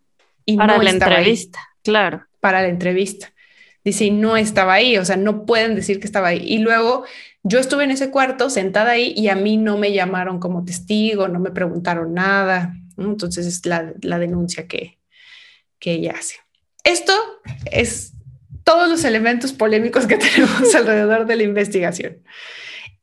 y 0.45 0.57
para 0.57 0.83
la 0.83 0.91
entrevista, 0.91 1.61
claro. 1.85 2.27
Para 2.41 2.63
la 2.63 2.69
entrevista. 2.69 3.33
Dice, 3.85 4.07
y 4.07 4.11
no 4.11 4.37
estaba 4.37 4.73
ahí, 4.75 4.99
o 4.99 5.05
sea, 5.05 5.17
no 5.17 5.47
pueden 5.47 5.77
decir 5.77 6.01
que 6.01 6.09
estaba 6.09 6.27
ahí. 6.27 6.43
Y 6.45 6.59
luego 6.59 7.05
yo 7.49 7.61
estuve 7.61 7.85
en 7.85 7.93
ese 7.93 8.11
cuarto 8.11 8.51
sentada 8.51 8.91
ahí 8.91 9.15
y 9.17 9.29
a 9.29 9.37
mí 9.37 9.57
no 9.57 9.79
me 9.79 9.93
llamaron 9.93 10.41
como 10.41 10.65
testigo, 10.65 11.29
no 11.29 11.39
me 11.39 11.53
preguntaron 11.53 12.13
nada. 12.13 12.75
Entonces 12.99 13.47
es 13.47 13.65
la, 13.67 13.93
denuncia 14.19 14.67
que, 14.67 14.99
que 15.79 15.93
ella 15.93 16.15
hace. 16.19 16.37
Esto 16.83 17.13
es 17.71 18.15
todos 18.65 18.89
los 18.89 19.05
elementos 19.05 19.53
polémicos 19.53 20.07
que 20.07 20.17
tenemos 20.19 20.75
alrededor 20.75 21.27
de 21.27 21.37
la 21.37 21.45
investigación. 21.45 22.19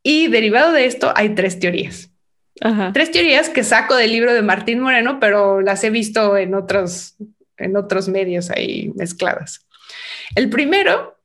Y 0.03 0.27
derivado 0.27 0.73
de 0.73 0.88
esto 0.88 1.13
hay 1.15 1.36
tres 1.36 1.60
teorías. 1.60 2.10
Tres 2.93 3.12
teorías 3.12 3.49
que 3.49 3.63
saco 3.63 3.95
del 3.95 4.12
libro 4.12 4.34
de 4.34 4.41
Martín 4.41 4.79
Moreno, 4.79 5.19
pero 5.19 5.62
las 5.62 5.84
he 5.84 5.89
visto 5.89 6.38
en 6.38 6.53
otros, 6.53 7.15
en 7.58 7.75
otros 7.75 8.10
medios 8.10 8.49
ahí 8.51 8.91
mezcladas. 8.95 9.65
El 10.36 10.49
primero 10.49 11.17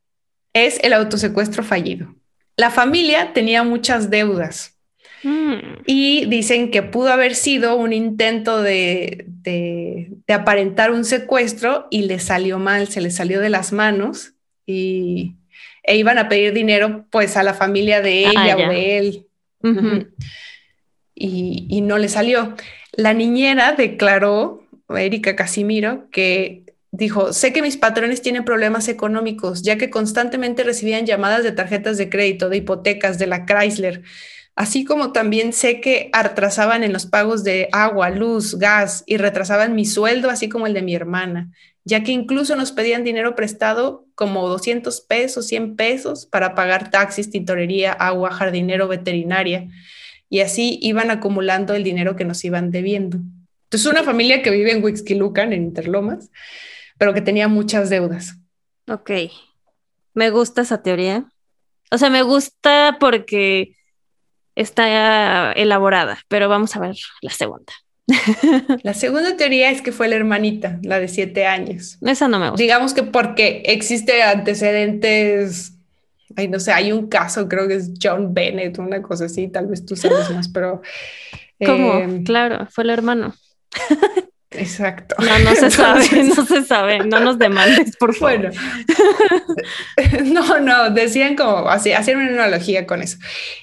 es 0.53 0.79
el 0.83 0.93
autosecuestro 0.93 1.63
fallido. 1.63 2.18
La 2.59 2.71
familia 2.71 3.33
tenía 3.33 3.63
muchas 3.63 4.11
deudas 4.11 4.77
mm. 5.23 5.85
y 5.87 6.27
dicen 6.27 6.73
que 6.73 6.83
pudo 6.83 7.13
haber 7.13 7.37
sido 7.37 7.77
un 7.77 7.93
intento 7.93 8.61
de, 8.61 9.27
aparentar 10.27 10.91
un 10.91 11.05
secuestro 11.05 11.87
y 11.89 12.03
le 12.03 12.19
salió 12.19 12.59
mal, 12.59 12.89
se 12.89 13.01
le 13.01 13.13
salió 13.13 13.41
de 13.41 13.49
las 13.49 13.73
manos 13.73 14.33
y 14.67 15.37
e 15.85 15.97
iban 15.97 16.19
a 16.19 16.29
pedir 16.29 16.53
dinero 16.53 17.07
pues 17.11 17.37
a 17.37 17.45
la 17.45 17.55
familia 17.55 18.03
de 18.03 18.27
ah, 18.27 18.31
ella 18.33 18.57
o 18.57 18.71
de 18.71 18.99
él. 18.99 19.27
y, 21.15 21.67
y 21.71 21.81
no 21.81 21.97
le 21.97 22.09
salió. 22.09 22.57
La 22.93 23.15
niñera 23.15 23.73
declaró, 23.73 24.65
Erika 24.89 25.37
Casimiro, 25.37 26.09
que 26.11 26.65
dijo, 26.91 27.33
sé 27.33 27.53
que 27.53 27.63
mis 27.63 27.77
patrones 27.77 28.23
tienen 28.23 28.45
problemas 28.45 28.89
económicos, 28.89 29.63
ya 29.63 29.77
que 29.77 29.91
constantemente 29.91 30.63
recibían 30.65 31.07
llamadas 31.07 31.45
de 31.45 31.53
tarjetas 31.53 31.99
de 31.99 32.09
crédito, 32.09 32.49
de 32.49 32.59
hipotecas, 32.59 33.19
de 33.19 33.27
la 33.27 33.45
Chrysler, 33.45 34.03
así 34.57 34.85
como 34.85 35.13
también 35.13 35.53
sé 35.53 35.81
que 35.81 36.11
atrasaban 36.13 36.83
en 36.83 36.93
los 36.93 37.07
pagos 37.07 37.45
de 37.45 37.69
agua, 37.73 38.11
luz, 38.11 38.59
gas 38.59 39.05
y 39.07 39.17
retrasaban 39.17 39.75
mi 39.75 39.85
sueldo, 39.85 40.31
así 40.31 40.49
como 40.49 40.67
el 40.67 40.75
de 40.75 40.83
mi 40.83 40.95
hermana, 40.95 41.51
ya 41.85 42.03
que 42.03 42.13
incluso 42.13 42.57
nos 42.57 42.73
pedían 42.73 43.05
dinero 43.05 43.35
prestado 43.35 44.07
como 44.15 44.49
200 44.49 45.01
pesos, 45.03 45.47
100 45.47 45.77
pesos 45.77 46.27
para 46.27 46.55
pagar 46.55 46.91
taxis, 46.91 47.31
tintorería, 47.31 47.93
agua, 47.93 48.31
jardinero, 48.31 48.89
veterinaria. 48.89 49.69
Y 50.29 50.41
así 50.41 50.79
iban 50.83 51.11
acumulando 51.11 51.75
el 51.75 51.85
dinero 51.85 52.17
que 52.17 52.27
nos 52.27 52.45
iban 52.45 52.71
debiendo. 52.71 53.19
Entonces, 53.65 53.91
una 53.91 54.03
familia 54.03 54.43
que 54.43 54.51
vive 54.51 54.73
en 54.73 54.83
Huixquilucan, 54.83 55.53
en 55.53 55.63
Interlomas, 55.63 56.31
pero 56.99 57.15
que 57.15 57.21
tenía 57.21 57.49
muchas 57.49 57.91
deudas. 57.91 58.37
Ok, 58.89 59.11
me 60.15 60.31
gusta 60.31 60.63
esa 60.63 60.83
teoría. 60.83 61.25
O 61.91 61.99
sea, 61.99 62.11
me 62.11 62.23
gusta 62.23 62.97
porque 63.01 63.75
está 64.55 65.53
elaborada, 65.53 66.19
pero 66.29 66.49
vamos 66.49 66.77
a 66.77 66.81
ver 66.81 66.97
la 67.23 67.31
segunda. 67.31 67.73
La 68.85 68.95
segunda 68.95 69.37
teoría 69.37 69.71
es 69.71 69.83
que 69.83 69.93
fue 69.93 70.09
la 70.09 70.17
hermanita, 70.17 70.79
la 70.83 70.99
de 70.99 71.09
siete 71.09 71.45
años. 71.45 71.99
Esa 72.01 72.27
no 72.27 72.39
me 72.39 72.49
gusta. 72.49 72.63
Digamos 72.63 72.95
que 72.95 73.03
porque 73.03 73.63
existe 73.67 74.23
antecedentes 74.23 75.79
ay, 76.37 76.49
no 76.49 76.61
sé, 76.61 76.73
hay 76.73 76.93
un 76.93 77.09
caso, 77.09 77.49
creo 77.49 77.67
que 77.67 77.75
es 77.75 77.93
John 78.01 78.33
Bennett, 78.35 78.79
una 78.79 79.03
cosa 79.03 79.25
así, 79.25 79.49
tal 79.49 79.67
vez 79.67 79.85
tú 79.85 79.97
sabes 79.97 80.31
más, 80.35 80.49
pero... 80.49 80.83
¿Cómo? 81.65 81.95
Em, 81.95 82.25
claro, 82.25 82.67
fue 82.71 82.85
el 82.85 82.91
hermano. 82.91 83.35
Exacto. 84.59 85.15
No, 85.19 85.39
no 85.39 85.55
se 85.55 85.71
sabe, 85.71 86.25
no 86.25 86.45
se 86.45 86.65
sabe, 86.65 86.99
no 87.05 87.21
nos 87.21 87.39
demandes, 87.39 87.97
por 87.97 88.15
favor. 88.15 88.51
Bueno, 88.51 88.51
no, 90.25 90.61
no, 90.61 90.91
decían 90.91 91.37
como, 91.37 91.69
así, 91.69 91.93
hacían 91.93 92.19
una 92.19 92.45
analogía 92.45 92.87
con 92.87 93.03
eso. 93.03 93.19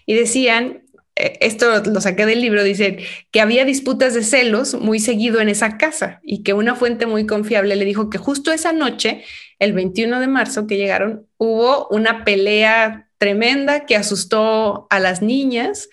Y 0.05 0.13
decían, 0.13 0.83
eh, 1.15 1.37
esto 1.41 1.83
lo 1.83 2.01
saqué 2.01 2.25
del 2.25 2.41
libro, 2.41 2.63
dicen 2.63 2.97
que 3.31 3.41
había 3.41 3.65
disputas 3.65 4.13
de 4.13 4.23
celos 4.23 4.75
muy 4.75 4.99
seguido 4.99 5.41
en 5.41 5.49
esa 5.49 5.77
casa 5.77 6.19
y 6.23 6.43
que 6.43 6.53
una 6.53 6.75
fuente 6.75 7.05
muy 7.05 7.25
confiable 7.25 7.75
le 7.75 7.85
dijo 7.85 8.09
que 8.09 8.17
justo 8.17 8.51
esa 8.51 8.71
noche, 8.71 9.23
el 9.59 9.73
21 9.73 10.19
de 10.19 10.27
marzo 10.27 10.65
que 10.67 10.77
llegaron, 10.77 11.27
hubo 11.37 11.87
una 11.89 12.23
pelea 12.23 13.09
tremenda 13.17 13.85
que 13.85 13.95
asustó 13.95 14.87
a 14.89 14.99
las 14.99 15.21
niñas 15.21 15.89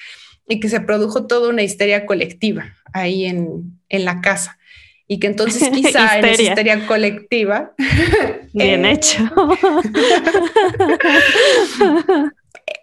y 0.48 0.60
que 0.60 0.68
se 0.68 0.80
produjo 0.80 1.26
toda 1.26 1.48
una 1.48 1.62
histeria 1.62 2.06
colectiva 2.06 2.74
ahí 2.92 3.24
en, 3.24 3.80
en 3.88 4.04
la 4.04 4.20
casa 4.20 4.58
y 5.12 5.18
que 5.18 5.26
entonces 5.26 5.68
quizá 5.74 6.18
en 6.18 6.24
esa 6.24 6.42
histeria 6.42 6.86
colectiva. 6.86 7.72
Bien 8.54 8.86
eh, 8.86 8.92
hecho. 8.92 9.22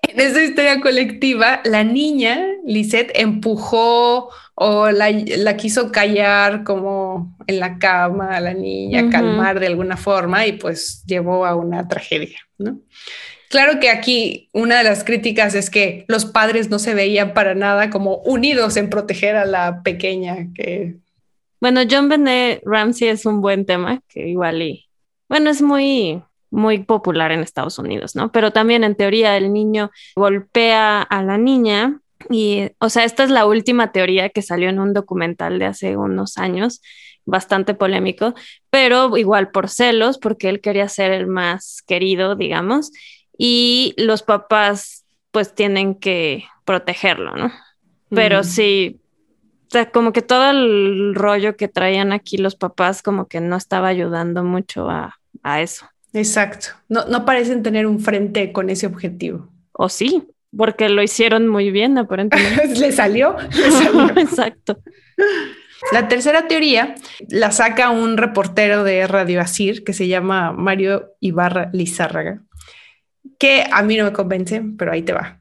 en 0.04 0.20
esa 0.20 0.44
histeria 0.44 0.80
colectiva, 0.80 1.62
la 1.66 1.84
niña, 1.84 2.40
Lisette, 2.66 3.12
empujó 3.16 4.30
o 4.54 4.92
la, 4.92 5.58
quiso 5.58 5.92
callar 5.92 6.64
como 6.64 7.36
en 7.48 7.60
la 7.60 7.80
cama 7.80 8.36
a 8.36 8.42
la 8.42 8.54
niña, 8.54 9.10
calmar 9.10 9.60
de 9.60 9.66
alguna 9.68 9.98
forma 9.98 10.46
y 10.46 10.52
pues 10.52 11.04
llevó 11.08 11.48
a 11.48 11.56
una 11.56 11.88
tragedia, 11.88 12.38
¿no? 12.60 12.80
Claro 13.50 13.80
que 13.80 13.90
aquí 13.90 14.50
una 14.54 14.78
de 14.78 14.84
las 14.84 15.04
críticas 15.04 15.56
es 15.56 15.72
que 15.72 16.06
los 16.08 16.26
padres 16.26 16.70
no 16.70 16.78
se 16.78 16.94
veían 16.94 17.34
para 17.34 17.56
nada 17.56 17.90
como 17.90 18.18
unidos 18.18 18.78
en 18.78 18.92
proteger 18.92 19.36
a 19.36 19.46
la 19.46 19.82
pequeña 19.82 20.50
que 20.54 20.98
bueno, 21.62 21.82
John 21.90 22.10
Benet 22.10 22.62
Ramsey 22.66 23.10
es 23.10 23.26
un 23.26 23.42
buen 23.42 23.66
tema 23.66 24.02
que 24.08 24.28
igual 24.28 24.62
y, 24.62 24.88
bueno, 25.28 25.50
es 25.50 25.62
muy, 25.62 26.22
muy 26.50 26.80
popular 26.80 27.32
en 27.32 27.42
Estados 27.42 27.80
Unidos, 27.80 28.16
¿no? 28.16 28.32
Pero 28.32 28.52
también 28.52 28.84
en 28.84 28.96
teoría 28.96 29.38
el 29.38 29.54
niño 29.54 29.92
golpea 30.16 31.02
a 31.02 31.24
la 31.24 31.38
niña 31.38 32.00
y, 32.30 32.72
o 32.80 32.90
sea, 32.90 33.04
esta 33.04 33.24
es 33.24 33.30
la 33.30 33.46
última 33.46 33.92
teoría 33.92 34.30
que 34.30 34.42
salió 34.42 34.70
en 34.70 34.80
un 34.80 34.94
documental 34.94 35.60
de 35.60 35.66
hace 35.66 35.98
unos 35.98 36.38
años, 36.38 36.82
bastante 37.26 37.74
polémico, 37.74 38.34
pero 38.70 39.16
igual 39.18 39.52
por 39.52 39.70
celos, 39.70 40.18
porque 40.18 40.50
él 40.50 40.62
quería 40.62 40.90
ser 40.90 41.12
el 41.12 41.28
más 41.28 41.84
querido, 41.86 42.36
digamos, 42.36 42.92
y 43.38 43.94
los 43.98 44.24
papás 44.24 45.06
pues 45.32 45.54
tienen 45.54 45.96
que 45.96 46.46
protegerlo, 46.66 47.36
¿no? 47.36 47.52
Pero 48.10 48.44
sí, 48.44 48.99
o 48.99 48.99
sea, 48.99 48.99
como 49.92 50.14
que 50.14 50.22
todo 50.22 50.50
el 50.50 51.14
rollo 51.16 51.56
que 51.56 51.68
traían 51.68 52.12
aquí 52.12 52.38
los 52.38 52.56
papás 52.56 53.02
como 53.02 53.28
que 53.28 53.40
no 53.40 53.56
estaba 53.56 53.88
ayudando 53.88 54.44
mucho 54.44 54.90
a, 54.90 55.16
eso. 55.62 55.86
Exacto. 56.14 56.70
No, 56.90 57.06
no 57.06 57.26
parecen 57.26 57.64
tener 57.64 57.88
un 57.88 58.00
frente 58.00 58.52
con 58.52 58.70
ese 58.70 58.88
objetivo. 58.88 59.50
O 59.72 59.90
sí, 59.90 60.28
porque 60.56 60.90
lo 60.90 61.02
hicieron 61.02 61.48
muy 61.48 61.72
bien, 61.72 61.98
aparentemente. 61.98 62.68
le 62.80 62.92
salió. 62.92 63.36
Le 63.52 63.72
salió. 63.72 64.10
Exacto. 64.18 64.80
La 65.92 66.08
tercera 66.08 66.48
teoría 66.48 66.96
la 67.30 67.52
saca 67.52 67.90
un 67.90 68.18
reportero 68.18 68.84
de 68.84 69.08
Radio 69.08 69.42
Asir 69.42 69.84
que 69.84 69.94
se 69.94 70.08
llama 70.08 70.52
Mario 70.52 71.14
Ibarra 71.22 71.70
Lizárraga, 71.72 72.42
que 73.38 73.66
a 73.72 73.82
mí 73.84 73.96
no 73.96 74.04
me 74.04 74.14
convence, 74.14 74.62
pero 74.78 74.92
ahí 74.92 75.04
te 75.04 75.14
va. 75.14 75.39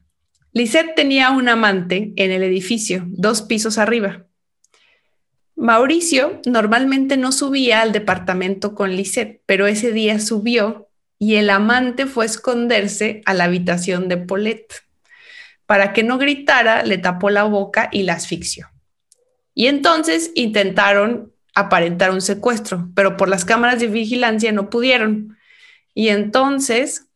Lisette 0.51 0.95
tenía 0.95 1.29
un 1.29 1.47
amante 1.47 2.11
en 2.15 2.31
el 2.31 2.41
edificio, 2.41 3.03
dos 3.07 3.43
pisos 3.43 3.77
arriba. 3.77 4.25
Mauricio 5.55 6.41
normalmente 6.45 7.17
no 7.17 7.31
subía 7.31 7.81
al 7.81 7.91
departamento 7.91 8.73
con 8.73 8.95
Lisette, 8.95 9.43
pero 9.45 9.67
ese 9.67 9.91
día 9.91 10.19
subió 10.19 10.89
y 11.19 11.35
el 11.35 11.49
amante 11.49 12.05
fue 12.05 12.23
a 12.23 12.27
esconderse 12.27 13.21
a 13.25 13.33
la 13.33 13.43
habitación 13.43 14.07
de 14.07 14.17
Paulette. 14.17 14.85
Para 15.65 15.93
que 15.93 16.01
no 16.01 16.17
gritara, 16.17 16.83
le 16.83 16.97
tapó 16.97 17.29
la 17.29 17.43
boca 17.43 17.89
y 17.91 18.03
la 18.03 18.13
asfixió. 18.13 18.69
Y 19.53 19.67
entonces 19.67 20.31
intentaron 20.33 21.33
aparentar 21.53 22.11
un 22.11 22.21
secuestro, 22.21 22.89
pero 22.95 23.17
por 23.17 23.27
las 23.27 23.45
cámaras 23.45 23.79
de 23.79 23.87
vigilancia 23.87 24.51
no 24.51 24.69
pudieron. 24.69 25.37
Y 25.93 26.07
entonces 26.07 27.08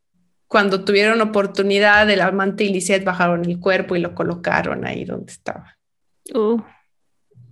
cuando 0.54 0.86
tuvieron 0.86 1.20
oportunidad, 1.20 2.08
el 2.12 2.22
amante 2.22 2.64
y 2.64 2.70
Lisette 2.70 3.04
bajaron 3.04 3.44
el 3.44 3.60
cuerpo 3.60 3.96
y 3.96 4.00
lo 4.00 4.14
colocaron 4.14 4.86
ahí 4.86 5.04
donde 5.04 5.32
estaba. 5.32 5.80
Uh. 6.32 6.62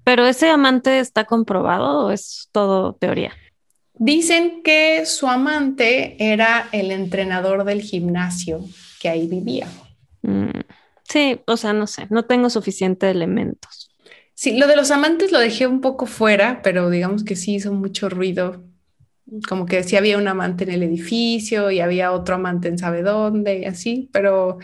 ¿Pero 0.04 0.28
ese 0.28 0.52
amante 0.52 1.00
está 1.00 1.26
comprobado 1.26 2.06
o 2.06 2.12
es 2.12 2.48
todo 2.52 2.94
teoría? 2.94 3.34
Dicen 3.96 4.62
que 4.62 5.08
su 5.08 5.26
amante 5.26 6.16
era 6.20 6.70
el 6.74 6.92
entrenador 6.92 7.64
del 7.64 7.82
gimnasio 7.82 8.60
que 9.00 9.10
ahí 9.10 9.26
vivía. 9.26 9.68
Mm. 10.22 10.60
Sí, 11.04 11.42
o 11.48 11.58
sea, 11.58 11.74
no 11.74 11.88
sé, 11.88 12.06
no 12.12 12.26
tengo 12.26 12.52
suficientes 12.52 13.10
elementos. 13.10 13.90
Sí, 14.36 14.60
lo 14.60 14.68
de 14.68 14.76
los 14.76 14.92
amantes 14.92 15.32
lo 15.32 15.40
dejé 15.40 15.66
un 15.66 15.82
poco 15.82 16.06
fuera, 16.06 16.62
pero 16.62 16.92
digamos 16.92 17.24
que 17.24 17.36
sí 17.36 17.56
hizo 17.56 17.74
mucho 17.74 18.10
ruido 18.10 18.64
como 19.48 19.66
que 19.66 19.84
sí 19.84 19.96
había 19.96 20.18
un 20.18 20.28
amante 20.28 20.64
en 20.64 20.72
el 20.72 20.84
edificio 20.84 21.72
y 21.72 21.80
había 21.80 22.12
otro 22.12 22.36
amante 22.36 22.68
en 22.68 22.78
sabe 22.78 23.02
dónde 23.02 23.60
y 23.60 23.66
así, 23.66 24.10
pero 24.12 24.60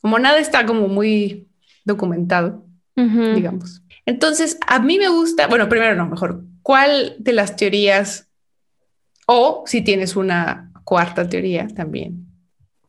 como 0.00 0.18
nada 0.18 0.38
está 0.38 0.66
como 0.66 0.88
muy 0.88 1.48
documentado, 1.84 2.64
digamos. 2.94 3.82
Entonces, 4.06 4.58
a 4.66 4.80
mí 4.80 4.98
me 4.98 5.08
gusta, 5.08 5.46
bueno, 5.46 5.68
primero 5.68 5.94
no, 5.94 6.06
mejor, 6.06 6.44
¿cuál 6.62 7.16
de 7.18 7.32
las 7.32 7.56
teorías 7.56 8.28
o 9.26 9.62
si 9.66 9.82
tienes 9.82 10.16
una 10.16 10.72
cuarta 10.84 11.28
teoría 11.28 11.68
también? 11.68 12.26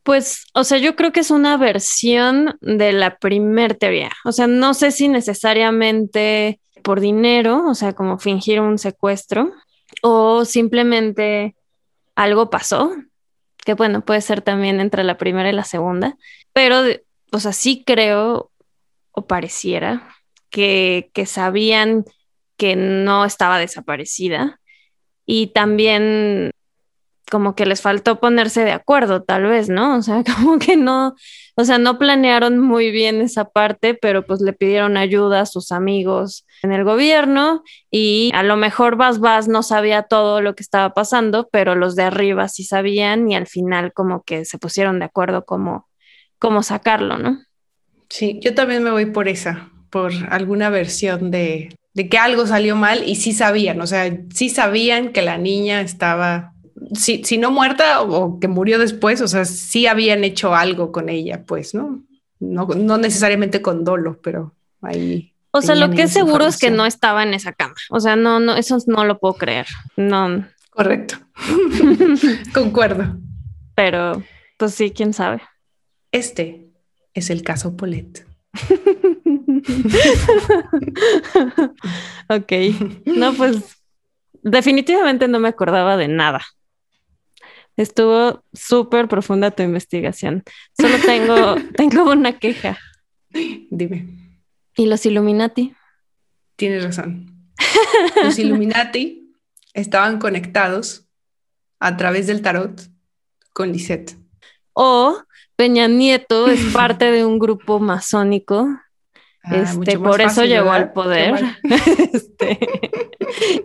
Pues, 0.04 0.48
o 0.54 0.64
sea, 0.64 0.80
yo 0.80 0.96
creo 0.96 1.12
que 1.12 1.22
es 1.22 1.32
una 1.32 1.56
versión 1.58 2.58
de 2.62 2.92
la 2.92 3.18
primer 3.18 3.76
teoría. 3.76 4.12
O 4.26 4.32
sea, 4.32 4.48
no 4.48 4.74
sé 4.74 4.92
si 4.92 5.08
necesariamente 5.08 6.60
por 6.84 7.00
dinero, 7.00 7.66
o 7.68 7.74
sea, 7.74 7.94
como 7.94 8.20
fingir 8.20 8.60
un 8.60 8.78
secuestro, 8.78 9.54
o 10.04 10.44
simplemente 10.44 11.56
algo 12.16 12.50
pasó, 12.50 12.94
que 13.66 13.74
bueno, 13.74 14.04
puede 14.04 14.20
ser 14.20 14.42
también 14.42 14.82
entre 14.82 15.06
la 15.06 15.18
primera 15.18 15.50
y 15.50 15.54
la 15.54 15.64
segunda, 15.64 16.18
pero, 16.52 16.82
o 17.32 17.40
sea, 17.40 17.54
sí 17.54 17.84
creo 17.86 18.52
o 19.12 19.26
pareciera 19.26 20.10
que, 20.50 21.10
que 21.14 21.26
sabían 21.26 22.04
que 22.58 22.76
no 22.76 23.24
estaba 23.24 23.60
desaparecida 23.60 24.60
y 25.26 25.48
también 25.48 26.52
como 27.34 27.56
que 27.56 27.66
les 27.66 27.82
faltó 27.82 28.20
ponerse 28.20 28.64
de 28.64 28.74
acuerdo, 28.74 29.24
tal 29.24 29.46
vez, 29.46 29.68
¿no? 29.68 29.98
O 29.98 30.04
sea, 30.04 30.24
como 30.36 30.60
que 30.60 30.76
no, 30.76 31.16
o 31.56 31.66
sea, 31.66 31.80
no 31.80 31.98
planearon 31.98 32.60
muy 32.60 32.92
bien 32.92 33.22
esa 33.22 33.50
parte, 33.50 33.96
pero 33.96 34.24
pues 34.28 34.40
le 34.42 34.54
pidieron 34.54 34.98
ayuda 34.98 35.42
a 35.42 35.46
sus 35.48 35.72
amigos 35.72 36.46
en 36.62 36.72
el 36.72 36.84
gobierno 36.84 37.64
y 37.90 38.30
a 38.36 38.44
lo 38.44 38.56
mejor 38.56 38.98
Vas 38.98 39.20
Vas 39.20 39.48
no 39.48 39.64
sabía 39.64 40.04
todo 40.04 40.42
lo 40.42 40.54
que 40.54 40.62
estaba 40.62 40.94
pasando, 40.94 41.50
pero 41.52 41.74
los 41.74 41.96
de 41.96 42.04
arriba 42.04 42.48
sí 42.50 42.66
sabían 42.66 43.28
y 43.32 43.36
al 43.36 43.48
final 43.48 43.94
como 43.94 44.22
que 44.22 44.46
se 44.46 44.60
pusieron 44.60 45.00
de 45.00 45.06
acuerdo 45.06 45.44
cómo, 45.44 45.90
cómo 46.38 46.62
sacarlo, 46.62 47.18
¿no? 47.18 47.42
Sí, 48.10 48.40
yo 48.44 48.54
también 48.54 48.84
me 48.84 48.92
voy 48.92 49.08
por 49.08 49.28
esa, 49.28 49.72
por 49.90 50.12
alguna 50.30 50.70
versión 50.70 51.32
de, 51.32 51.76
de 51.96 52.10
que 52.10 52.20
algo 52.20 52.46
salió 52.46 52.76
mal 52.76 53.02
y 53.10 53.16
sí 53.16 53.32
sabían, 53.32 53.82
o 53.82 53.88
sea, 53.88 54.16
sí 54.32 54.50
sabían 54.50 55.14
que 55.14 55.24
la 55.24 55.40
niña 55.40 55.82
estaba 55.82 56.53
si, 56.94 57.38
no 57.38 57.52
muerta 57.52 58.02
o, 58.02 58.40
que 58.40 58.48
murió 58.48 58.80
después, 58.80 59.22
o 59.22 59.28
sea, 59.28 59.46
sí 59.46 59.88
habían 59.88 60.24
hecho 60.24 60.56
algo 60.56 60.92
con 60.92 61.10
ella, 61.10 61.44
pues, 61.46 61.74
¿no? 61.74 62.04
No, 62.40 62.66
no 62.66 62.98
necesariamente 62.98 63.62
con 63.62 63.84
dolo, 63.84 64.20
pero 64.22 64.54
ahí. 64.82 65.34
O 65.52 65.62
sea, 65.62 65.76
lo 65.76 65.92
que 65.92 66.04
es 66.04 66.12
seguro 66.12 66.48
es 66.48 66.58
que 66.58 66.72
no 66.72 66.86
estaba 66.86 67.24
en 67.24 67.34
esa 67.34 67.54
cama. 67.54 67.76
O 67.92 68.00
sea, 68.00 68.16
no, 68.16 68.40
no, 68.40 68.56
eso 68.56 68.78
no 68.88 69.06
lo 69.06 69.20
puedo 69.20 69.36
creer. 69.36 69.68
No. 69.96 70.46
Correcto. 70.72 71.18
Concuerdo. 72.54 73.18
Pero, 73.76 74.24
pues 74.58 74.74
sí, 74.74 74.92
quién 74.92 75.14
sabe. 75.14 75.42
Este 76.12 76.70
es 77.14 77.30
el 77.30 77.44
caso 77.44 77.78
Polet. 77.78 78.26
ok. 82.30 82.52
No, 83.06 83.34
pues 83.34 83.78
definitivamente 84.42 85.28
no 85.28 85.40
me 85.40 85.50
acordaba 85.50 85.98
de 85.98 86.08
nada. 86.08 86.42
Estuvo 87.76 88.44
súper 88.54 89.08
profunda 89.08 89.52
tu 89.52 89.64
investigación. 89.64 90.44
Solo 90.80 90.98
tengo, 91.06 91.56
tengo 91.76 92.12
una 92.12 92.38
queja. 92.38 92.78
Dime. 93.32 94.08
¿Y 94.76 94.86
los 94.86 95.06
Illuminati? 95.06 95.74
Tienes 96.56 96.84
razón. 96.84 97.52
Los 98.24 98.38
Illuminati 98.38 99.34
estaban 99.74 100.20
conectados 100.20 101.08
a 101.80 101.98
través 101.98 102.28
del 102.28 102.42
tarot 102.42 102.82
con 103.54 103.72
Lisette. 103.72 104.16
o 104.74 105.18
Peña 105.56 105.88
Nieto 105.88 106.48
es 106.48 106.64
parte 106.74 107.12
de 107.12 107.26
un 107.26 107.40
grupo 107.40 107.80
masónico. 107.80 108.68
Ah, 109.44 109.56
este, 109.56 110.00
por 110.00 110.22
eso 110.22 110.46
llegó 110.46 110.72
al 110.72 110.94
poder. 110.94 111.44
Este, 112.14 112.60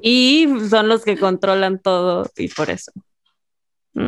y 0.03 0.47
son 0.71 0.89
los 0.89 1.05
que 1.05 1.17
controlan 1.17 1.79
todo 1.79 2.29
y 2.37 2.49
por 2.49 2.71
eso. 2.71 2.93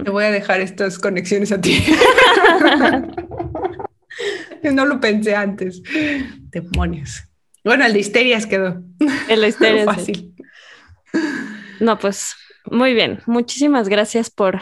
Te 0.05 0.11
voy 0.11 0.24
a 0.24 0.30
dejar 0.30 0.61
estas 0.61 0.99
conexiones 0.99 1.53
a 1.53 1.61
ti. 1.61 1.84
no 4.62 4.86
lo 4.86 5.01
pensé 5.01 5.34
antes. 5.34 5.82
Demonios. 6.51 7.24
Bueno, 7.64 7.84
el 7.84 7.93
de 7.93 7.99
histerias 7.99 8.47
quedó. 8.47 8.82
En 9.28 9.41
la 9.41 9.49
historia. 9.49 9.80
sí. 9.80 9.86
fácil. 9.86 10.34
No, 11.80 11.99
pues 11.99 12.36
muy 12.70 12.95
bien. 12.95 13.20
Muchísimas 13.26 13.88
gracias 13.88 14.30
por 14.30 14.61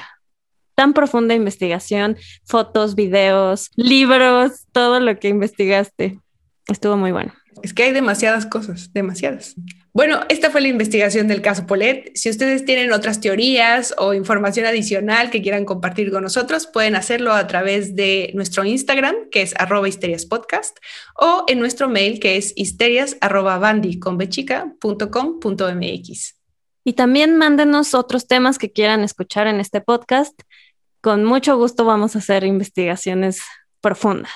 tan 0.74 0.92
profunda 0.92 1.34
investigación, 1.34 2.16
fotos, 2.44 2.94
videos, 2.94 3.70
libros, 3.76 4.66
todo 4.72 5.00
lo 5.00 5.18
que 5.18 5.28
investigaste. 5.28 6.20
Estuvo 6.68 6.96
muy 6.96 7.12
bueno. 7.12 7.34
Es 7.62 7.74
que 7.74 7.82
hay 7.84 7.92
demasiadas 7.92 8.46
cosas, 8.46 8.92
demasiadas. 8.92 9.56
Bueno, 9.98 10.20
esta 10.28 10.50
fue 10.50 10.60
la 10.60 10.68
investigación 10.68 11.26
del 11.26 11.42
caso 11.42 11.66
Polet. 11.66 12.12
Si 12.14 12.30
ustedes 12.30 12.64
tienen 12.64 12.92
otras 12.92 13.20
teorías 13.20 13.92
o 13.98 14.14
información 14.14 14.64
adicional 14.64 15.28
que 15.28 15.42
quieran 15.42 15.64
compartir 15.64 16.12
con 16.12 16.22
nosotros, 16.22 16.68
pueden 16.68 16.94
hacerlo 16.94 17.32
a 17.32 17.48
través 17.48 17.96
de 17.96 18.30
nuestro 18.32 18.64
Instagram, 18.64 19.16
que 19.32 19.42
es 19.42 19.56
arroba 19.58 19.88
histeriaspodcast, 19.88 20.78
o 21.16 21.42
en 21.48 21.58
nuestro 21.58 21.88
mail, 21.88 22.20
que 22.20 22.36
es 22.36 22.52
histerias 22.54 23.16
arroba 23.20 23.58
bandi 23.58 23.98
con 23.98 24.18
bechica.com.mx. 24.18 26.36
Y 26.84 26.92
también 26.92 27.36
mándenos 27.36 27.94
otros 27.94 28.28
temas 28.28 28.58
que 28.58 28.70
quieran 28.70 29.02
escuchar 29.02 29.48
en 29.48 29.58
este 29.58 29.80
podcast. 29.80 30.40
Con 31.00 31.24
mucho 31.24 31.56
gusto 31.56 31.84
vamos 31.84 32.14
a 32.14 32.20
hacer 32.20 32.44
investigaciones 32.44 33.42
profundas. 33.80 34.30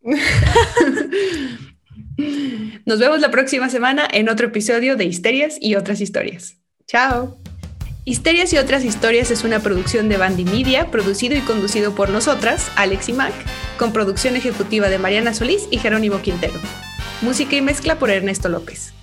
Nos 2.86 2.98
vemos 2.98 3.20
la 3.20 3.30
próxima 3.30 3.68
semana 3.68 4.08
en 4.10 4.28
otro 4.28 4.46
episodio 4.46 4.96
de 4.96 5.04
Histerias 5.04 5.56
y 5.60 5.74
otras 5.74 6.00
historias. 6.00 6.56
Chao. 6.86 7.38
Histerias 8.06 8.52
y 8.52 8.58
otras 8.58 8.84
historias 8.84 9.30
es 9.30 9.44
una 9.44 9.60
producción 9.60 10.08
de 10.08 10.18
Bandy 10.18 10.44
Media, 10.44 10.90
producido 10.90 11.36
y 11.36 11.40
conducido 11.40 11.94
por 11.94 12.10
nosotras, 12.10 12.70
Alex 12.76 13.08
y 13.08 13.14
Mac, 13.14 13.32
con 13.78 13.92
producción 13.92 14.36
ejecutiva 14.36 14.88
de 14.88 14.98
Mariana 14.98 15.32
Solís 15.34 15.68
y 15.70 15.78
Jerónimo 15.78 16.20
Quintero. 16.20 16.60
Música 17.22 17.56
y 17.56 17.62
mezcla 17.62 17.98
por 17.98 18.10
Ernesto 18.10 18.48
López. 18.48 18.93